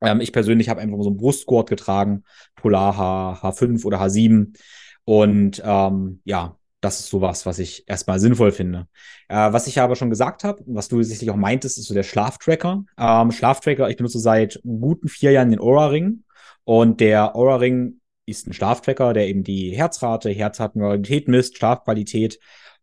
Ähm, 0.00 0.20
ich 0.20 0.32
persönlich 0.32 0.68
habe 0.68 0.80
einfach 0.80 0.98
so 1.00 1.08
einen 1.08 1.16
Brustgurt 1.16 1.68
getragen, 1.68 2.24
Polar 2.56 2.96
H, 2.96 3.40
H5 3.42 3.84
oder 3.84 4.00
H7. 4.00 4.56
Und 5.04 5.62
ähm, 5.64 6.20
ja, 6.24 6.56
das 6.84 7.00
ist 7.00 7.08
sowas, 7.08 7.46
was 7.46 7.58
ich 7.58 7.84
erstmal 7.86 8.20
sinnvoll 8.20 8.52
finde. 8.52 8.86
Äh, 9.28 9.52
was 9.52 9.66
ich 9.66 9.80
aber 9.80 9.96
schon 9.96 10.10
gesagt 10.10 10.44
habe, 10.44 10.62
was 10.66 10.88
du 10.88 11.02
sicherlich 11.02 11.30
auch 11.30 11.36
meintest, 11.36 11.78
ist 11.78 11.86
so 11.86 11.94
der 11.94 12.02
Schlaftracker. 12.02 12.84
Ähm, 12.98 13.32
Schlaftracker, 13.32 13.88
ich 13.88 13.96
benutze 13.96 14.18
seit 14.18 14.60
guten 14.62 15.08
vier 15.08 15.32
Jahren 15.32 15.50
den 15.50 15.60
Aura-Ring. 15.60 16.24
Und 16.64 17.00
der 17.00 17.34
Aura-Ring 17.34 18.00
ist 18.26 18.46
ein 18.46 18.52
Schlaftracker, 18.52 19.14
der 19.14 19.28
eben 19.28 19.44
die 19.44 19.70
Herzrate, 19.70 20.30
Herzratenqualität 20.30 21.26
misst, 21.28 21.56
Schlafqualität. 21.56 22.38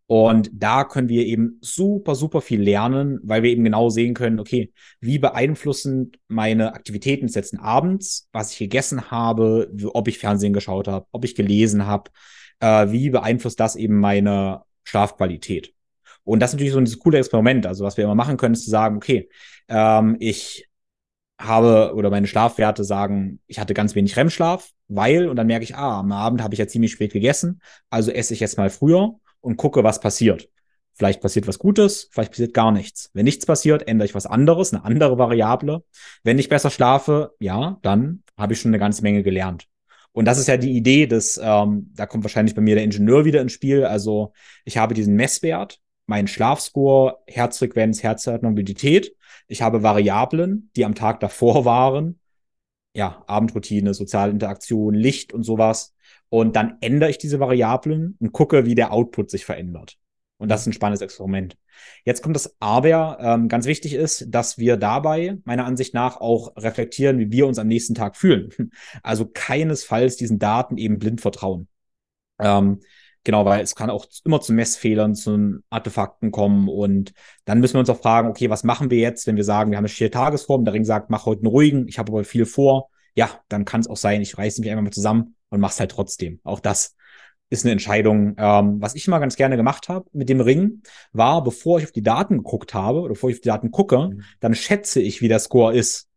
Und 0.07 0.49
da 0.51 0.83
können 0.83 1.07
wir 1.07 1.25
eben 1.25 1.57
super, 1.61 2.15
super 2.15 2.41
viel 2.41 2.61
lernen, 2.61 3.19
weil 3.23 3.43
wir 3.43 3.51
eben 3.51 3.63
genau 3.63 3.89
sehen 3.89 4.13
können, 4.13 4.39
okay, 4.39 4.73
wie 4.99 5.19
beeinflussen 5.19 6.11
meine 6.27 6.73
Aktivitäten 6.73 7.27
jetzt 7.27 7.57
abends, 7.57 8.27
was 8.33 8.51
ich 8.51 8.57
gegessen 8.57 9.09
habe, 9.09 9.71
ob 9.93 10.07
ich 10.07 10.17
Fernsehen 10.17 10.53
geschaut 10.53 10.87
habe, 10.87 11.05
ob 11.11 11.23
ich 11.23 11.35
gelesen 11.35 11.85
habe, 11.85 12.11
äh, 12.61 12.91
wie 12.91 13.09
beeinflusst 13.09 13.59
das 13.59 13.75
eben 13.75 13.99
meine 13.99 14.61
Schlafqualität? 14.83 15.73
Und 16.23 16.39
das 16.39 16.51
ist 16.51 16.53
natürlich 16.53 16.73
so 16.73 16.79
ein 16.79 16.99
coole 16.99 17.17
Experiment. 17.17 17.65
Also 17.65 17.83
was 17.83 17.97
wir 17.97 18.05
immer 18.05 18.15
machen 18.15 18.37
können, 18.37 18.53
ist 18.53 18.63
zu 18.63 18.69
sagen, 18.69 18.97
okay, 18.97 19.29
ähm, 19.67 20.17
ich 20.19 20.67
habe 21.39 21.93
oder 21.95 22.09
meine 22.09 22.27
Schlafwerte 22.27 22.83
sagen, 22.83 23.39
ich 23.47 23.59
hatte 23.59 23.73
ganz 23.73 23.95
wenig 23.95 24.15
REM-Schlaf, 24.15 24.71
weil, 24.87 25.27
und 25.27 25.35
dann 25.35 25.47
merke 25.47 25.63
ich, 25.63 25.75
ah, 25.75 25.99
am 25.99 26.11
Abend 26.11 26.43
habe 26.43 26.53
ich 26.53 26.59
ja 26.59 26.67
ziemlich 26.67 26.91
spät 26.91 27.13
gegessen, 27.13 27.61
also 27.89 28.11
esse 28.11 28.33
ich 28.33 28.39
jetzt 28.39 28.57
mal 28.57 28.69
früher 28.69 29.15
und 29.39 29.57
gucke, 29.57 29.83
was 29.83 29.99
passiert. 29.99 30.49
Vielleicht 30.93 31.21
passiert 31.21 31.47
was 31.47 31.57
Gutes, 31.57 32.09
vielleicht 32.11 32.31
passiert 32.31 32.53
gar 32.53 32.71
nichts. 32.71 33.09
Wenn 33.13 33.23
nichts 33.23 33.45
passiert, 33.45 33.87
ändere 33.87 34.05
ich 34.05 34.13
was 34.13 34.25
anderes, 34.27 34.73
eine 34.73 34.83
andere 34.83 35.17
Variable. 35.17 35.83
Wenn 36.23 36.37
ich 36.37 36.49
besser 36.49 36.69
schlafe, 36.69 37.33
ja, 37.39 37.79
dann 37.81 38.23
habe 38.37 38.53
ich 38.53 38.61
schon 38.61 38.69
eine 38.69 38.79
ganze 38.79 39.01
Menge 39.01 39.23
gelernt. 39.23 39.67
Und 40.13 40.25
das 40.25 40.37
ist 40.37 40.47
ja 40.47 40.57
die 40.57 40.75
Idee 40.75 41.07
des, 41.07 41.39
ähm, 41.41 41.91
da 41.95 42.05
kommt 42.05 42.23
wahrscheinlich 42.23 42.55
bei 42.55 42.61
mir 42.61 42.75
der 42.75 42.83
Ingenieur 42.83 43.23
wieder 43.25 43.41
ins 43.41 43.53
Spiel. 43.53 43.85
Also 43.85 44.33
ich 44.65 44.77
habe 44.77 44.93
diesen 44.93 45.15
Messwert, 45.15 45.79
meinen 46.05 46.27
Schlafscore, 46.27 47.19
Herzfrequenz, 47.27 48.03
Herzrhythmusität. 48.03 49.15
Ich 49.47 49.61
habe 49.61 49.83
Variablen, 49.83 50.69
die 50.75 50.85
am 50.85 50.95
Tag 50.95 51.21
davor 51.21 51.63
waren. 51.63 52.19
Ja, 52.93 53.23
Abendroutine, 53.27 53.93
soziale 53.93 54.31
Interaktion, 54.31 54.93
Licht 54.93 55.31
und 55.33 55.43
sowas. 55.43 55.95
Und 56.27 56.57
dann 56.57 56.77
ändere 56.81 57.09
ich 57.09 57.17
diese 57.17 57.39
Variablen 57.39 58.17
und 58.19 58.33
gucke, 58.33 58.65
wie 58.65 58.75
der 58.75 58.91
Output 58.91 59.29
sich 59.31 59.45
verändert. 59.45 59.97
Und 60.41 60.49
das 60.49 60.61
ist 60.61 60.67
ein 60.67 60.73
spannendes 60.73 61.01
Experiment. 61.01 61.55
Jetzt 62.03 62.23
kommt 62.23 62.35
das 62.35 62.55
Aber. 62.59 63.19
Ähm, 63.21 63.47
ganz 63.47 63.67
wichtig 63.67 63.93
ist, 63.93 64.25
dass 64.29 64.57
wir 64.57 64.75
dabei, 64.75 65.37
meiner 65.45 65.65
Ansicht 65.65 65.93
nach, 65.93 66.19
auch 66.19 66.57
reflektieren, 66.57 67.19
wie 67.19 67.31
wir 67.31 67.45
uns 67.45 67.59
am 67.59 67.67
nächsten 67.67 67.93
Tag 67.93 68.17
fühlen. 68.17 68.49
Also 69.03 69.27
keinesfalls 69.31 70.15
diesen 70.15 70.39
Daten 70.39 70.77
eben 70.77 70.97
blind 70.97 71.21
vertrauen. 71.21 71.67
Ähm, 72.39 72.79
genau, 73.23 73.45
weil 73.45 73.61
es 73.61 73.75
kann 73.75 73.91
auch 73.91 74.07
immer 74.25 74.41
zu 74.41 74.51
Messfehlern, 74.51 75.13
zu 75.13 75.59
Artefakten 75.69 76.31
kommen. 76.31 76.67
Und 76.69 77.13
dann 77.45 77.59
müssen 77.59 77.75
wir 77.75 77.81
uns 77.81 77.89
auch 77.91 78.01
fragen, 78.01 78.27
okay, 78.27 78.49
was 78.49 78.63
machen 78.63 78.89
wir 78.89 78.97
jetzt, 78.97 79.27
wenn 79.27 79.35
wir 79.35 79.43
sagen, 79.43 79.69
wir 79.69 79.77
haben 79.77 79.85
eine 79.85 79.89
vier 79.89 80.09
Tagesform, 80.09 80.65
der 80.65 80.73
Ring 80.73 80.85
sagt, 80.85 81.11
mach 81.11 81.27
heute 81.27 81.41
einen 81.41 81.51
ruhigen, 81.53 81.87
ich 81.87 81.99
habe 81.99 82.11
aber 82.11 82.23
viel 82.23 82.47
vor. 82.47 82.89
Ja, 83.13 83.29
dann 83.47 83.63
kann 83.63 83.81
es 83.81 83.87
auch 83.87 83.97
sein, 83.97 84.23
ich 84.23 84.39
reiße 84.39 84.59
mich 84.59 84.71
einfach 84.71 84.83
mal 84.83 84.91
zusammen 84.91 85.35
und 85.49 85.59
mach's 85.59 85.79
halt 85.79 85.91
trotzdem. 85.91 86.39
Auch 86.43 86.59
das 86.59 86.95
ist 87.51 87.65
eine 87.65 87.73
Entscheidung. 87.73 88.33
Ähm, 88.37 88.81
was 88.81 88.95
ich 88.95 89.07
immer 89.07 89.19
ganz 89.19 89.35
gerne 89.35 89.57
gemacht 89.57 89.89
habe 89.89 90.09
mit 90.13 90.29
dem 90.29 90.41
Ring, 90.41 90.81
war, 91.11 91.43
bevor 91.43 91.77
ich 91.77 91.85
auf 91.85 91.91
die 91.91 92.01
Daten 92.01 92.37
geguckt 92.37 92.73
habe 92.73 93.01
oder 93.01 93.09
bevor 93.09 93.29
ich 93.29 93.35
auf 93.35 93.41
die 93.41 93.49
Daten 93.49 93.69
gucke, 93.69 94.09
mhm. 94.09 94.23
dann 94.39 94.55
schätze 94.55 95.01
ich, 95.01 95.21
wie 95.21 95.27
der 95.27 95.39
Score 95.39 95.75
ist. 95.75 96.07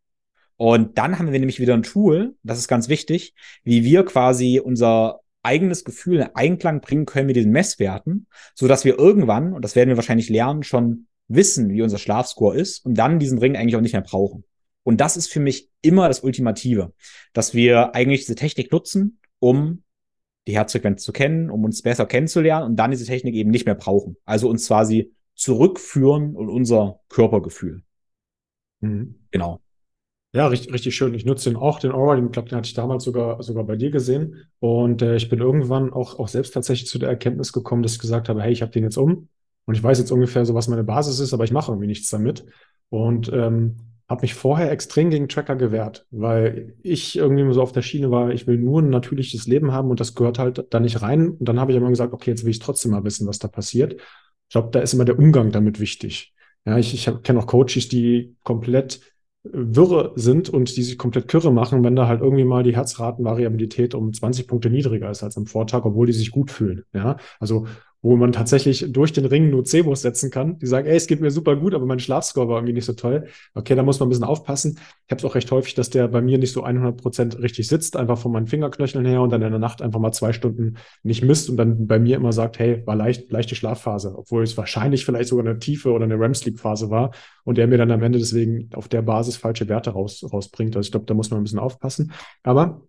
Und 0.57 0.97
dann 0.97 1.19
haben 1.19 1.31
wir 1.31 1.39
nämlich 1.39 1.59
wieder 1.59 1.73
ein 1.73 1.83
Tool, 1.83 2.35
das 2.41 2.57
ist 2.57 2.69
ganz 2.69 2.87
wichtig, 2.87 3.33
wie 3.63 3.83
wir 3.83 4.05
quasi 4.05 4.61
unser 4.63 5.19
eigenes 5.43 5.83
Gefühl 5.83 6.21
in 6.21 6.29
Einklang 6.33 6.79
bringen 6.79 7.05
können 7.05 7.27
mit 7.27 7.35
diesen 7.35 7.51
Messwerten, 7.51 8.27
so 8.55 8.67
dass 8.67 8.85
wir 8.85 8.97
irgendwann, 8.97 9.53
und 9.53 9.63
das 9.63 9.75
werden 9.75 9.89
wir 9.89 9.97
wahrscheinlich 9.97 10.29
lernen, 10.29 10.63
schon 10.63 11.07
wissen, 11.27 11.69
wie 11.69 11.81
unser 11.81 11.97
Schlafscore 11.97 12.57
ist 12.57 12.85
und 12.85 12.95
dann 12.95 13.19
diesen 13.19 13.37
Ring 13.37 13.57
eigentlich 13.57 13.75
auch 13.75 13.81
nicht 13.81 13.93
mehr 13.93 14.01
brauchen. 14.01 14.45
Und 14.83 15.01
das 15.01 15.17
ist 15.17 15.27
für 15.31 15.39
mich 15.41 15.69
immer 15.81 16.07
das 16.07 16.21
Ultimative, 16.21 16.93
dass 17.33 17.53
wir 17.53 17.93
eigentlich 17.93 18.21
diese 18.21 18.35
Technik 18.35 18.71
nutzen, 18.71 19.19
um 19.39 19.83
die 20.47 20.55
Herzfrequenz 20.55 21.03
zu 21.03 21.11
kennen, 21.11 21.49
um 21.49 21.63
uns 21.63 21.81
besser 21.81 22.05
kennenzulernen 22.05 22.65
und 22.65 22.75
dann 22.75 22.91
diese 22.91 23.05
Technik 23.05 23.35
eben 23.35 23.51
nicht 23.51 23.65
mehr 23.65 23.75
brauchen. 23.75 24.17
Also 24.25 24.49
uns 24.49 24.67
quasi 24.67 25.13
zurückführen 25.35 26.35
und 26.35 26.49
unser 26.49 26.99
Körpergefühl. 27.09 27.83
Mhm. 28.81 29.15
Genau. 29.31 29.59
Ja, 30.33 30.47
richtig, 30.47 30.73
richtig 30.73 30.95
schön. 30.95 31.13
Ich 31.13 31.25
nutze 31.25 31.49
den 31.49 31.55
auch, 31.57 31.79
den 31.79 31.93
Aura, 31.93 32.15
den, 32.15 32.29
glaub, 32.29 32.49
den 32.49 32.57
hatte 32.57 32.67
ich 32.67 32.73
damals 32.73 33.05
sogar, 33.05 33.41
sogar 33.41 33.63
bei 33.63 33.77
dir 33.77 33.89
gesehen. 33.89 34.47
Und 34.59 35.01
äh, 35.01 35.15
ich 35.15 35.29
bin 35.29 35.39
irgendwann 35.39 35.93
auch, 35.93 36.19
auch 36.19 36.27
selbst 36.27 36.53
tatsächlich 36.53 36.89
zu 36.89 36.99
der 36.99 37.07
Erkenntnis 37.07 37.53
gekommen, 37.53 37.83
dass 37.83 37.93
ich 37.93 37.99
gesagt 37.99 38.27
habe, 38.27 38.41
hey, 38.41 38.51
ich 38.51 38.61
habe 38.61 38.71
den 38.71 38.83
jetzt 38.83 38.97
um 38.97 39.29
und 39.65 39.75
ich 39.75 39.83
weiß 39.83 39.97
jetzt 39.97 40.11
ungefähr 40.11 40.45
so, 40.45 40.53
was 40.53 40.67
meine 40.67 40.83
Basis 40.83 41.19
ist, 41.19 41.33
aber 41.33 41.45
ich 41.45 41.53
mache 41.53 41.71
irgendwie 41.71 41.87
nichts 41.87 42.09
damit. 42.09 42.45
Und 42.89 43.31
ähm, 43.31 43.77
habe 44.07 44.21
mich 44.21 44.35
vorher 44.35 44.71
extrem 44.71 45.09
gegen 45.09 45.27
Tracker 45.27 45.55
gewehrt, 45.55 46.05
weil 46.11 46.75
ich 46.83 47.17
irgendwie 47.17 47.51
so 47.53 47.61
auf 47.61 47.71
der 47.71 47.81
Schiene 47.81 48.11
war, 48.11 48.31
ich 48.31 48.45
will 48.45 48.57
nur 48.57 48.81
ein 48.81 48.89
natürliches 48.89 49.47
Leben 49.47 49.71
haben 49.71 49.89
und 49.89 49.99
das 49.99 50.13
gehört 50.13 50.37
halt 50.37 50.67
da 50.69 50.79
nicht 50.79 51.01
rein. 51.01 51.31
Und 51.31 51.45
dann 51.47 51.59
habe 51.59 51.71
ich 51.71 51.77
immer 51.77 51.89
gesagt, 51.89 52.13
okay, 52.13 52.29
jetzt 52.31 52.43
will 52.43 52.51
ich 52.51 52.59
trotzdem 52.59 52.91
mal 52.91 53.03
wissen, 53.03 53.27
was 53.27 53.39
da 53.39 53.47
passiert. 53.47 53.93
Ich 53.93 54.51
glaube, 54.51 54.69
da 54.71 54.79
ist 54.79 54.93
immer 54.93 55.05
der 55.05 55.17
Umgang 55.17 55.51
damit 55.51 55.79
wichtig. 55.79 56.33
Ja, 56.65 56.77
ich, 56.77 56.93
ich 56.93 57.09
kenne 57.23 57.39
auch 57.39 57.47
Coaches, 57.47 57.87
die 57.89 58.35
komplett 58.43 58.99
wirre 59.43 60.13
sind 60.15 60.49
und 60.49 60.75
die 60.75 60.83
sich 60.83 60.97
komplett 60.97 61.27
kürre 61.27 61.51
machen, 61.51 61.83
wenn 61.83 61.95
da 61.95 62.07
halt 62.07 62.21
irgendwie 62.21 62.43
mal 62.43 62.63
die 62.63 62.75
Herzratenvariabilität 62.75 63.93
um 63.93 64.11
20 64.11 64.47
Punkte 64.47 64.69
niedriger 64.69 65.09
ist 65.11 65.23
als 65.23 65.37
am 65.37 65.45
Vortag, 65.45 65.85
obwohl 65.85 66.07
die 66.07 66.13
sich 66.13 66.31
gut 66.31 66.49
fühlen. 66.49 66.83
Ja, 66.93 67.17
also 67.39 67.67
wo 68.05 68.15
man 68.17 68.31
tatsächlich 68.31 68.85
durch 68.89 69.13
den 69.13 69.25
Ring 69.25 69.49
Nocebos 69.49 70.03
setzen 70.03 70.29
kann. 70.29 70.59
Die 70.59 70.67
sagen, 70.67 70.85
ey, 70.87 70.95
es 70.95 71.07
geht 71.07 71.21
mir 71.21 71.31
super 71.31 71.55
gut, 71.55 71.73
aber 71.73 71.87
mein 71.87 71.97
Schlafscore 71.97 72.47
war 72.47 72.57
irgendwie 72.57 72.73
nicht 72.73 72.85
so 72.85 72.93
toll. 72.93 73.25
Okay, 73.55 73.73
da 73.73 73.81
muss 73.81 73.99
man 73.99 74.05
ein 74.05 74.09
bisschen 74.09 74.25
aufpassen. 74.25 74.77
Ich 75.07 75.11
habe 75.11 75.17
es 75.17 75.25
auch 75.25 75.33
recht 75.33 75.49
häufig, 75.49 75.73
dass 75.73 75.89
der 75.89 76.07
bei 76.07 76.21
mir 76.21 76.37
nicht 76.37 76.51
so 76.51 76.61
100 76.61 77.01
Prozent 77.01 77.39
richtig 77.39 77.67
sitzt, 77.67 77.97
einfach 77.97 78.19
von 78.19 78.31
meinen 78.31 78.45
Fingerknöcheln 78.45 79.07
her 79.07 79.21
und 79.21 79.31
dann 79.31 79.41
in 79.41 79.49
der 79.49 79.57
Nacht 79.57 79.81
einfach 79.81 79.99
mal 79.99 80.11
zwei 80.11 80.33
Stunden 80.33 80.75
nicht 81.01 81.23
misst 81.23 81.49
und 81.49 81.57
dann 81.57 81.87
bei 81.87 81.97
mir 81.97 82.17
immer 82.17 82.31
sagt, 82.31 82.59
hey, 82.59 82.83
war 82.85 82.95
leicht, 82.95 83.31
leichte 83.31 83.55
Schlafphase, 83.55 84.13
obwohl 84.15 84.43
es 84.43 84.55
wahrscheinlich 84.55 85.03
vielleicht 85.03 85.29
sogar 85.29 85.43
eine 85.43 85.57
tiefe 85.57 85.91
oder 85.91 86.05
eine 86.05 86.19
REM-Sleep-Phase 86.19 86.91
war 86.91 87.09
und 87.43 87.57
der 87.57 87.65
mir 87.65 87.79
dann 87.79 87.89
am 87.89 88.03
Ende 88.03 88.19
deswegen 88.19 88.69
auf 88.75 88.87
der 88.87 89.01
Basis 89.01 89.35
falsche 89.35 89.67
Werte 89.67 89.89
raus, 89.89 90.23
rausbringt. 90.31 90.75
Also 90.75 90.85
ich 90.85 90.91
glaube, 90.91 91.07
da 91.07 91.15
muss 91.15 91.31
man 91.31 91.39
ein 91.39 91.43
bisschen 91.43 91.57
aufpassen. 91.57 92.11
Aber 92.43 92.83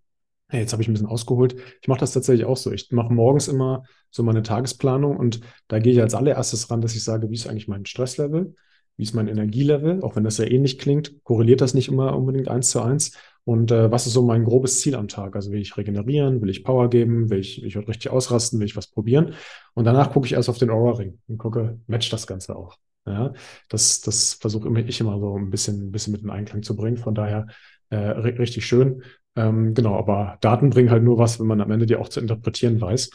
Hey, 0.48 0.60
jetzt 0.60 0.72
habe 0.72 0.80
ich 0.82 0.88
ein 0.88 0.92
bisschen 0.92 1.08
ausgeholt. 1.08 1.56
Ich 1.82 1.88
mache 1.88 1.98
das 2.00 2.12
tatsächlich 2.12 2.46
auch 2.46 2.56
so. 2.56 2.70
Ich 2.70 2.92
mache 2.92 3.12
morgens 3.12 3.48
immer 3.48 3.82
so 4.10 4.22
meine 4.22 4.42
Tagesplanung 4.44 5.16
und 5.16 5.40
da 5.66 5.80
gehe 5.80 5.92
ich 5.92 6.00
als 6.00 6.14
allererstes 6.14 6.70
ran, 6.70 6.80
dass 6.80 6.94
ich 6.94 7.02
sage, 7.02 7.28
wie 7.30 7.34
ist 7.34 7.48
eigentlich 7.48 7.66
mein 7.66 7.84
Stresslevel? 7.84 8.54
Wie 8.96 9.02
ist 9.02 9.12
mein 9.14 9.26
Energielevel? 9.28 10.02
Auch 10.02 10.14
wenn 10.14 10.22
das 10.24 10.38
ja 10.38 10.44
ähnlich 10.46 10.78
klingt, 10.78 11.22
korreliert 11.24 11.60
das 11.60 11.74
nicht 11.74 11.88
immer 11.88 12.16
unbedingt 12.16 12.48
eins 12.48 12.70
zu 12.70 12.80
eins. 12.80 13.12
Und 13.44 13.70
äh, 13.72 13.90
was 13.90 14.06
ist 14.06 14.12
so 14.12 14.22
mein 14.22 14.44
grobes 14.44 14.80
Ziel 14.80 14.94
am 14.94 15.08
Tag? 15.08 15.34
Also 15.34 15.50
will 15.50 15.60
ich 15.60 15.76
regenerieren? 15.76 16.40
Will 16.40 16.48
ich 16.48 16.62
Power 16.64 16.88
geben? 16.90 17.28
Will 17.28 17.40
ich, 17.40 17.60
will 17.60 17.68
ich 17.68 17.76
richtig 17.76 18.10
ausrasten? 18.12 18.60
Will 18.60 18.66
ich 18.66 18.76
was 18.76 18.86
probieren? 18.86 19.34
Und 19.74 19.84
danach 19.84 20.12
gucke 20.12 20.26
ich 20.26 20.32
erst 20.34 20.48
auf 20.48 20.58
den 20.58 20.70
Aura-Ring 20.70 21.18
und 21.26 21.38
gucke, 21.38 21.80
matcht 21.88 22.12
das 22.12 22.26
Ganze 22.26 22.54
auch? 22.56 22.76
Ja, 23.04 23.34
das, 23.68 24.00
das 24.00 24.34
versuche 24.34 24.68
ich 24.80 25.00
immer 25.00 25.18
so 25.20 25.36
ein 25.36 25.50
bisschen, 25.50 25.88
ein 25.88 25.92
bisschen 25.92 26.12
mit 26.12 26.22
in 26.22 26.30
Einklang 26.30 26.62
zu 26.62 26.74
bringen. 26.76 26.96
Von 26.96 27.14
daher 27.14 27.46
äh, 27.90 27.96
richtig 27.96 28.64
schön. 28.66 29.02
Ähm, 29.36 29.74
genau, 29.74 29.96
aber 29.96 30.38
Daten 30.40 30.70
bringen 30.70 30.90
halt 30.90 31.02
nur 31.02 31.18
was, 31.18 31.38
wenn 31.38 31.46
man 31.46 31.60
am 31.60 31.70
Ende 31.70 31.86
die 31.86 31.96
auch 31.96 32.08
zu 32.08 32.20
interpretieren 32.20 32.80
weiß. 32.80 33.10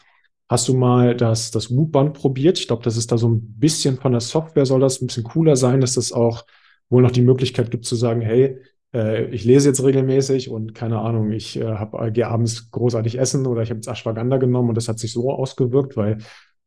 Hast 0.47 0.67
du 0.67 0.75
mal 0.75 1.15
das, 1.15 1.51
das 1.51 1.75
Whoop-Band 1.75 2.13
probiert? 2.13 2.59
Ich 2.59 2.67
glaube, 2.67 2.83
das 2.83 2.97
ist 2.97 3.11
da 3.11 3.17
so 3.17 3.29
ein 3.29 3.41
bisschen 3.57 3.97
von 3.97 4.11
der 4.11 4.21
Software, 4.21 4.65
soll 4.65 4.81
das 4.81 5.01
ein 5.01 5.07
bisschen 5.07 5.23
cooler 5.23 5.55
sein, 5.55 5.81
dass 5.81 5.95
das 5.95 6.11
auch 6.11 6.45
wohl 6.89 7.01
noch 7.01 7.11
die 7.11 7.21
Möglichkeit 7.21 7.71
gibt 7.71 7.85
zu 7.85 7.95
sagen, 7.95 8.21
hey, 8.21 8.57
äh, 8.93 9.25
ich 9.25 9.45
lese 9.45 9.69
jetzt 9.69 9.83
regelmäßig 9.83 10.49
und 10.49 10.75
keine 10.75 10.99
Ahnung, 10.99 11.31
ich 11.31 11.57
äh, 11.57 11.63
habe 11.63 12.05
äh, 12.05 12.11
gehe 12.11 12.27
abends 12.27 12.69
großartig 12.69 13.17
essen 13.17 13.47
oder 13.47 13.61
ich 13.61 13.69
habe 13.69 13.77
jetzt 13.77 13.87
Ashwagandha 13.87 14.37
genommen 14.37 14.69
und 14.69 14.75
das 14.75 14.89
hat 14.89 14.99
sich 14.99 15.13
so 15.13 15.31
ausgewirkt, 15.31 15.95
weil 15.97 16.17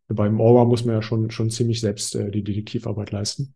beim 0.09 0.41
Aura 0.41 0.65
muss 0.65 0.85
man 0.85 0.97
ja 0.97 1.03
schon, 1.03 1.31
schon 1.31 1.51
ziemlich 1.51 1.81
selbst 1.81 2.15
äh, 2.15 2.31
die 2.31 2.43
Detektivarbeit 2.43 3.11
leisten. 3.11 3.55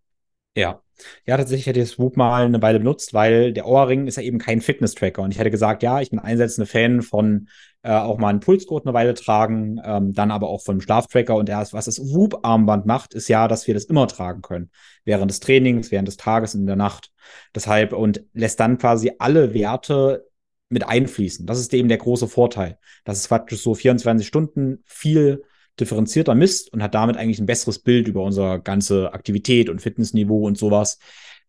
Ja. 0.59 0.83
Ja, 1.25 1.37
tatsächlich 1.37 1.69
hätte 1.69 1.79
ich 1.79 1.91
Swoop 1.91 2.17
mal 2.17 2.45
eine 2.45 2.61
Weile 2.61 2.81
benutzt, 2.81 3.15
weil 3.15 3.53
der 3.53 3.67
Ohrring 3.67 4.09
ist 4.09 4.17
ja 4.17 4.25
eben 4.25 4.39
kein 4.39 4.61
Fitness-Tracker. 4.61 5.23
Und 5.23 5.31
ich 5.31 5.39
hätte 5.39 5.53
gesagt, 5.53 5.85
ja, 5.85 6.01
ich 6.01 6.11
bin 6.11 6.19
einsetzende 6.19 6.67
Fan 6.67 7.03
von 7.03 7.49
äh, 7.85 7.93
auch 7.93 8.19
mal 8.19 8.31
einen 8.31 8.41
Pulsgurt 8.41 8.85
eine 8.85 8.93
Weile 8.93 9.15
tragen, 9.15 9.81
ähm, 9.85 10.13
dann 10.13 10.33
aber 10.33 10.49
auch 10.49 10.65
von 10.65 10.73
einem 10.73 10.81
Schlaftracker. 10.81 11.37
Und 11.37 11.49
erst, 11.49 11.73
was 11.75 11.85
das 11.85 12.01
Whoop-Armband 12.01 12.87
macht, 12.87 13.15
ist 13.15 13.29
ja, 13.29 13.47
dass 13.47 13.69
wir 13.69 13.75
das 13.75 13.85
immer 13.85 14.09
tragen 14.09 14.43
können. 14.43 14.73
Während 15.05 15.31
des 15.31 15.39
Trainings, 15.39 15.93
während 15.93 16.09
des 16.09 16.17
Tages, 16.17 16.57
in 16.57 16.67
der 16.67 16.75
Nacht. 16.75 17.13
Deshalb 17.55 17.93
und 17.93 18.25
lässt 18.33 18.59
dann 18.59 18.79
quasi 18.79 19.13
alle 19.21 19.55
Werte 19.55 20.27
mit 20.69 20.89
einfließen. 20.89 21.47
Das 21.47 21.61
ist 21.61 21.73
eben 21.73 21.89
der 21.89 21.99
große 21.99 22.27
Vorteil. 22.27 22.79
Das 23.05 23.19
ist 23.19 23.29
praktisch 23.29 23.63
so 23.63 23.75
24 23.75 24.27
Stunden 24.27 24.83
viel 24.85 25.45
differenzierter 25.81 26.35
misst 26.35 26.73
und 26.73 26.83
hat 26.83 26.95
damit 26.95 27.17
eigentlich 27.17 27.39
ein 27.39 27.47
besseres 27.47 27.79
Bild 27.79 28.09
über 28.09 28.23
unsere 28.23 28.61
ganze 28.61 29.13
Aktivität 29.13 29.69
und 29.69 29.81
Fitnessniveau 29.81 30.47
und 30.47 30.59
sowas. 30.59 30.99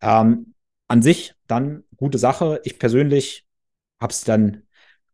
Ähm, 0.00 0.54
an 0.88 1.02
sich 1.02 1.34
dann 1.46 1.84
gute 1.96 2.18
Sache. 2.18 2.60
Ich 2.64 2.78
persönlich 2.78 3.46
habe 4.00 4.12
es 4.12 4.24
dann 4.24 4.62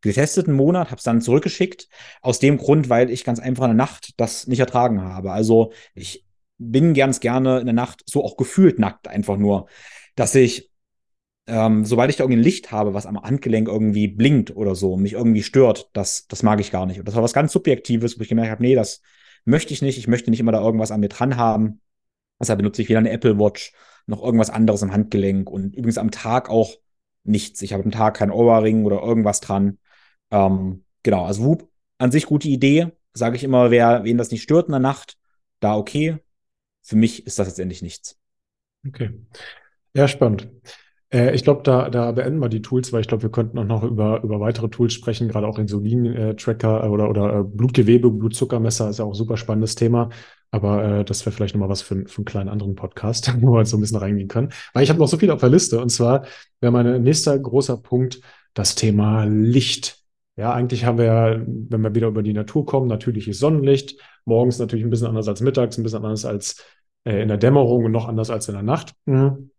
getestet 0.00 0.46
einen 0.46 0.56
Monat, 0.56 0.90
habe 0.90 0.98
es 0.98 1.04
dann 1.04 1.20
zurückgeschickt. 1.20 1.88
Aus 2.22 2.38
dem 2.38 2.58
Grund, 2.58 2.88
weil 2.88 3.10
ich 3.10 3.24
ganz 3.24 3.40
einfach 3.40 3.64
in 3.64 3.70
der 3.70 3.76
Nacht 3.76 4.14
das 4.18 4.46
nicht 4.46 4.60
ertragen 4.60 5.02
habe. 5.02 5.32
Also 5.32 5.72
ich 5.94 6.24
bin 6.58 6.94
ganz 6.94 7.20
gerne 7.20 7.58
in 7.60 7.66
der 7.66 7.74
Nacht 7.74 8.02
so 8.06 8.24
auch 8.24 8.36
gefühlt 8.36 8.78
nackt 8.78 9.08
einfach 9.08 9.36
nur, 9.36 9.68
dass 10.14 10.34
ich 10.34 10.70
ähm, 11.46 11.84
sobald 11.84 12.10
ich 12.10 12.16
da 12.16 12.24
irgendwie 12.24 12.40
ein 12.40 12.44
Licht 12.44 12.72
habe, 12.72 12.94
was 12.94 13.06
am 13.06 13.20
Handgelenk 13.20 13.68
irgendwie 13.68 14.08
blinkt 14.08 14.54
oder 14.56 14.74
so, 14.74 14.96
mich 14.96 15.12
irgendwie 15.12 15.42
stört, 15.42 15.90
das, 15.92 16.26
das 16.26 16.42
mag 16.42 16.60
ich 16.60 16.72
gar 16.72 16.86
nicht. 16.86 16.98
Und 16.98 17.06
das 17.06 17.14
war 17.14 17.22
was 17.22 17.32
ganz 17.32 17.52
Subjektives, 17.52 18.18
wo 18.18 18.22
ich 18.22 18.28
gemerkt 18.28 18.50
habe, 18.50 18.62
nee, 18.62 18.74
das 18.74 19.00
möchte 19.44 19.72
ich 19.72 19.82
nicht. 19.82 19.98
Ich 19.98 20.08
möchte 20.08 20.30
nicht 20.30 20.40
immer 20.40 20.52
da 20.52 20.60
irgendwas 20.60 20.90
an 20.90 21.00
mir 21.00 21.08
dran 21.08 21.36
haben. 21.36 21.80
Deshalb 22.40 22.58
benutze 22.58 22.82
ich 22.82 22.88
weder 22.88 22.98
eine 22.98 23.10
Apple 23.10 23.38
Watch 23.38 23.72
noch 24.06 24.22
irgendwas 24.22 24.50
anderes 24.50 24.82
am 24.82 24.92
Handgelenk 24.92 25.50
und 25.50 25.74
übrigens 25.74 25.98
am 25.98 26.10
Tag 26.10 26.50
auch 26.50 26.74
nichts. 27.24 27.62
Ich 27.62 27.72
habe 27.72 27.84
am 27.84 27.90
Tag 27.90 28.16
kein 28.16 28.30
Ohrring 28.30 28.84
oder 28.84 29.02
irgendwas 29.02 29.40
dran. 29.40 29.78
Ähm, 30.30 30.84
genau, 31.02 31.24
also 31.24 31.44
Whoop 31.44 31.68
an 31.98 32.12
sich 32.12 32.26
gute 32.26 32.48
Idee. 32.48 32.92
Sage 33.14 33.36
ich 33.36 33.44
immer, 33.44 33.70
wer, 33.70 34.04
wen 34.04 34.18
das 34.18 34.30
nicht 34.30 34.42
stört 34.42 34.66
in 34.66 34.72
der 34.72 34.80
Nacht, 34.80 35.16
da 35.60 35.76
okay. 35.76 36.18
Für 36.82 36.96
mich 36.96 37.26
ist 37.26 37.38
das 37.38 37.48
letztendlich 37.48 37.82
nichts. 37.82 38.18
Okay. 38.86 39.10
Ja, 39.94 40.06
spannend. 40.06 40.48
Äh, 41.12 41.34
ich 41.34 41.44
glaube, 41.44 41.62
da, 41.62 41.88
da 41.88 42.12
beenden 42.12 42.40
wir 42.40 42.48
die 42.48 42.62
Tools, 42.62 42.92
weil 42.92 43.00
ich 43.00 43.08
glaube, 43.08 43.22
wir 43.22 43.30
könnten 43.30 43.58
auch 43.58 43.64
noch 43.64 43.82
über, 43.82 44.22
über 44.22 44.40
weitere 44.40 44.68
Tools 44.68 44.92
sprechen, 44.92 45.28
gerade 45.28 45.46
auch 45.46 45.58
Insulin-Tracker 45.58 46.84
äh, 46.84 46.88
oder, 46.88 47.08
oder 47.08 47.40
äh, 47.40 47.44
Blutgewebe, 47.44 48.10
Blutzuckermesser 48.10 48.90
ist 48.90 48.98
ja 48.98 49.04
auch 49.04 49.10
ein 49.10 49.14
super 49.14 49.36
spannendes 49.36 49.74
Thema. 49.74 50.10
Aber 50.50 50.84
äh, 50.84 51.04
das 51.04 51.24
wäre 51.26 51.34
vielleicht 51.34 51.54
nochmal 51.54 51.68
was 51.68 51.82
für, 51.82 52.06
für 52.06 52.18
einen 52.18 52.24
kleinen 52.24 52.48
anderen 52.48 52.74
Podcast, 52.74 53.32
wo 53.40 53.54
wir 53.54 53.64
so 53.64 53.76
ein 53.76 53.80
bisschen 53.80 53.98
reingehen 53.98 54.28
können. 54.28 54.52
Weil 54.72 54.84
ich 54.84 54.90
habe 54.90 54.98
noch 54.98 55.08
so 55.08 55.18
viel 55.18 55.30
auf 55.30 55.40
der 55.40 55.48
Liste. 55.48 55.80
Und 55.80 55.90
zwar 55.90 56.24
wäre 56.60 56.72
mein 56.72 57.02
nächster 57.02 57.38
großer 57.38 57.76
Punkt 57.76 58.20
das 58.54 58.74
Thema 58.74 59.24
Licht. 59.24 60.02
Ja, 60.36 60.52
eigentlich 60.52 60.84
haben 60.84 60.98
wir 60.98 61.04
ja, 61.04 61.40
wenn 61.46 61.80
wir 61.80 61.94
wieder 61.94 62.08
über 62.08 62.22
die 62.22 62.34
Natur 62.34 62.66
kommen, 62.66 62.88
natürliches 62.88 63.38
Sonnenlicht. 63.38 63.98
Morgens 64.24 64.58
natürlich 64.58 64.84
ein 64.84 64.90
bisschen 64.90 65.06
anders 65.06 65.28
als 65.28 65.40
mittags, 65.40 65.78
ein 65.78 65.82
bisschen 65.82 66.04
anders 66.04 66.24
als 66.24 66.62
äh, 67.04 67.22
in 67.22 67.28
der 67.28 67.38
Dämmerung 67.38 67.84
und 67.84 67.92
noch 67.92 68.08
anders 68.08 68.30
als 68.30 68.48
in 68.48 68.54
der 68.54 68.62
Nacht. 68.62 68.94
Mhm. 69.06 69.50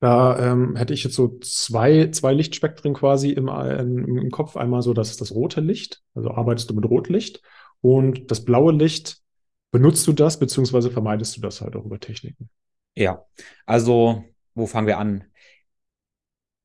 Da 0.00 0.52
ähm, 0.52 0.76
hätte 0.76 0.94
ich 0.94 1.04
jetzt 1.04 1.14
so 1.14 1.38
zwei, 1.40 2.10
zwei 2.10 2.32
Lichtspektren 2.32 2.94
quasi 2.94 3.30
im, 3.30 3.48
im, 3.48 4.18
im 4.18 4.30
Kopf. 4.30 4.56
Einmal 4.56 4.80
so, 4.80 4.94
das 4.94 5.10
ist 5.10 5.20
das 5.20 5.34
rote 5.34 5.60
Licht, 5.60 6.02
also 6.14 6.30
arbeitest 6.30 6.70
du 6.70 6.74
mit 6.74 6.86
Rotlicht. 6.86 7.42
Und 7.82 8.30
das 8.30 8.44
blaue 8.44 8.72
Licht, 8.72 9.18
benutzt 9.70 10.06
du 10.06 10.12
das, 10.12 10.38
beziehungsweise 10.38 10.90
vermeidest 10.90 11.36
du 11.36 11.42
das 11.42 11.60
halt 11.60 11.76
auch 11.76 11.84
über 11.84 12.00
Techniken? 12.00 12.48
Ja, 12.96 13.24
also 13.66 14.24
wo 14.54 14.66
fangen 14.66 14.86
wir 14.86 14.98
an? 14.98 15.24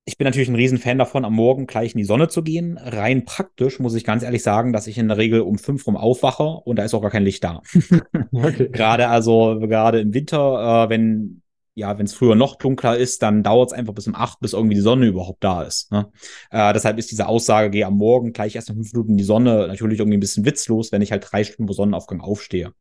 Ich 0.08 0.18
bin 0.18 0.26
natürlich 0.26 0.50
ein 0.50 0.56
Riesenfan 0.56 1.00
davon, 1.00 1.26
am 1.26 1.34
Morgen 1.34 1.66
gleich 1.66 1.94
in 1.94 1.98
die 1.98 2.06
Sonne 2.06 2.28
zu 2.28 2.44
gehen. 2.44 2.78
Rein 2.78 3.26
praktisch 3.26 3.80
muss 3.80 3.96
ich 3.96 4.04
ganz 4.04 4.22
ehrlich 4.22 4.44
sagen, 4.44 4.72
dass 4.72 4.86
ich 4.88 4.98
in 4.98 5.08
der 5.08 5.18
Regel 5.18 5.42
um 5.42 5.58
fünf 5.58 5.88
rum 5.88 5.98
aufwache 5.98 6.44
und 6.44 6.78
da 6.78 6.84
ist 6.84 6.94
auch 6.94 7.02
gar 7.02 7.12
kein 7.12 7.24
Licht 7.24 7.44
da. 7.44 7.62
okay. 8.32 8.70
Gerade 8.72 9.10
also, 9.10 9.60
gerade 9.60 10.00
im 10.00 10.14
Winter, 10.14 10.86
äh, 10.86 10.90
wenn 10.90 11.42
ja, 11.76 11.98
wenn 11.98 12.06
es 12.06 12.14
früher 12.14 12.36
noch 12.36 12.56
dunkler 12.56 12.98
ist, 12.98 13.22
dann 13.22 13.44
dauert 13.44 13.72
es 13.72 13.78
einfach 13.78 13.94
bis 13.94 14.08
um 14.08 14.16
acht, 14.16 14.40
bis 14.40 14.54
irgendwie 14.54 14.76
die 14.76 14.82
Sonne 14.82 15.08
überhaupt 15.08 15.44
da 15.44 15.62
ist. 15.62 15.92
Ne? 15.92 16.10
Äh, 16.50 16.72
deshalb 16.74 16.98
ist 16.98 17.12
diese 17.12 17.28
Aussage, 17.28 17.70
geh 17.70 17.84
am 17.84 17.98
Morgen 17.98 18.32
gleich 18.32 18.56
erst 18.56 18.70
noch 18.70 18.76
fünf 18.76 18.94
Minuten 18.94 19.12
in 19.12 19.18
die 19.18 19.26
Sonne, 19.26 19.68
natürlich 19.68 20.00
irgendwie 20.00 20.18
ein 20.18 20.22
bisschen 20.22 20.46
witzlos, 20.46 20.94
wenn 20.94 21.02
ich 21.02 21.12
halt 21.12 21.28
drei 21.30 21.44
Stunden 21.44 21.68
vor 21.68 21.76
Sonnenaufgang 21.76 22.22
aufstehe. 22.22 22.72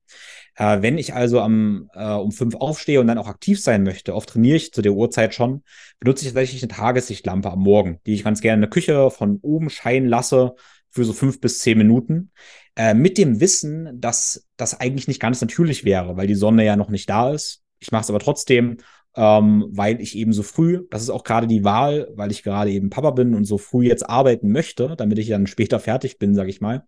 Äh, 0.55 0.81
wenn 0.81 0.97
ich 0.97 1.13
also 1.13 1.41
am, 1.41 1.91
äh, 1.95 2.13
um 2.13 2.31
fünf 2.31 2.55
aufstehe 2.55 3.01
und 3.01 3.09
dann 3.09 3.19
auch 3.19 3.27
aktiv 3.27 3.61
sein 3.61 3.83
möchte, 3.83 4.15
oft 4.15 4.29
trainiere 4.29 4.57
ich 4.57 4.73
zu 4.73 4.81
der 4.81 4.93
Uhrzeit 4.93 5.35
schon, 5.35 5.65
benutze 5.99 6.25
ich 6.25 6.33
tatsächlich 6.33 6.63
eine 6.63 6.73
Tageslichtlampe 6.73 7.51
am 7.51 7.61
Morgen, 7.61 7.99
die 8.07 8.15
ich 8.15 8.23
ganz 8.23 8.41
gerne 8.41 8.57
in 8.57 8.61
der 8.63 8.71
Küche 8.71 9.11
von 9.11 9.41
oben 9.43 9.71
scheinen 9.71 10.07
lasse 10.07 10.55
für 10.91 11.05
so 11.05 11.13
fünf 11.13 11.41
bis 11.41 11.59
zehn 11.59 11.79
Minuten. 11.79 12.31
Äh, 12.77 12.95
mit 12.95 13.19
dem 13.19 13.41
Wissen, 13.41 14.01
dass 14.01 14.47
das 14.57 14.79
eigentlich 14.79 15.09
nicht 15.09 15.21
ganz 15.21 15.41
natürlich 15.41 15.85
wäre, 15.85 16.17
weil 16.17 16.29
die 16.29 16.37
Sonne 16.37 16.65
ja 16.65 16.77
noch 16.77 16.91
nicht 16.91 17.11
da 17.11 17.33
ist 17.33 17.64
ich 17.85 17.93
mache 17.93 18.03
es 18.03 18.11
aber 18.11 18.19
trotzdem, 18.19 18.79
ähm, 19.15 19.67
weil 19.71 20.01
ich 20.01 20.17
eben 20.17 20.33
so 20.33 20.43
früh, 20.43 20.87
das 20.91 21.03
ist 21.03 21.11
auch 21.11 21.23
gerade 21.23 21.47
die 21.47 21.65
Wahl, 21.65 22.09
weil 22.15 22.31
ich 22.31 22.43
gerade 22.43 22.71
eben 22.71 22.89
Papa 22.89 23.11
bin 23.11 23.35
und 23.35 23.45
so 23.45 23.59
früh 23.59 23.87
jetzt 23.87 24.09
arbeiten 24.09 24.51
möchte, 24.51 24.95
damit 24.97 25.19
ich 25.19 25.29
dann 25.29 25.47
später 25.47 25.79
fertig 25.79 26.19
bin, 26.19 26.35
sage 26.35 26.49
ich 26.49 26.63
mal, 26.63 26.87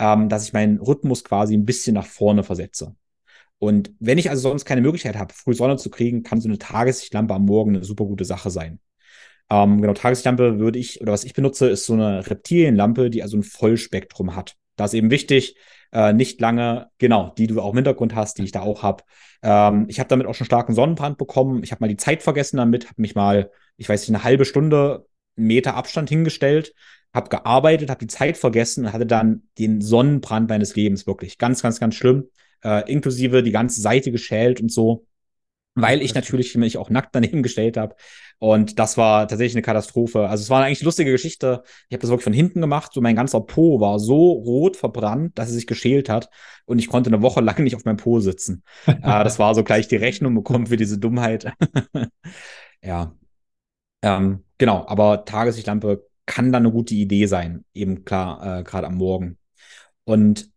ähm, 0.00 0.28
dass 0.28 0.44
ich 0.44 0.52
meinen 0.52 0.78
Rhythmus 0.80 1.22
quasi 1.22 1.54
ein 1.54 1.64
bisschen 1.64 1.94
nach 1.94 2.06
vorne 2.06 2.42
versetze. 2.42 2.96
Und 3.58 3.92
wenn 4.00 4.18
ich 4.18 4.30
also 4.30 4.42
sonst 4.42 4.64
keine 4.64 4.80
Möglichkeit 4.80 5.16
habe, 5.16 5.32
früh 5.32 5.54
Sonne 5.54 5.76
zu 5.76 5.90
kriegen, 5.90 6.24
kann 6.24 6.40
so 6.40 6.48
eine 6.48 6.58
Tageslichtlampe 6.58 7.34
am 7.34 7.44
Morgen 7.44 7.76
eine 7.76 7.84
super 7.84 8.04
gute 8.04 8.24
Sache 8.24 8.50
sein. 8.50 8.80
Ähm, 9.48 9.80
genau, 9.80 9.94
Tageslichtlampe 9.94 10.58
würde 10.58 10.80
ich, 10.80 11.00
oder 11.00 11.12
was 11.12 11.22
ich 11.22 11.34
benutze, 11.34 11.68
ist 11.68 11.86
so 11.86 11.92
eine 11.92 12.28
Reptilienlampe, 12.28 13.10
die 13.10 13.22
also 13.22 13.36
ein 13.36 13.44
Vollspektrum 13.44 14.34
hat. 14.34 14.56
Da 14.74 14.86
ist 14.86 14.94
eben 14.94 15.12
wichtig, 15.12 15.54
äh, 15.92 16.12
nicht 16.12 16.40
lange, 16.40 16.88
genau, 16.98 17.32
die 17.36 17.46
du 17.46 17.60
auch 17.60 17.70
im 17.70 17.76
Hintergrund 17.76 18.14
hast, 18.14 18.38
die 18.38 18.44
ich 18.44 18.52
da 18.52 18.60
auch 18.62 18.82
habe. 18.82 19.04
Ähm, 19.42 19.86
ich 19.88 19.98
habe 20.00 20.08
damit 20.08 20.26
auch 20.26 20.34
schon 20.34 20.46
starken 20.46 20.74
Sonnenbrand 20.74 21.18
bekommen. 21.18 21.62
Ich 21.62 21.70
habe 21.70 21.82
mal 21.82 21.88
die 21.88 21.96
Zeit 21.96 22.22
vergessen 22.22 22.56
damit, 22.56 22.86
habe 22.86 23.00
mich 23.00 23.14
mal 23.14 23.50
ich 23.76 23.88
weiß 23.88 24.02
nicht, 24.02 24.14
eine 24.14 24.24
halbe 24.24 24.44
Stunde 24.44 25.06
Meter 25.34 25.74
Abstand 25.74 26.08
hingestellt, 26.08 26.74
habe 27.14 27.28
gearbeitet, 27.28 27.90
habe 27.90 28.00
die 28.00 28.06
Zeit 28.06 28.36
vergessen 28.36 28.86
und 28.86 28.92
hatte 28.92 29.06
dann 29.06 29.48
den 29.58 29.80
Sonnenbrand 29.80 30.48
meines 30.48 30.76
Lebens 30.76 31.06
wirklich. 31.06 31.38
Ganz, 31.38 31.62
ganz, 31.62 31.80
ganz 31.80 31.94
schlimm. 31.94 32.28
Äh, 32.62 32.90
inklusive 32.90 33.42
die 33.42 33.50
ganze 33.50 33.80
Seite 33.80 34.12
geschält 34.12 34.60
und 34.60 34.70
so 34.70 35.06
weil 35.74 36.02
ich 36.02 36.14
natürlich 36.14 36.54
mich 36.56 36.78
auch 36.78 36.90
nackt 36.90 37.14
daneben 37.14 37.42
gestellt 37.42 37.76
habe. 37.76 37.94
Und 38.38 38.78
das 38.80 38.96
war 38.96 39.28
tatsächlich 39.28 39.54
eine 39.54 39.62
Katastrophe. 39.62 40.28
Also 40.28 40.42
es 40.42 40.50
war 40.50 40.58
eine 40.58 40.66
eigentlich 40.66 40.82
lustige 40.82 41.12
Geschichte. 41.12 41.62
Ich 41.88 41.94
habe 41.94 42.00
das 42.00 42.10
wirklich 42.10 42.24
von 42.24 42.32
hinten 42.32 42.60
gemacht. 42.60 42.92
So 42.92 43.00
mein 43.00 43.14
ganzer 43.14 43.40
Po 43.40 43.80
war 43.80 44.00
so 44.00 44.32
rot 44.32 44.76
verbrannt, 44.76 45.38
dass 45.38 45.48
es 45.48 45.54
sich 45.54 45.66
geschält 45.68 46.08
hat. 46.08 46.28
Und 46.64 46.80
ich 46.80 46.88
konnte 46.88 47.08
eine 47.08 47.22
Woche 47.22 47.40
lang 47.40 47.62
nicht 47.62 47.76
auf 47.76 47.84
meinem 47.84 47.98
Po 47.98 48.18
sitzen. 48.18 48.64
äh, 48.86 48.94
das 49.02 49.38
war 49.38 49.54
so 49.54 49.62
gleich 49.62 49.86
die 49.86 49.96
Rechnung 49.96 50.34
bekommen 50.34 50.66
für 50.66 50.76
diese 50.76 50.98
Dummheit. 50.98 51.52
ja. 52.82 53.14
Ähm, 54.02 54.44
genau, 54.58 54.84
aber 54.88 55.24
Tageslichtlampe 55.24 56.04
kann 56.26 56.50
dann 56.52 56.64
eine 56.64 56.72
gute 56.72 56.94
Idee 56.94 57.26
sein. 57.26 57.64
Eben 57.74 58.04
klar, 58.04 58.60
äh, 58.60 58.62
gerade 58.64 58.88
am 58.88 58.96
Morgen. 58.96 59.38
Und 60.04 60.50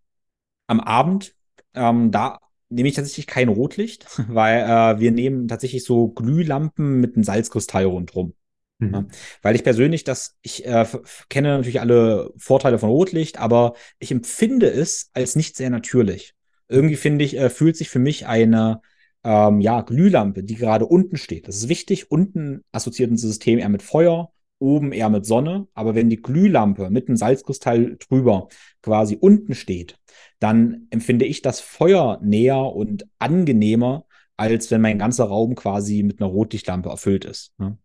am 0.68 0.80
Abend, 0.80 1.36
ähm, 1.76 2.12
da 2.12 2.40
nehme 2.70 2.90
ich 2.90 2.96
tatsächlich 2.96 3.28
kein 3.28 3.50
Rotlicht, 3.50 4.06
weil 4.28 4.64
äh, 4.64 5.00
wir 5.00 5.12
nehmen 5.12 5.48
tatsächlich 5.48 5.84
so 5.84 6.10
Glühlampen 6.10 7.00
mit 7.00 7.16
einem 7.16 7.24
Salzkristall 7.24 7.86
rundherum. 7.86 8.34
Mhm. 8.80 8.94
Ja, 8.94 9.06
weil 9.42 9.56
ich 9.56 9.64
persönlich 9.64 10.04
das, 10.04 10.38
ich 10.42 10.66
äh, 10.66 10.86
kenne 11.30 11.50
natürlich 11.50 11.80
alle 11.80 12.34
Vorteile 12.38 12.80
von 12.80 12.90
Rotlicht, 12.90 13.40
aber 13.40 13.76
ich 14.00 14.12
empfinde 14.12 14.70
es 14.70 15.10
als 15.14 15.36
nicht 15.36 15.56
sehr 15.56 15.70
natürlich. 15.70 16.34
Irgendwie 16.68 16.96
finde 16.96 17.24
ich, 17.24 17.38
äh, 17.38 17.50
fühlt 17.50 17.78
sich 17.78 17.90
für 17.90 18.00
mich 18.00 18.28
eine 18.28 18.82
ähm, 19.24 19.62
ja, 19.62 19.82
Glühlampe, 19.82 20.44
die 20.44 20.56
gerade 20.56 20.86
unten 20.86 21.18
steht. 21.18 21.48
Das 21.48 21.56
ist 21.56 21.70
wichtig. 21.70 22.12
Unten 22.12 22.64
assoziiert 22.72 23.12
ein 23.12 23.18
System 23.18 23.60
eher 23.60 23.70
mit 23.70 23.82
Feuer, 23.82 24.32
oben 24.60 24.92
eher 24.92 25.10
mit 25.10 25.26
Sonne. 25.26 25.68
Aber 25.74 25.96
wenn 25.96 26.10
die 26.10 26.22
Glühlampe 26.22 26.90
mit 26.90 27.08
einem 27.08 27.18
Salzkristall 27.18 27.98
drüber 27.98 28.48
quasi 28.82 29.18
unten 29.20 29.56
steht, 29.56 29.98
dann 30.40 30.88
empfinde 30.90 31.26
ich 31.26 31.42
das 31.42 31.60
Feuer 31.60 32.20
näher 32.22 32.58
und 32.58 33.08
angenehmer, 33.20 34.06
als 34.38 34.70
wenn 34.72 34.82
mein 34.82 35.00
ganzer 35.00 35.26
Raum 35.26 35.56
quasi 35.56 36.04
mit 36.04 36.22
einer 36.22 36.30
Rotlichtlampe 36.30 36.90
erfüllt 36.90 37.26
ist. 37.26 37.54
Ne? 37.58 37.78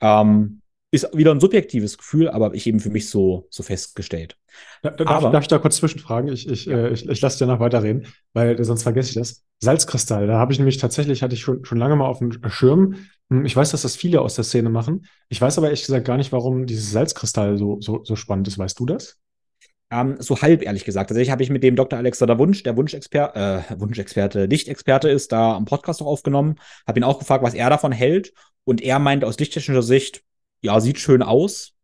Ähm, 0.00 0.62
ist 0.90 1.16
wieder 1.16 1.32
ein 1.32 1.40
subjektives 1.40 1.98
Gefühl, 1.98 2.30
aber 2.30 2.54
ich 2.54 2.66
eben 2.66 2.80
für 2.80 2.90
mich 2.90 3.10
so, 3.10 3.46
so 3.50 3.62
festgestellt. 3.62 4.38
Da, 4.82 4.90
da, 4.90 5.04
aber, 5.06 5.30
darf, 5.30 5.42
ich 5.42 5.48
da 5.48 5.58
kurz 5.58 5.76
zwischenfragen? 5.76 6.32
Ich, 6.32 6.48
ich, 6.48 6.66
ja. 6.66 6.78
äh, 6.78 6.92
ich, 6.92 7.06
ich 7.06 7.20
lasse 7.20 7.38
dir 7.38 7.46
noch 7.46 7.60
weiterreden, 7.60 8.06
weil 8.32 8.62
sonst 8.64 8.82
vergesse 8.82 9.10
ich 9.10 9.14
das. 9.16 9.44
Salzkristall, 9.60 10.26
da 10.28 10.38
habe 10.38 10.52
ich 10.52 10.58
nämlich 10.58 10.78
tatsächlich, 10.78 11.22
hatte 11.22 11.34
ich 11.34 11.40
schon, 11.40 11.64
schon 11.64 11.78
lange 11.78 11.96
mal 11.96 12.06
auf 12.06 12.20
dem 12.20 12.32
Schirm. 12.48 12.94
Hm, 13.30 13.44
ich 13.44 13.56
weiß, 13.56 13.72
dass 13.72 13.82
das 13.82 13.96
viele 13.96 14.20
aus 14.20 14.36
der 14.36 14.44
Szene 14.44 14.70
machen. 14.70 15.06
Ich 15.28 15.40
weiß 15.40 15.58
aber 15.58 15.66
ehrlich 15.66 15.84
gesagt 15.84 16.06
gar 16.06 16.16
nicht, 16.16 16.32
warum 16.32 16.64
dieses 16.64 16.90
Salzkristall 16.92 17.58
so, 17.58 17.80
so, 17.80 18.04
so 18.04 18.16
spannend 18.16 18.48
ist. 18.48 18.56
Weißt 18.56 18.78
du 18.78 18.86
das? 18.86 19.18
Ähm, 19.90 20.16
so 20.20 20.40
halb, 20.40 20.62
ehrlich 20.62 20.84
gesagt. 20.84 21.08
Tatsächlich 21.08 21.30
habe 21.30 21.42
ich 21.42 21.50
mit 21.50 21.62
dem 21.62 21.74
Dr. 21.74 21.98
Alexander 21.98 22.38
Wunsch, 22.38 22.62
der 22.62 22.76
Wunschexperte, 22.76 23.64
äh, 23.68 23.80
Wunschexperte, 23.80 24.46
Lichtexperte 24.46 25.08
ist, 25.08 25.32
da 25.32 25.54
am 25.54 25.64
Podcast 25.64 26.02
auch 26.02 26.06
aufgenommen. 26.06 26.56
Habe 26.86 27.00
ihn 27.00 27.04
auch 27.04 27.18
gefragt, 27.18 27.42
was 27.42 27.54
er 27.54 27.68
davon 27.68 27.92
hält. 27.92 28.32
Und 28.64 28.80
er 28.82 28.98
meint 28.98 29.24
aus 29.24 29.38
lichttechnischer 29.38 29.82
Sicht, 29.82 30.22
ja, 30.60 30.80
sieht 30.80 30.98
schön 30.98 31.22
aus. 31.22 31.74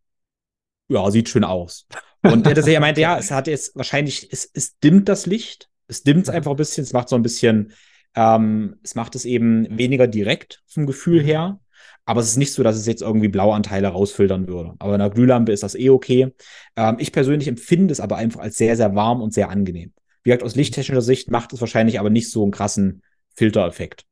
Ja, 0.88 1.10
sieht 1.10 1.28
schön 1.28 1.44
aus. 1.44 1.86
Und 2.22 2.46
er, 2.46 2.56
er 2.66 2.80
meinte, 2.80 3.00
ja, 3.00 3.18
es 3.18 3.30
hat 3.30 3.46
jetzt 3.46 3.74
wahrscheinlich, 3.76 4.28
es, 4.32 4.50
es 4.52 4.78
dimmt 4.78 5.08
das 5.08 5.26
Licht. 5.26 5.68
Es 5.86 6.02
dimmt 6.02 6.24
es 6.24 6.28
einfach 6.28 6.50
ein 6.50 6.56
bisschen. 6.56 6.84
Es 6.84 6.92
macht 6.92 7.08
so 7.08 7.16
ein 7.16 7.22
bisschen, 7.22 7.72
ähm, 8.14 8.76
es 8.82 8.94
macht 8.94 9.14
es 9.14 9.24
eben 9.24 9.78
weniger 9.78 10.06
direkt 10.06 10.62
vom 10.66 10.86
Gefühl 10.86 11.22
her. 11.22 11.60
Aber 12.06 12.20
es 12.20 12.28
ist 12.28 12.36
nicht 12.36 12.52
so, 12.52 12.62
dass 12.62 12.76
es 12.76 12.86
jetzt 12.86 13.00
irgendwie 13.02 13.28
Blauanteile 13.28 13.88
rausfiltern 13.88 14.46
würde. 14.46 14.74
Aber 14.78 14.94
in 14.94 15.00
einer 15.00 15.10
Glühlampe 15.10 15.52
ist 15.52 15.62
das 15.62 15.74
eh 15.74 15.88
okay. 15.88 16.34
Ähm, 16.76 16.96
ich 16.98 17.12
persönlich 17.12 17.48
empfinde 17.48 17.92
es 17.92 18.00
aber 18.00 18.16
einfach 18.16 18.40
als 18.40 18.58
sehr, 18.58 18.76
sehr 18.76 18.94
warm 18.94 19.22
und 19.22 19.32
sehr 19.32 19.48
angenehm. 19.48 19.92
Wie 20.22 20.30
gesagt, 20.30 20.42
aus 20.42 20.54
lichttechnischer 20.54 21.02
Sicht 21.02 21.30
macht 21.30 21.52
es 21.52 21.60
wahrscheinlich 21.60 21.98
aber 22.00 22.10
nicht 22.10 22.30
so 22.30 22.42
einen 22.42 22.52
krassen 22.52 23.02
Filtereffekt. 23.34 24.04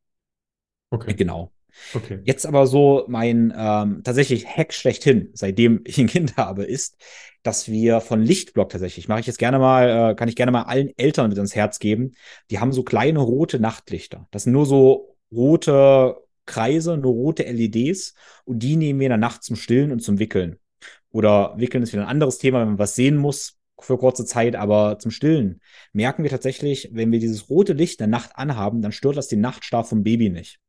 Okay. 0.89 1.13
Genau. 1.13 1.51
Okay. 1.93 2.19
Jetzt 2.23 2.45
aber 2.45 2.67
so 2.67 3.05
mein 3.07 3.53
ähm, 3.55 4.01
tatsächlich 4.03 4.45
Hack 4.47 4.73
schlechthin, 4.73 5.29
seitdem 5.33 5.81
ich 5.85 5.97
ein 5.97 6.07
Kind 6.07 6.37
habe, 6.37 6.63
ist, 6.63 6.97
dass 7.43 7.69
wir 7.69 8.01
von 8.01 8.21
Lichtblock 8.21 8.69
tatsächlich, 8.69 9.07
mache 9.07 9.19
ich 9.19 9.27
jetzt 9.27 9.39
gerne 9.39 9.59
mal, 9.59 10.11
äh, 10.11 10.15
kann 10.15 10.29
ich 10.29 10.35
gerne 10.35 10.51
mal 10.51 10.63
allen 10.63 10.91
Eltern 10.97 11.29
mit 11.29 11.37
ins 11.37 11.55
Herz 11.55 11.79
geben, 11.79 12.11
die 12.49 12.59
haben 12.59 12.71
so 12.71 12.83
kleine 12.83 13.19
rote 13.19 13.59
Nachtlichter. 13.59 14.27
Das 14.31 14.43
sind 14.43 14.53
nur 14.53 14.65
so 14.65 15.17
rote 15.31 16.17
Kreise, 16.45 16.97
nur 16.97 17.13
rote 17.13 17.43
LEDs 17.43 18.15
und 18.45 18.59
die 18.59 18.75
nehmen 18.75 18.99
wir 18.99 19.07
in 19.07 19.11
der 19.11 19.17
Nacht 19.17 19.43
zum 19.43 19.55
Stillen 19.55 19.91
und 19.91 19.99
zum 19.99 20.19
Wickeln. 20.19 20.57
Oder 21.11 21.53
Wickeln 21.57 21.83
ist 21.83 21.93
wieder 21.93 22.03
ein 22.03 22.09
anderes 22.09 22.37
Thema, 22.37 22.59
wenn 22.61 22.69
man 22.69 22.79
was 22.79 22.95
sehen 22.95 23.17
muss 23.17 23.59
für 23.79 23.97
kurze 23.97 24.25
Zeit, 24.25 24.55
aber 24.55 24.97
zum 24.99 25.11
Stillen 25.11 25.61
merken 25.91 26.23
wir 26.23 26.29
tatsächlich, 26.29 26.89
wenn 26.93 27.11
wir 27.11 27.19
dieses 27.19 27.49
rote 27.49 27.73
Licht 27.73 27.99
in 27.99 28.09
der 28.09 28.19
Nacht 28.19 28.31
anhaben, 28.35 28.81
dann 28.81 28.91
stört 28.91 29.17
das 29.17 29.27
den 29.27 29.41
Nachtschlaf 29.41 29.89
vom 29.89 30.03
Baby 30.03 30.29
nicht. 30.29 30.59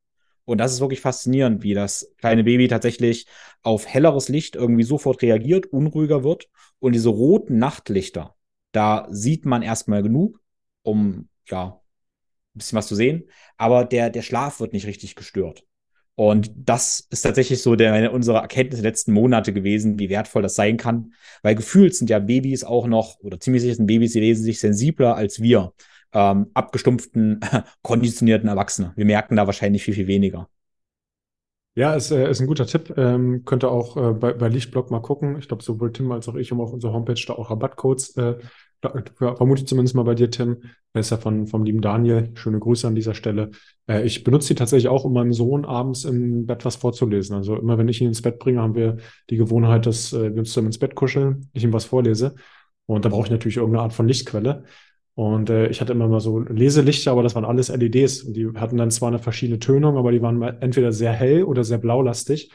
Und 0.45 0.59
das 0.59 0.73
ist 0.73 0.79
wirklich 0.79 1.01
faszinierend, 1.01 1.63
wie 1.63 1.73
das 1.73 2.11
kleine 2.17 2.43
Baby 2.43 2.67
tatsächlich 2.67 3.25
auf 3.61 3.87
helleres 3.87 4.29
Licht 4.29 4.55
irgendwie 4.55 4.83
sofort 4.83 5.21
reagiert, 5.21 5.67
unruhiger 5.67 6.23
wird. 6.23 6.49
Und 6.79 6.93
diese 6.93 7.09
roten 7.09 7.57
Nachtlichter, 7.57 8.35
da 8.71 9.07
sieht 9.09 9.45
man 9.45 9.63
erstmal 9.63 10.03
genug, 10.03 10.39
um 10.83 11.29
ja 11.49 11.81
ein 12.55 12.59
bisschen 12.59 12.77
was 12.77 12.87
zu 12.87 12.95
sehen, 12.95 13.29
aber 13.57 13.85
der, 13.85 14.09
der 14.09 14.21
Schlaf 14.21 14.59
wird 14.59 14.73
nicht 14.73 14.85
richtig 14.85 15.15
gestört. 15.15 15.65
Und 16.15 16.51
das 16.55 17.07
ist 17.09 17.23
tatsächlich 17.23 17.61
so 17.61 17.75
der, 17.75 18.13
unsere 18.13 18.37
Erkenntnis 18.37 18.81
der 18.81 18.89
letzten 18.89 19.11
Monate 19.11 19.51
gewesen, 19.51 19.99
wie 19.99 20.09
wertvoll 20.09 20.41
das 20.41 20.55
sein 20.55 20.77
kann. 20.77 21.13
Weil 21.41 21.55
gefühlt 21.55 21.93
sind 21.93 22.09
ja 22.09 22.19
Babys 22.19 22.63
auch 22.63 22.87
noch, 22.87 23.19
oder 23.19 23.37
ziemlich 23.39 23.61
sicher 23.63 23.75
sind 23.75 23.87
Babys, 23.87 24.13
die 24.13 24.21
lesen 24.21 24.43
sich 24.43 24.61
sensibler 24.61 25.15
als 25.15 25.41
wir, 25.41 25.73
ähm, 26.15 26.47
abgestumpften, 26.53 27.41
konditionierten 27.83 28.49
Erwachsene. 28.49 28.93
Wir 28.95 29.05
merken 29.05 29.35
da 29.35 29.45
wahrscheinlich 29.45 29.83
viel, 29.83 29.93
viel 29.93 30.07
weniger. 30.07 30.49
Ja, 31.75 31.93
ist, 31.93 32.09
äh, 32.09 32.29
ist 32.31 32.39
ein 32.39 32.47
guter 32.47 32.65
Tipp. 32.65 32.93
Ähm, 32.97 33.43
könnt 33.43 33.65
auch 33.65 33.97
äh, 33.97 34.13
bei, 34.13 34.33
bei 34.33 34.47
Lichtblock 34.47 34.91
mal 34.91 35.01
gucken. 35.01 35.37
Ich 35.37 35.49
glaube, 35.49 35.61
sowohl 35.61 35.91
Tim 35.91 36.11
als 36.11 36.29
auch 36.29 36.35
ich 36.35 36.49
haben 36.51 36.61
auf 36.61 36.71
unserer 36.71 36.93
Homepage 36.93 37.21
da 37.27 37.33
auch 37.33 37.51
Rabattcodes 37.51 38.15
äh, 38.15 38.35
vermute 39.15 39.61
ich 39.61 39.67
zumindest 39.67 39.95
mal 39.95 40.03
bei 40.03 40.15
dir, 40.15 40.29
Tim. 40.29 40.57
Er 40.93 41.01
ist 41.01 41.09
ja 41.09 41.17
von, 41.17 41.47
vom 41.47 41.63
lieben 41.63 41.81
Daniel. 41.81 42.31
Schöne 42.35 42.59
Grüße 42.59 42.87
an 42.87 42.95
dieser 42.95 43.13
Stelle. 43.13 43.51
Äh, 43.87 44.05
ich 44.05 44.23
benutze 44.23 44.49
die 44.49 44.55
tatsächlich 44.55 44.87
auch, 44.87 45.03
um 45.03 45.13
meinem 45.13 45.33
Sohn 45.33 45.65
abends 45.65 46.05
im 46.05 46.45
Bett 46.45 46.65
was 46.65 46.75
vorzulesen. 46.75 47.35
Also 47.35 47.55
immer, 47.55 47.77
wenn 47.77 47.87
ich 47.87 48.01
ihn 48.01 48.07
ins 48.07 48.21
Bett 48.21 48.39
bringe, 48.39 48.61
haben 48.61 48.75
wir 48.75 48.97
die 49.29 49.37
Gewohnheit, 49.37 49.85
dass 49.85 50.13
äh, 50.13 50.31
wir 50.31 50.39
uns 50.39 50.49
zusammen 50.49 50.67
ins 50.67 50.79
Bett 50.79 50.95
kuscheln, 50.95 51.49
ich 51.53 51.63
ihm 51.63 51.73
was 51.73 51.85
vorlese. 51.85 52.35
Und 52.85 53.03
da 53.03 53.09
brauche 53.09 53.25
ich 53.25 53.31
natürlich 53.31 53.57
irgendeine 53.57 53.83
Art 53.83 53.93
von 53.93 54.07
Lichtquelle. 54.07 54.63
Und 55.15 55.49
äh, 55.49 55.67
ich 55.67 55.81
hatte 55.81 55.93
immer 55.93 56.07
mal 56.07 56.19
so 56.19 56.39
Leselichter, 56.39 57.11
aber 57.11 57.23
das 57.23 57.35
waren 57.35 57.45
alles 57.45 57.69
LEDs. 57.69 58.23
Und 58.23 58.33
die 58.35 58.47
hatten 58.55 58.77
dann 58.77 58.91
zwar 58.91 59.07
eine 59.07 59.19
verschiedene 59.19 59.59
Tönung, 59.59 59.97
aber 59.97 60.11
die 60.11 60.21
waren 60.21 60.41
entweder 60.61 60.91
sehr 60.91 61.13
hell 61.13 61.43
oder 61.43 61.63
sehr 61.63 61.77
blaulastig. 61.77 62.51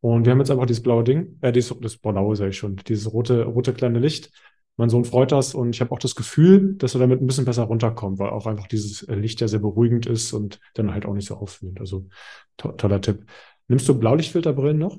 Und 0.00 0.26
wir 0.26 0.32
haben 0.32 0.38
jetzt 0.38 0.50
einfach 0.50 0.66
dieses 0.66 0.82
blaue 0.82 1.04
Ding, 1.04 1.38
äh, 1.40 1.52
dieses, 1.52 1.74
das 1.80 1.96
blaue 1.96 2.36
sage 2.36 2.50
ich 2.50 2.58
schon, 2.58 2.76
dieses 2.76 3.12
rote, 3.12 3.44
rote 3.44 3.72
kleine 3.72 3.98
Licht 3.98 4.30
mein 4.76 4.88
Sohn 4.88 5.04
freut 5.04 5.32
das 5.32 5.54
und 5.54 5.74
ich 5.74 5.80
habe 5.80 5.92
auch 5.92 5.98
das 5.98 6.14
Gefühl, 6.14 6.74
dass 6.76 6.94
er 6.94 7.00
damit 7.00 7.20
ein 7.20 7.26
bisschen 7.26 7.44
besser 7.44 7.64
runterkommt, 7.64 8.18
weil 8.18 8.30
auch 8.30 8.46
einfach 8.46 8.66
dieses 8.66 9.02
äh, 9.02 9.14
Licht 9.14 9.40
ja 9.40 9.48
sehr 9.48 9.60
beruhigend 9.60 10.06
ist 10.06 10.32
und 10.32 10.60
dann 10.74 10.92
halt 10.92 11.04
auch 11.04 11.14
nicht 11.14 11.28
so 11.28 11.36
auffühlend. 11.36 11.80
Also 11.80 12.08
to 12.56 12.72
toller 12.72 13.00
Tipp. 13.00 13.26
Nimmst 13.68 13.88
du 13.88 13.98
Blaulichtfilterbrillen 13.98 14.78
noch? 14.78 14.98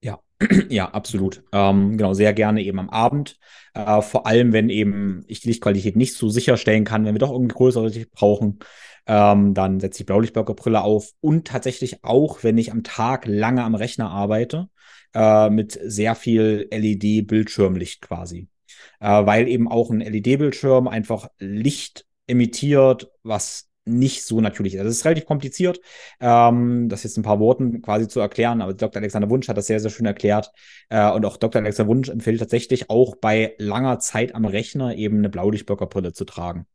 Ja, 0.00 0.20
ja, 0.68 0.88
absolut. 0.90 1.42
Ähm, 1.52 1.96
genau, 1.96 2.14
sehr 2.14 2.32
gerne 2.32 2.62
eben 2.62 2.78
am 2.78 2.90
Abend. 2.90 3.38
Äh, 3.74 4.02
vor 4.02 4.26
allem, 4.26 4.52
wenn 4.52 4.68
eben 4.70 5.24
ich 5.26 5.40
die 5.40 5.48
Lichtqualität 5.48 5.96
nicht 5.96 6.14
so 6.14 6.28
sicherstellen 6.28 6.84
kann, 6.84 7.04
wenn 7.04 7.14
wir 7.14 7.18
doch 7.18 7.32
irgendwie 7.32 7.54
größere 7.54 7.88
Licht 7.88 8.10
brauchen, 8.12 8.58
ähm, 9.06 9.54
dann 9.54 9.80
setze 9.80 10.02
ich 10.02 10.06
Blaulichtblockerbrille 10.06 10.82
auf 10.82 11.12
und 11.20 11.46
tatsächlich 11.46 12.04
auch, 12.04 12.44
wenn 12.44 12.58
ich 12.58 12.70
am 12.72 12.82
Tag 12.84 13.26
lange 13.26 13.64
am 13.64 13.74
Rechner 13.74 14.10
arbeite, 14.10 14.68
äh, 15.14 15.50
mit 15.50 15.78
sehr 15.82 16.14
viel 16.14 16.68
LED-Bildschirmlicht 16.70 18.02
quasi 18.02 18.48
äh, 19.00 19.26
weil 19.26 19.48
eben 19.48 19.68
auch 19.68 19.90
ein 19.90 20.00
LED-Bildschirm 20.00 20.88
einfach 20.88 21.28
Licht 21.38 22.06
emittiert, 22.26 23.10
was 23.22 23.67
nicht 23.88 24.24
so 24.24 24.40
natürlich 24.40 24.74
ist. 24.74 24.80
Also 24.80 24.90
es 24.90 24.98
ist 24.98 25.04
relativ 25.04 25.26
kompliziert, 25.26 25.80
ähm, 26.20 26.88
das 26.88 27.02
jetzt 27.02 27.16
ein 27.16 27.22
paar 27.22 27.40
Worten 27.40 27.82
quasi 27.82 28.08
zu 28.08 28.20
erklären, 28.20 28.62
aber 28.62 28.74
Dr. 28.74 29.00
Alexander 29.00 29.30
Wunsch 29.30 29.48
hat 29.48 29.56
das 29.56 29.66
sehr, 29.66 29.80
sehr 29.80 29.90
schön 29.90 30.06
erklärt. 30.06 30.52
Äh, 30.88 31.10
und 31.10 31.24
auch 31.24 31.36
Dr. 31.36 31.60
Alexander 31.62 31.90
Wunsch 31.90 32.08
empfiehlt 32.08 32.40
tatsächlich 32.40 32.90
auch 32.90 33.16
bei 33.16 33.54
langer 33.58 33.98
Zeit 33.98 34.34
am 34.34 34.44
Rechner 34.44 34.94
eben 34.94 35.18
eine 35.18 35.28
Blaulichtblockerbrille 35.28 36.12
zu 36.12 36.24
tragen. 36.24 36.66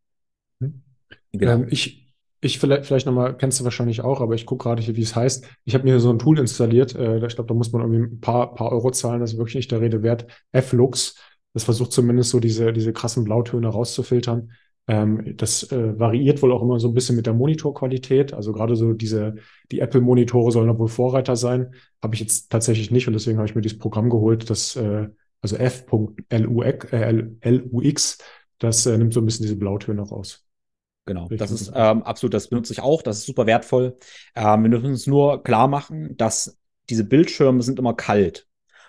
Mhm. 0.59 0.83
Genau. 1.31 1.51
Ähm, 1.53 1.67
ich, 1.69 2.13
ich 2.41 2.59
vielleicht, 2.59 2.85
vielleicht 2.85 3.05
nochmal, 3.05 3.37
kennst 3.37 3.59
du 3.59 3.63
wahrscheinlich 3.63 4.01
auch, 4.01 4.21
aber 4.21 4.35
ich 4.35 4.45
gucke 4.45 4.63
gerade 4.63 4.81
hier, 4.81 4.95
wie 4.95 5.01
es 5.01 5.15
heißt. 5.15 5.47
Ich 5.63 5.73
habe 5.75 5.85
mir 5.85 5.99
so 5.99 6.11
ein 6.11 6.19
Tool 6.19 6.39
installiert. 6.39 6.95
Äh, 6.95 7.25
ich 7.25 7.35
glaube, 7.35 7.47
da 7.47 7.53
muss 7.53 7.71
man 7.71 7.81
irgendwie 7.81 8.15
ein 8.15 8.19
paar, 8.19 8.53
paar 8.53 8.71
Euro 8.71 8.91
zahlen, 8.91 9.21
das 9.21 9.33
ist 9.33 9.37
wirklich 9.37 9.55
nicht 9.55 9.71
der 9.71 9.81
Rede 9.81 10.03
wert. 10.03 10.27
F-Lux. 10.51 11.15
Das 11.53 11.65
versucht 11.65 11.91
zumindest 11.91 12.31
so 12.31 12.39
diese, 12.39 12.73
diese 12.73 12.93
krassen 12.93 13.23
Blautöne 13.23 13.67
rauszufiltern. 13.67 14.51
Ähm, 14.87 15.35
das 15.37 15.71
äh, 15.71 15.97
variiert 15.97 16.41
wohl 16.41 16.51
auch 16.51 16.61
immer 16.61 16.79
so 16.79 16.89
ein 16.89 16.93
bisschen 16.93 17.15
mit 17.15 17.25
der 17.25 17.33
Monitorqualität. 17.33 18.33
Also 18.33 18.51
gerade 18.51 18.75
so 18.75 18.93
diese, 18.93 19.35
die 19.71 19.79
Apple-Monitore 19.79 20.51
sollen 20.51 20.67
da 20.67 20.77
wohl 20.77 20.89
Vorreiter 20.89 21.35
sein. 21.35 21.73
Habe 22.01 22.15
ich 22.15 22.21
jetzt 22.21 22.51
tatsächlich 22.51 22.91
nicht 22.91 23.07
und 23.07 23.13
deswegen 23.13 23.37
habe 23.37 23.47
ich 23.47 23.55
mir 23.55 23.61
dieses 23.61 23.79
Programm 23.79 24.09
geholt, 24.09 24.49
das 24.49 24.75
äh, 24.75 25.07
also 25.41 25.57
F.lux, 25.57 26.91
äh, 26.91 28.23
das 28.59 28.85
äh, 28.85 28.97
nimmt 28.97 29.13
so 29.13 29.19
ein 29.19 29.25
bisschen 29.25 29.43
diese 29.43 29.57
Blautöne 29.57 30.01
raus. 30.01 30.45
Genau, 31.05 31.27
das 31.27 31.51
ist 31.51 31.71
ähm, 31.75 32.01
absolut, 32.03 32.33
das 32.33 32.47
benutze 32.47 32.71
ich 32.71 32.81
auch, 32.81 33.01
das 33.01 33.19
ist 33.19 33.25
super 33.25 33.45
wertvoll. 33.45 33.97
Ähm, 34.35 34.63
wir 34.63 34.69
müssen 34.69 34.85
uns 34.85 35.05
nur 35.05 35.43
klar 35.43 35.67
machen, 35.67 36.15
dass 36.15 36.57
diese 36.89 37.03
Bildschirme 37.03 37.61
sind 37.61 37.77
immer 37.77 37.93
kalt. 37.93 38.47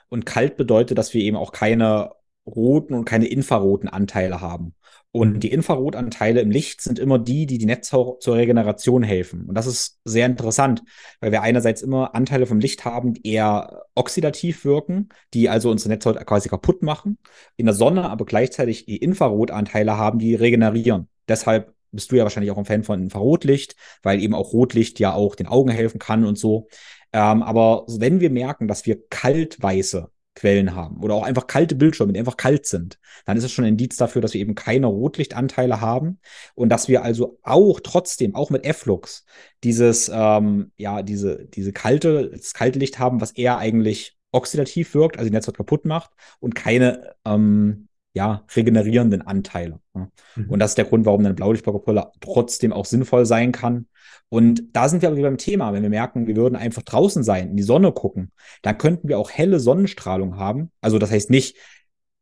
Und 0.08 0.26
kalt 0.26 0.56
bedeutet, 0.56 0.96
dass 0.96 1.12
wir 1.12 1.22
eben 1.22 1.36
auch 1.36 1.50
keine 1.50 2.12
roten 2.46 2.94
und 2.94 3.04
keine 3.04 3.26
infraroten 3.26 3.88
Anteile 3.88 4.40
haben. 4.40 4.74
Und 5.16 5.44
die 5.44 5.52
Infrarotanteile 5.52 6.40
im 6.40 6.50
Licht 6.50 6.80
sind 6.80 6.98
immer 6.98 7.20
die, 7.20 7.46
die 7.46 7.58
die 7.58 7.66
Netzhaut 7.66 8.20
zur 8.20 8.34
Regeneration 8.34 9.04
helfen. 9.04 9.44
Und 9.44 9.54
das 9.54 9.68
ist 9.68 10.00
sehr 10.04 10.26
interessant, 10.26 10.82
weil 11.20 11.30
wir 11.30 11.42
einerseits 11.42 11.82
immer 11.82 12.16
Anteile 12.16 12.46
vom 12.46 12.58
Licht 12.58 12.84
haben, 12.84 13.14
die 13.14 13.24
eher 13.24 13.84
oxidativ 13.94 14.64
wirken, 14.64 15.10
die 15.32 15.48
also 15.48 15.70
unsere 15.70 15.90
Netzhaut 15.90 16.16
quasi 16.26 16.48
kaputt 16.48 16.82
machen. 16.82 17.18
In 17.56 17.66
der 17.66 17.76
Sonne 17.76 18.10
aber 18.10 18.24
gleichzeitig 18.24 18.86
die 18.86 18.96
Infrarotanteile 18.96 19.96
haben, 19.96 20.18
die 20.18 20.34
regenerieren. 20.34 21.06
Deshalb 21.28 21.72
bist 21.92 22.10
du 22.10 22.16
ja 22.16 22.24
wahrscheinlich 22.24 22.50
auch 22.50 22.58
ein 22.58 22.64
Fan 22.64 22.82
von 22.82 23.00
Infrarotlicht, 23.00 23.76
weil 24.02 24.20
eben 24.20 24.34
auch 24.34 24.52
Rotlicht 24.52 24.98
ja 24.98 25.14
auch 25.14 25.36
den 25.36 25.46
Augen 25.46 25.70
helfen 25.70 26.00
kann 26.00 26.24
und 26.24 26.36
so. 26.36 26.66
Ähm, 27.12 27.44
aber 27.44 27.84
wenn 27.86 28.18
wir 28.18 28.30
merken, 28.30 28.66
dass 28.66 28.84
wir 28.84 29.06
kaltweiße 29.10 30.10
Quellen 30.34 30.74
haben 30.74 31.02
oder 31.02 31.14
auch 31.14 31.22
einfach 31.22 31.46
kalte 31.46 31.74
Bildschirme, 31.74 32.12
die 32.12 32.18
einfach 32.18 32.36
kalt 32.36 32.66
sind, 32.66 32.98
dann 33.24 33.36
ist 33.36 33.44
es 33.44 33.52
schon 33.52 33.64
ein 33.64 33.72
Indiz 33.72 33.96
dafür, 33.96 34.20
dass 34.20 34.34
wir 34.34 34.40
eben 34.40 34.54
keine 34.54 34.86
Rotlichtanteile 34.86 35.80
haben 35.80 36.18
und 36.54 36.68
dass 36.70 36.88
wir 36.88 37.02
also 37.02 37.38
auch 37.42 37.80
trotzdem, 37.80 38.34
auch 38.34 38.50
mit 38.50 38.64
F-Lux, 38.64 39.24
dieses, 39.62 40.10
ähm, 40.12 40.72
ja, 40.76 41.02
diese, 41.02 41.46
diese 41.46 41.72
kalte, 41.72 42.30
das 42.30 42.54
kalte 42.54 42.78
Licht 42.78 42.98
haben, 42.98 43.20
was 43.20 43.32
eher 43.32 43.58
eigentlich 43.58 44.16
oxidativ 44.32 44.94
wirkt, 44.94 45.18
also 45.18 45.28
die 45.28 45.34
Netzhaut 45.34 45.56
kaputt 45.56 45.84
macht 45.84 46.10
und 46.40 46.54
keine, 46.54 47.14
ähm, 47.24 47.88
ja, 48.14 48.44
regenerierenden 48.54 49.22
Anteile. 49.22 49.80
Ja. 49.94 50.08
Mhm. 50.36 50.50
Und 50.50 50.58
das 50.60 50.70
ist 50.70 50.78
der 50.78 50.86
Grund, 50.86 51.04
warum 51.04 51.20
eine 51.20 51.34
Blaulichtblockbrille 51.34 52.12
trotzdem 52.20 52.72
auch 52.72 52.86
sinnvoll 52.86 53.26
sein 53.26 53.52
kann. 53.52 53.88
Und 54.28 54.64
da 54.72 54.88
sind 54.88 55.02
wir 55.02 55.08
aber 55.08 55.18
wieder 55.18 55.28
beim 55.28 55.38
Thema. 55.38 55.72
Wenn 55.72 55.82
wir 55.82 55.90
merken, 55.90 56.26
wir 56.26 56.36
würden 56.36 56.56
einfach 56.56 56.82
draußen 56.82 57.22
sein, 57.22 57.50
in 57.50 57.56
die 57.56 57.62
Sonne 57.62 57.92
gucken, 57.92 58.32
dann 58.62 58.78
könnten 58.78 59.08
wir 59.08 59.18
auch 59.18 59.30
helle 59.30 59.60
Sonnenstrahlung 59.60 60.36
haben. 60.38 60.70
Also 60.80 60.98
das 60.98 61.10
heißt 61.10 61.28
nicht, 61.28 61.56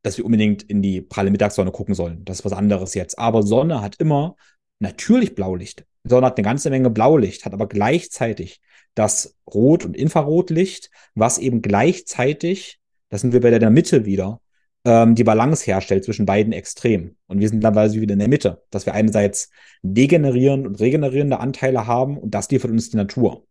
dass 0.03 0.19
wir 0.19 0.25
unbedingt 0.25 0.63
in 0.65 0.83
die 0.83 1.01
pralle 1.01 1.31
Mittagssonne 1.31 1.71
gucken 1.71 1.95
sollen. 1.95 2.25
Das 2.25 2.41
ist 2.41 2.45
was 2.45 2.53
anderes 2.53 2.95
jetzt. 2.95 3.19
Aber 3.19 3.43
Sonne 3.43 3.83
hat 3.83 3.97
immer 3.97 4.37
natürlich 4.79 5.35
Blaulicht. 5.35 5.85
Sonne 6.05 6.27
hat 6.27 6.37
eine 6.37 6.45
ganze 6.45 6.71
Menge 6.71 6.91
Blaulicht, 6.91 7.45
hat 7.45 7.53
aber 7.53 7.69
gleichzeitig 7.69 8.61
das 8.95 9.37
Rot- 9.47 9.85
und 9.85 9.97
Infrarotlicht, 9.97 10.91
was 11.15 11.39
eben 11.39 11.63
gleichzeitig, 11.63 12.81
das 13.09 13.21
sind 13.21 13.33
wir 13.33 13.41
bei 13.41 13.57
der 13.57 13.71
Mitte 13.71 14.05
wieder, 14.05 14.41
ähm, 14.85 15.15
die 15.15 15.25
Balance 15.25 15.65
herstellt 15.65 16.05
zwischen 16.05 16.27
beiden 16.27 16.53
Extremen. 16.53 17.17
Und 17.27 17.41
wir 17.41 17.49
sind 17.49 17.63
dann 17.63 17.73
quasi 17.73 18.01
wieder 18.01 18.15
in 18.15 18.19
der 18.19 18.29
Mitte, 18.29 18.63
dass 18.71 18.87
wir 18.87 18.95
einerseits 18.95 19.51
degenerierende 19.83 20.69
und 20.69 20.81
regenerierende 20.81 21.41
Anteile 21.41 21.87
haben 21.87 22.19
und 22.19 22.35
das 22.35 22.51
liefert 22.51 22.71
uns 22.71 22.91
die 22.91 22.97
Natur. 22.97 23.47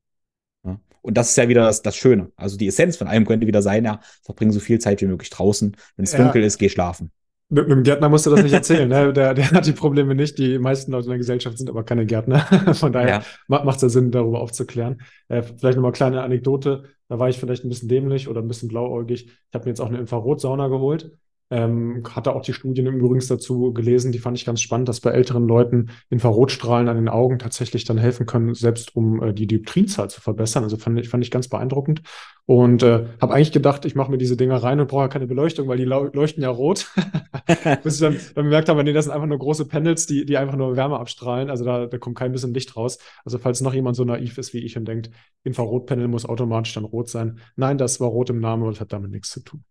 Ja? 0.65 0.79
Und 1.01 1.17
das 1.17 1.29
ist 1.29 1.37
ja 1.37 1.47
wieder 1.47 1.65
das, 1.65 1.81
das 1.81 1.95
Schöne. 1.95 2.31
Also 2.35 2.57
die 2.57 2.67
Essenz 2.67 2.97
von 2.97 3.07
allem 3.07 3.25
könnte 3.25 3.47
wieder 3.47 3.61
sein, 3.61 3.85
ja, 3.85 3.99
verbring 4.23 4.51
so 4.51 4.59
viel 4.59 4.79
Zeit 4.79 5.01
wie 5.01 5.07
möglich 5.07 5.29
draußen. 5.29 5.75
Wenn 5.95 6.03
es 6.03 6.13
ja. 6.13 6.19
dunkel 6.19 6.43
ist, 6.43 6.57
geh 6.57 6.69
schlafen. 6.69 7.11
Mit, 7.53 7.67
mit, 7.67 7.75
dem 7.75 7.83
Gärtner 7.83 8.07
musst 8.07 8.25
du 8.25 8.29
das 8.29 8.43
nicht 8.43 8.53
erzählen. 8.53 8.87
ne? 8.87 9.11
der, 9.11 9.33
der 9.33 9.51
hat 9.51 9.65
die 9.65 9.73
Probleme 9.73 10.15
nicht. 10.15 10.37
Die 10.37 10.57
meisten 10.57 10.93
Leute 10.93 11.07
in 11.07 11.11
der 11.11 11.17
Gesellschaft 11.17 11.57
sind 11.57 11.69
aber 11.69 11.83
keine 11.83 12.05
Gärtner. 12.05 12.39
Von 12.73 12.93
daher 12.93 13.23
ja. 13.49 13.63
macht 13.63 13.75
es 13.75 13.81
ja 13.81 13.89
Sinn, 13.89 14.09
darüber 14.11 14.39
aufzuklären. 14.39 15.01
Äh, 15.27 15.41
vielleicht 15.41 15.75
nochmal 15.75 15.91
kleine 15.91 16.23
Anekdote. 16.23 16.85
Da 17.09 17.19
war 17.19 17.27
ich 17.27 17.37
vielleicht 17.37 17.65
ein 17.65 17.69
bisschen 17.69 17.89
dämlich 17.89 18.29
oder 18.29 18.41
ein 18.41 18.47
bisschen 18.47 18.69
blauäugig. 18.69 19.25
Ich 19.25 19.53
habe 19.53 19.65
mir 19.65 19.71
jetzt 19.71 19.81
auch 19.81 19.89
eine 19.89 19.97
Infrarotsauna 19.97 20.69
geholt. 20.69 21.11
Ähm, 21.51 22.03
hatte 22.09 22.33
auch 22.33 22.41
die 22.41 22.53
Studien 22.53 22.87
übrigens 22.87 23.27
dazu 23.27 23.73
gelesen, 23.73 24.13
die 24.13 24.19
fand 24.19 24.37
ich 24.37 24.45
ganz 24.45 24.61
spannend, 24.61 24.87
dass 24.87 25.01
bei 25.01 25.11
älteren 25.11 25.47
Leuten 25.47 25.89
Infrarotstrahlen 26.09 26.87
an 26.87 26.95
den 26.95 27.09
Augen 27.09 27.39
tatsächlich 27.39 27.83
dann 27.83 27.97
helfen 27.97 28.25
können, 28.25 28.53
selbst 28.53 28.95
um 28.95 29.21
äh, 29.21 29.33
die 29.33 29.47
Dioptrienzahl 29.47 30.09
zu 30.09 30.21
verbessern. 30.21 30.63
Also 30.63 30.77
fand 30.77 30.97
ich, 30.99 31.09
fand 31.09 31.23
ich 31.23 31.29
ganz 31.29 31.49
beeindruckend. 31.49 32.01
Und 32.45 32.83
äh, 32.83 33.05
habe 33.21 33.33
eigentlich 33.33 33.51
gedacht, 33.51 33.85
ich 33.85 33.95
mache 33.95 34.11
mir 34.11 34.17
diese 34.17 34.35
Dinger 34.35 34.57
rein 34.57 34.79
und 34.79 34.87
brauche 34.87 35.03
ja 35.03 35.07
keine 35.07 35.27
Beleuchtung, 35.27 35.67
weil 35.67 35.77
die 35.77 35.85
leuchten 35.85 36.43
ja 36.43 36.49
rot. 36.49 36.87
Bis 37.83 37.95
ich 37.95 38.01
dann, 38.01 38.17
dann 38.35 38.45
bemerkt 38.45 38.67
habe, 38.67 38.83
nee, 38.83 38.93
das 38.93 39.05
sind 39.05 39.13
einfach 39.13 39.27
nur 39.27 39.37
große 39.37 39.65
Panels, 39.67 40.05
die, 40.05 40.25
die 40.25 40.37
einfach 40.37 40.57
nur 40.57 40.75
Wärme 40.75 40.99
abstrahlen. 40.99 41.49
Also 41.49 41.63
da, 41.63 41.85
da 41.85 41.97
kommt 41.97 42.17
kein 42.17 42.31
bisschen 42.31 42.53
Licht 42.53 42.75
raus. 42.75 42.97
Also 43.23 43.37
falls 43.37 43.61
noch 43.61 43.73
jemand 43.73 43.95
so 43.95 44.03
naiv 44.03 44.37
ist 44.37 44.53
wie 44.53 44.59
ich 44.59 44.77
und 44.77 44.85
denkt, 44.85 45.11
Infrarotpanel 45.43 46.07
muss 46.07 46.25
automatisch 46.25 46.73
dann 46.73 46.85
rot 46.85 47.09
sein. 47.09 47.39
Nein, 47.55 47.77
das 47.77 47.99
war 47.99 48.09
rot 48.09 48.29
im 48.29 48.39
Namen 48.39 48.63
und 48.63 48.79
hat 48.79 48.91
damit 48.91 49.11
nichts 49.11 49.29
zu 49.29 49.41
tun. 49.41 49.63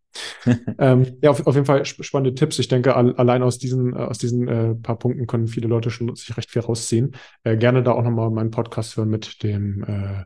ähm, 0.79 1.19
ja, 1.23 1.31
auf, 1.31 1.47
auf, 1.47 1.55
jeden 1.55 1.67
Fall 1.67 1.85
spannende 1.85 2.35
Tipps. 2.35 2.59
Ich 2.59 2.69
denke, 2.69 2.97
all, 2.97 3.15
allein 3.17 3.43
aus 3.43 3.59
diesen, 3.59 3.93
äh, 3.93 3.99
aus 3.99 4.19
diesen 4.19 4.49
äh, 4.49 4.75
paar 4.75 4.99
Punkten 4.99 5.27
können 5.27 5.47
viele 5.47 5.69
Leute 5.69 5.91
schon 5.91 6.15
sich 6.17 6.37
recht 6.37 6.51
viel 6.51 6.63
rausziehen. 6.63 7.15
Äh, 7.45 7.57
gerne 7.57 7.83
da 7.83 7.93
auch 7.93 8.03
nochmal 8.03 8.31
meinen 8.31 8.51
Podcast 8.51 8.97
hören 8.97 9.11
mit 9.11 9.43
dem 9.43 9.85
äh, 9.85 10.25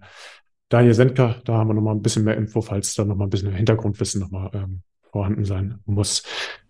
Daniel 0.74 0.94
Sendker. 0.94 1.36
Da 1.44 1.54
haben 1.54 1.68
wir 1.68 1.74
nochmal 1.74 1.94
ein 1.94 2.02
bisschen 2.02 2.24
mehr 2.24 2.36
Info, 2.36 2.60
falls 2.60 2.96
da 2.96 3.04
nochmal 3.04 3.28
ein 3.28 3.30
bisschen 3.30 3.52
Hintergrundwissen 3.54 4.20
nochmal 4.20 4.50
ähm, 4.54 4.82
vorhanden 5.12 5.44
sein 5.44 5.78
muss. 5.86 6.24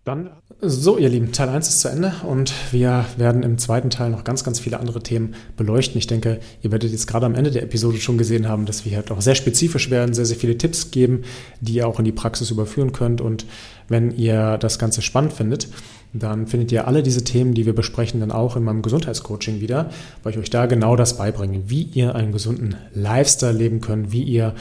Dann, 0.05 0.29
so 0.61 0.99
ihr 0.99 1.09
Lieben, 1.09 1.33
Teil 1.33 1.49
1 1.49 1.67
ist 1.67 1.81
zu 1.81 1.89
Ende 1.89 2.13
und 2.29 2.53
wir 2.71 3.07
werden 3.17 3.43
im 3.43 3.57
zweiten 3.57 3.89
Teil 3.89 4.11
noch 4.11 4.23
ganz, 4.23 4.45
ganz 4.45 4.61
viele 4.61 4.79
andere 4.79 5.03
Themen 5.03 5.35
beleuchten. 5.57 5.97
Ich 5.97 6.07
denke, 6.07 6.41
ihr 6.61 6.71
werdet 6.71 6.91
jetzt 6.91 7.07
gerade 7.07 7.25
am 7.25 7.35
Ende 7.35 7.51
der 7.51 7.63
Episode 7.63 7.97
schon 7.97 8.19
gesehen 8.19 8.47
haben, 8.47 8.67
dass 8.67 8.85
wir 8.85 8.95
halt 8.95 9.11
auch 9.11 9.23
sehr 9.23 9.35
spezifisch 9.35 9.89
werden, 9.91 10.13
sehr, 10.13 10.27
sehr 10.27 10.37
viele 10.37 10.59
Tipps 10.59 10.91
geben, 10.91 11.23
die 11.63 11.77
ihr 11.77 11.89
auch 11.89 11.99
in 11.99 12.05
die 12.05 12.13
Praxis 12.13 12.51
überführen 12.51 12.93
könnt. 12.93 13.23
Und 13.23 13.47
wenn 13.89 14.11
ihr 14.11 14.59
das 14.59 14.79
Ganze 14.79 15.01
spannend 15.01 15.33
findet, 15.33 15.69
dann 16.17 16.47
findet 16.47 16.71
ihr 16.71 16.87
alle 16.87 17.03
diese 17.03 17.25
Themen, 17.25 17.55
die 17.55 17.67
wir 17.67 17.75
besprechen, 17.75 18.21
dann 18.21 18.31
auch 18.31 18.55
in 18.55 18.63
meinem 18.63 18.83
Gesundheitscoaching 18.83 19.61
wieder, 19.61 19.91
weil 20.23 20.33
ich 20.33 20.39
euch 20.39 20.49
da 20.49 20.67
genau 20.67 20.95
das 20.95 21.17
beibringe, 21.17 21.63
wie 21.67 21.83
ihr 21.83 22.15
einen 22.15 22.31
gesunden 22.31 22.77
Lifestyle 22.95 23.53
leben 23.53 23.81
könnt, 23.81 24.13
wie 24.13 24.23
ihr 24.23 24.55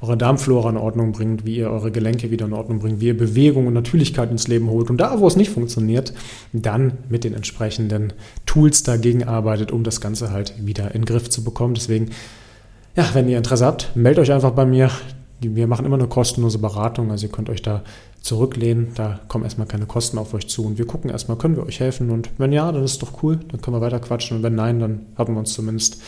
eure 0.00 0.16
Darmflora 0.16 0.70
in 0.70 0.76
Ordnung 0.76 1.10
bringt, 1.10 1.44
wie 1.44 1.56
ihr 1.56 1.68
eure 1.68 1.90
Gelenke 1.90 2.30
wieder 2.30 2.46
in 2.46 2.52
Ordnung 2.52 2.78
bringt, 2.78 3.00
wie 3.00 3.08
ihr 3.08 3.16
Bewegung 3.16 3.66
und 3.66 3.74
Natürlichkeit 3.74 4.30
ins 4.30 4.46
Leben 4.46 4.70
holt 4.70 4.88
und 4.88 4.98
da, 4.98 5.18
wo 5.18 5.26
es 5.26 5.34
nicht 5.34 5.50
funktioniert, 5.50 6.12
dann 6.52 6.98
mit 7.08 7.24
den 7.24 7.34
entsprechenden 7.34 8.12
Tools 8.46 8.84
dagegen 8.84 9.24
arbeitet, 9.24 9.72
um 9.72 9.82
das 9.82 10.00
Ganze 10.00 10.30
halt 10.30 10.54
wieder 10.64 10.94
in 10.94 11.02
den 11.02 11.06
Griff 11.06 11.28
zu 11.28 11.42
bekommen. 11.42 11.74
Deswegen, 11.74 12.10
ja, 12.94 13.08
wenn 13.14 13.28
ihr 13.28 13.36
Interesse 13.36 13.66
habt, 13.66 13.96
meldet 13.96 14.22
euch 14.22 14.32
einfach 14.32 14.52
bei 14.52 14.64
mir. 14.64 14.92
Wir 15.40 15.66
machen 15.66 15.86
immer 15.86 15.96
eine 15.96 16.06
kostenlose 16.06 16.58
Beratung, 16.58 17.10
also 17.10 17.26
ihr 17.26 17.32
könnt 17.32 17.50
euch 17.50 17.62
da 17.62 17.82
zurücklehnen. 18.20 18.92
Da 18.94 19.20
kommen 19.28 19.44
erstmal 19.44 19.66
keine 19.66 19.86
Kosten 19.86 20.18
auf 20.18 20.34
euch 20.34 20.48
zu 20.48 20.64
und 20.64 20.78
wir 20.78 20.86
gucken 20.86 21.10
erstmal, 21.10 21.38
können 21.38 21.56
wir 21.56 21.66
euch 21.66 21.80
helfen 21.80 22.10
und 22.10 22.30
wenn 22.38 22.52
ja, 22.52 22.70
dann 22.70 22.84
ist 22.84 23.02
doch 23.02 23.22
cool, 23.22 23.40
dann 23.48 23.60
können 23.60 23.76
wir 23.76 23.80
weiter 23.80 24.00
quatschen 24.00 24.36
und 24.36 24.42
wenn 24.42 24.54
nein, 24.54 24.78
dann 24.78 25.06
haben 25.16 25.34
wir 25.34 25.38
uns 25.38 25.52
zumindest 25.52 26.02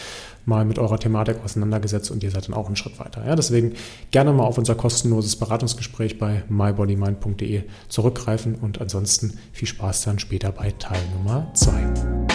mal 0.44 0.64
mit 0.64 0.78
eurer 0.78 0.98
Thematik 0.98 1.36
auseinandergesetzt 1.44 2.10
und 2.10 2.22
ihr 2.22 2.30
seid 2.30 2.48
dann 2.48 2.54
auch 2.54 2.66
einen 2.66 2.76
Schritt 2.76 2.98
weiter. 2.98 3.24
Ja, 3.26 3.36
deswegen 3.36 3.74
gerne 4.10 4.32
mal 4.32 4.44
auf 4.44 4.58
unser 4.58 4.74
kostenloses 4.74 5.36
Beratungsgespräch 5.36 6.18
bei 6.18 6.42
mybodymind.de 6.48 7.62
zurückgreifen 7.88 8.56
und 8.56 8.80
ansonsten 8.80 9.38
viel 9.52 9.68
Spaß 9.68 10.02
dann 10.02 10.18
später 10.18 10.50
bei 10.52 10.72
Teil 10.72 11.00
Nummer 11.16 11.50
2. 11.54 12.31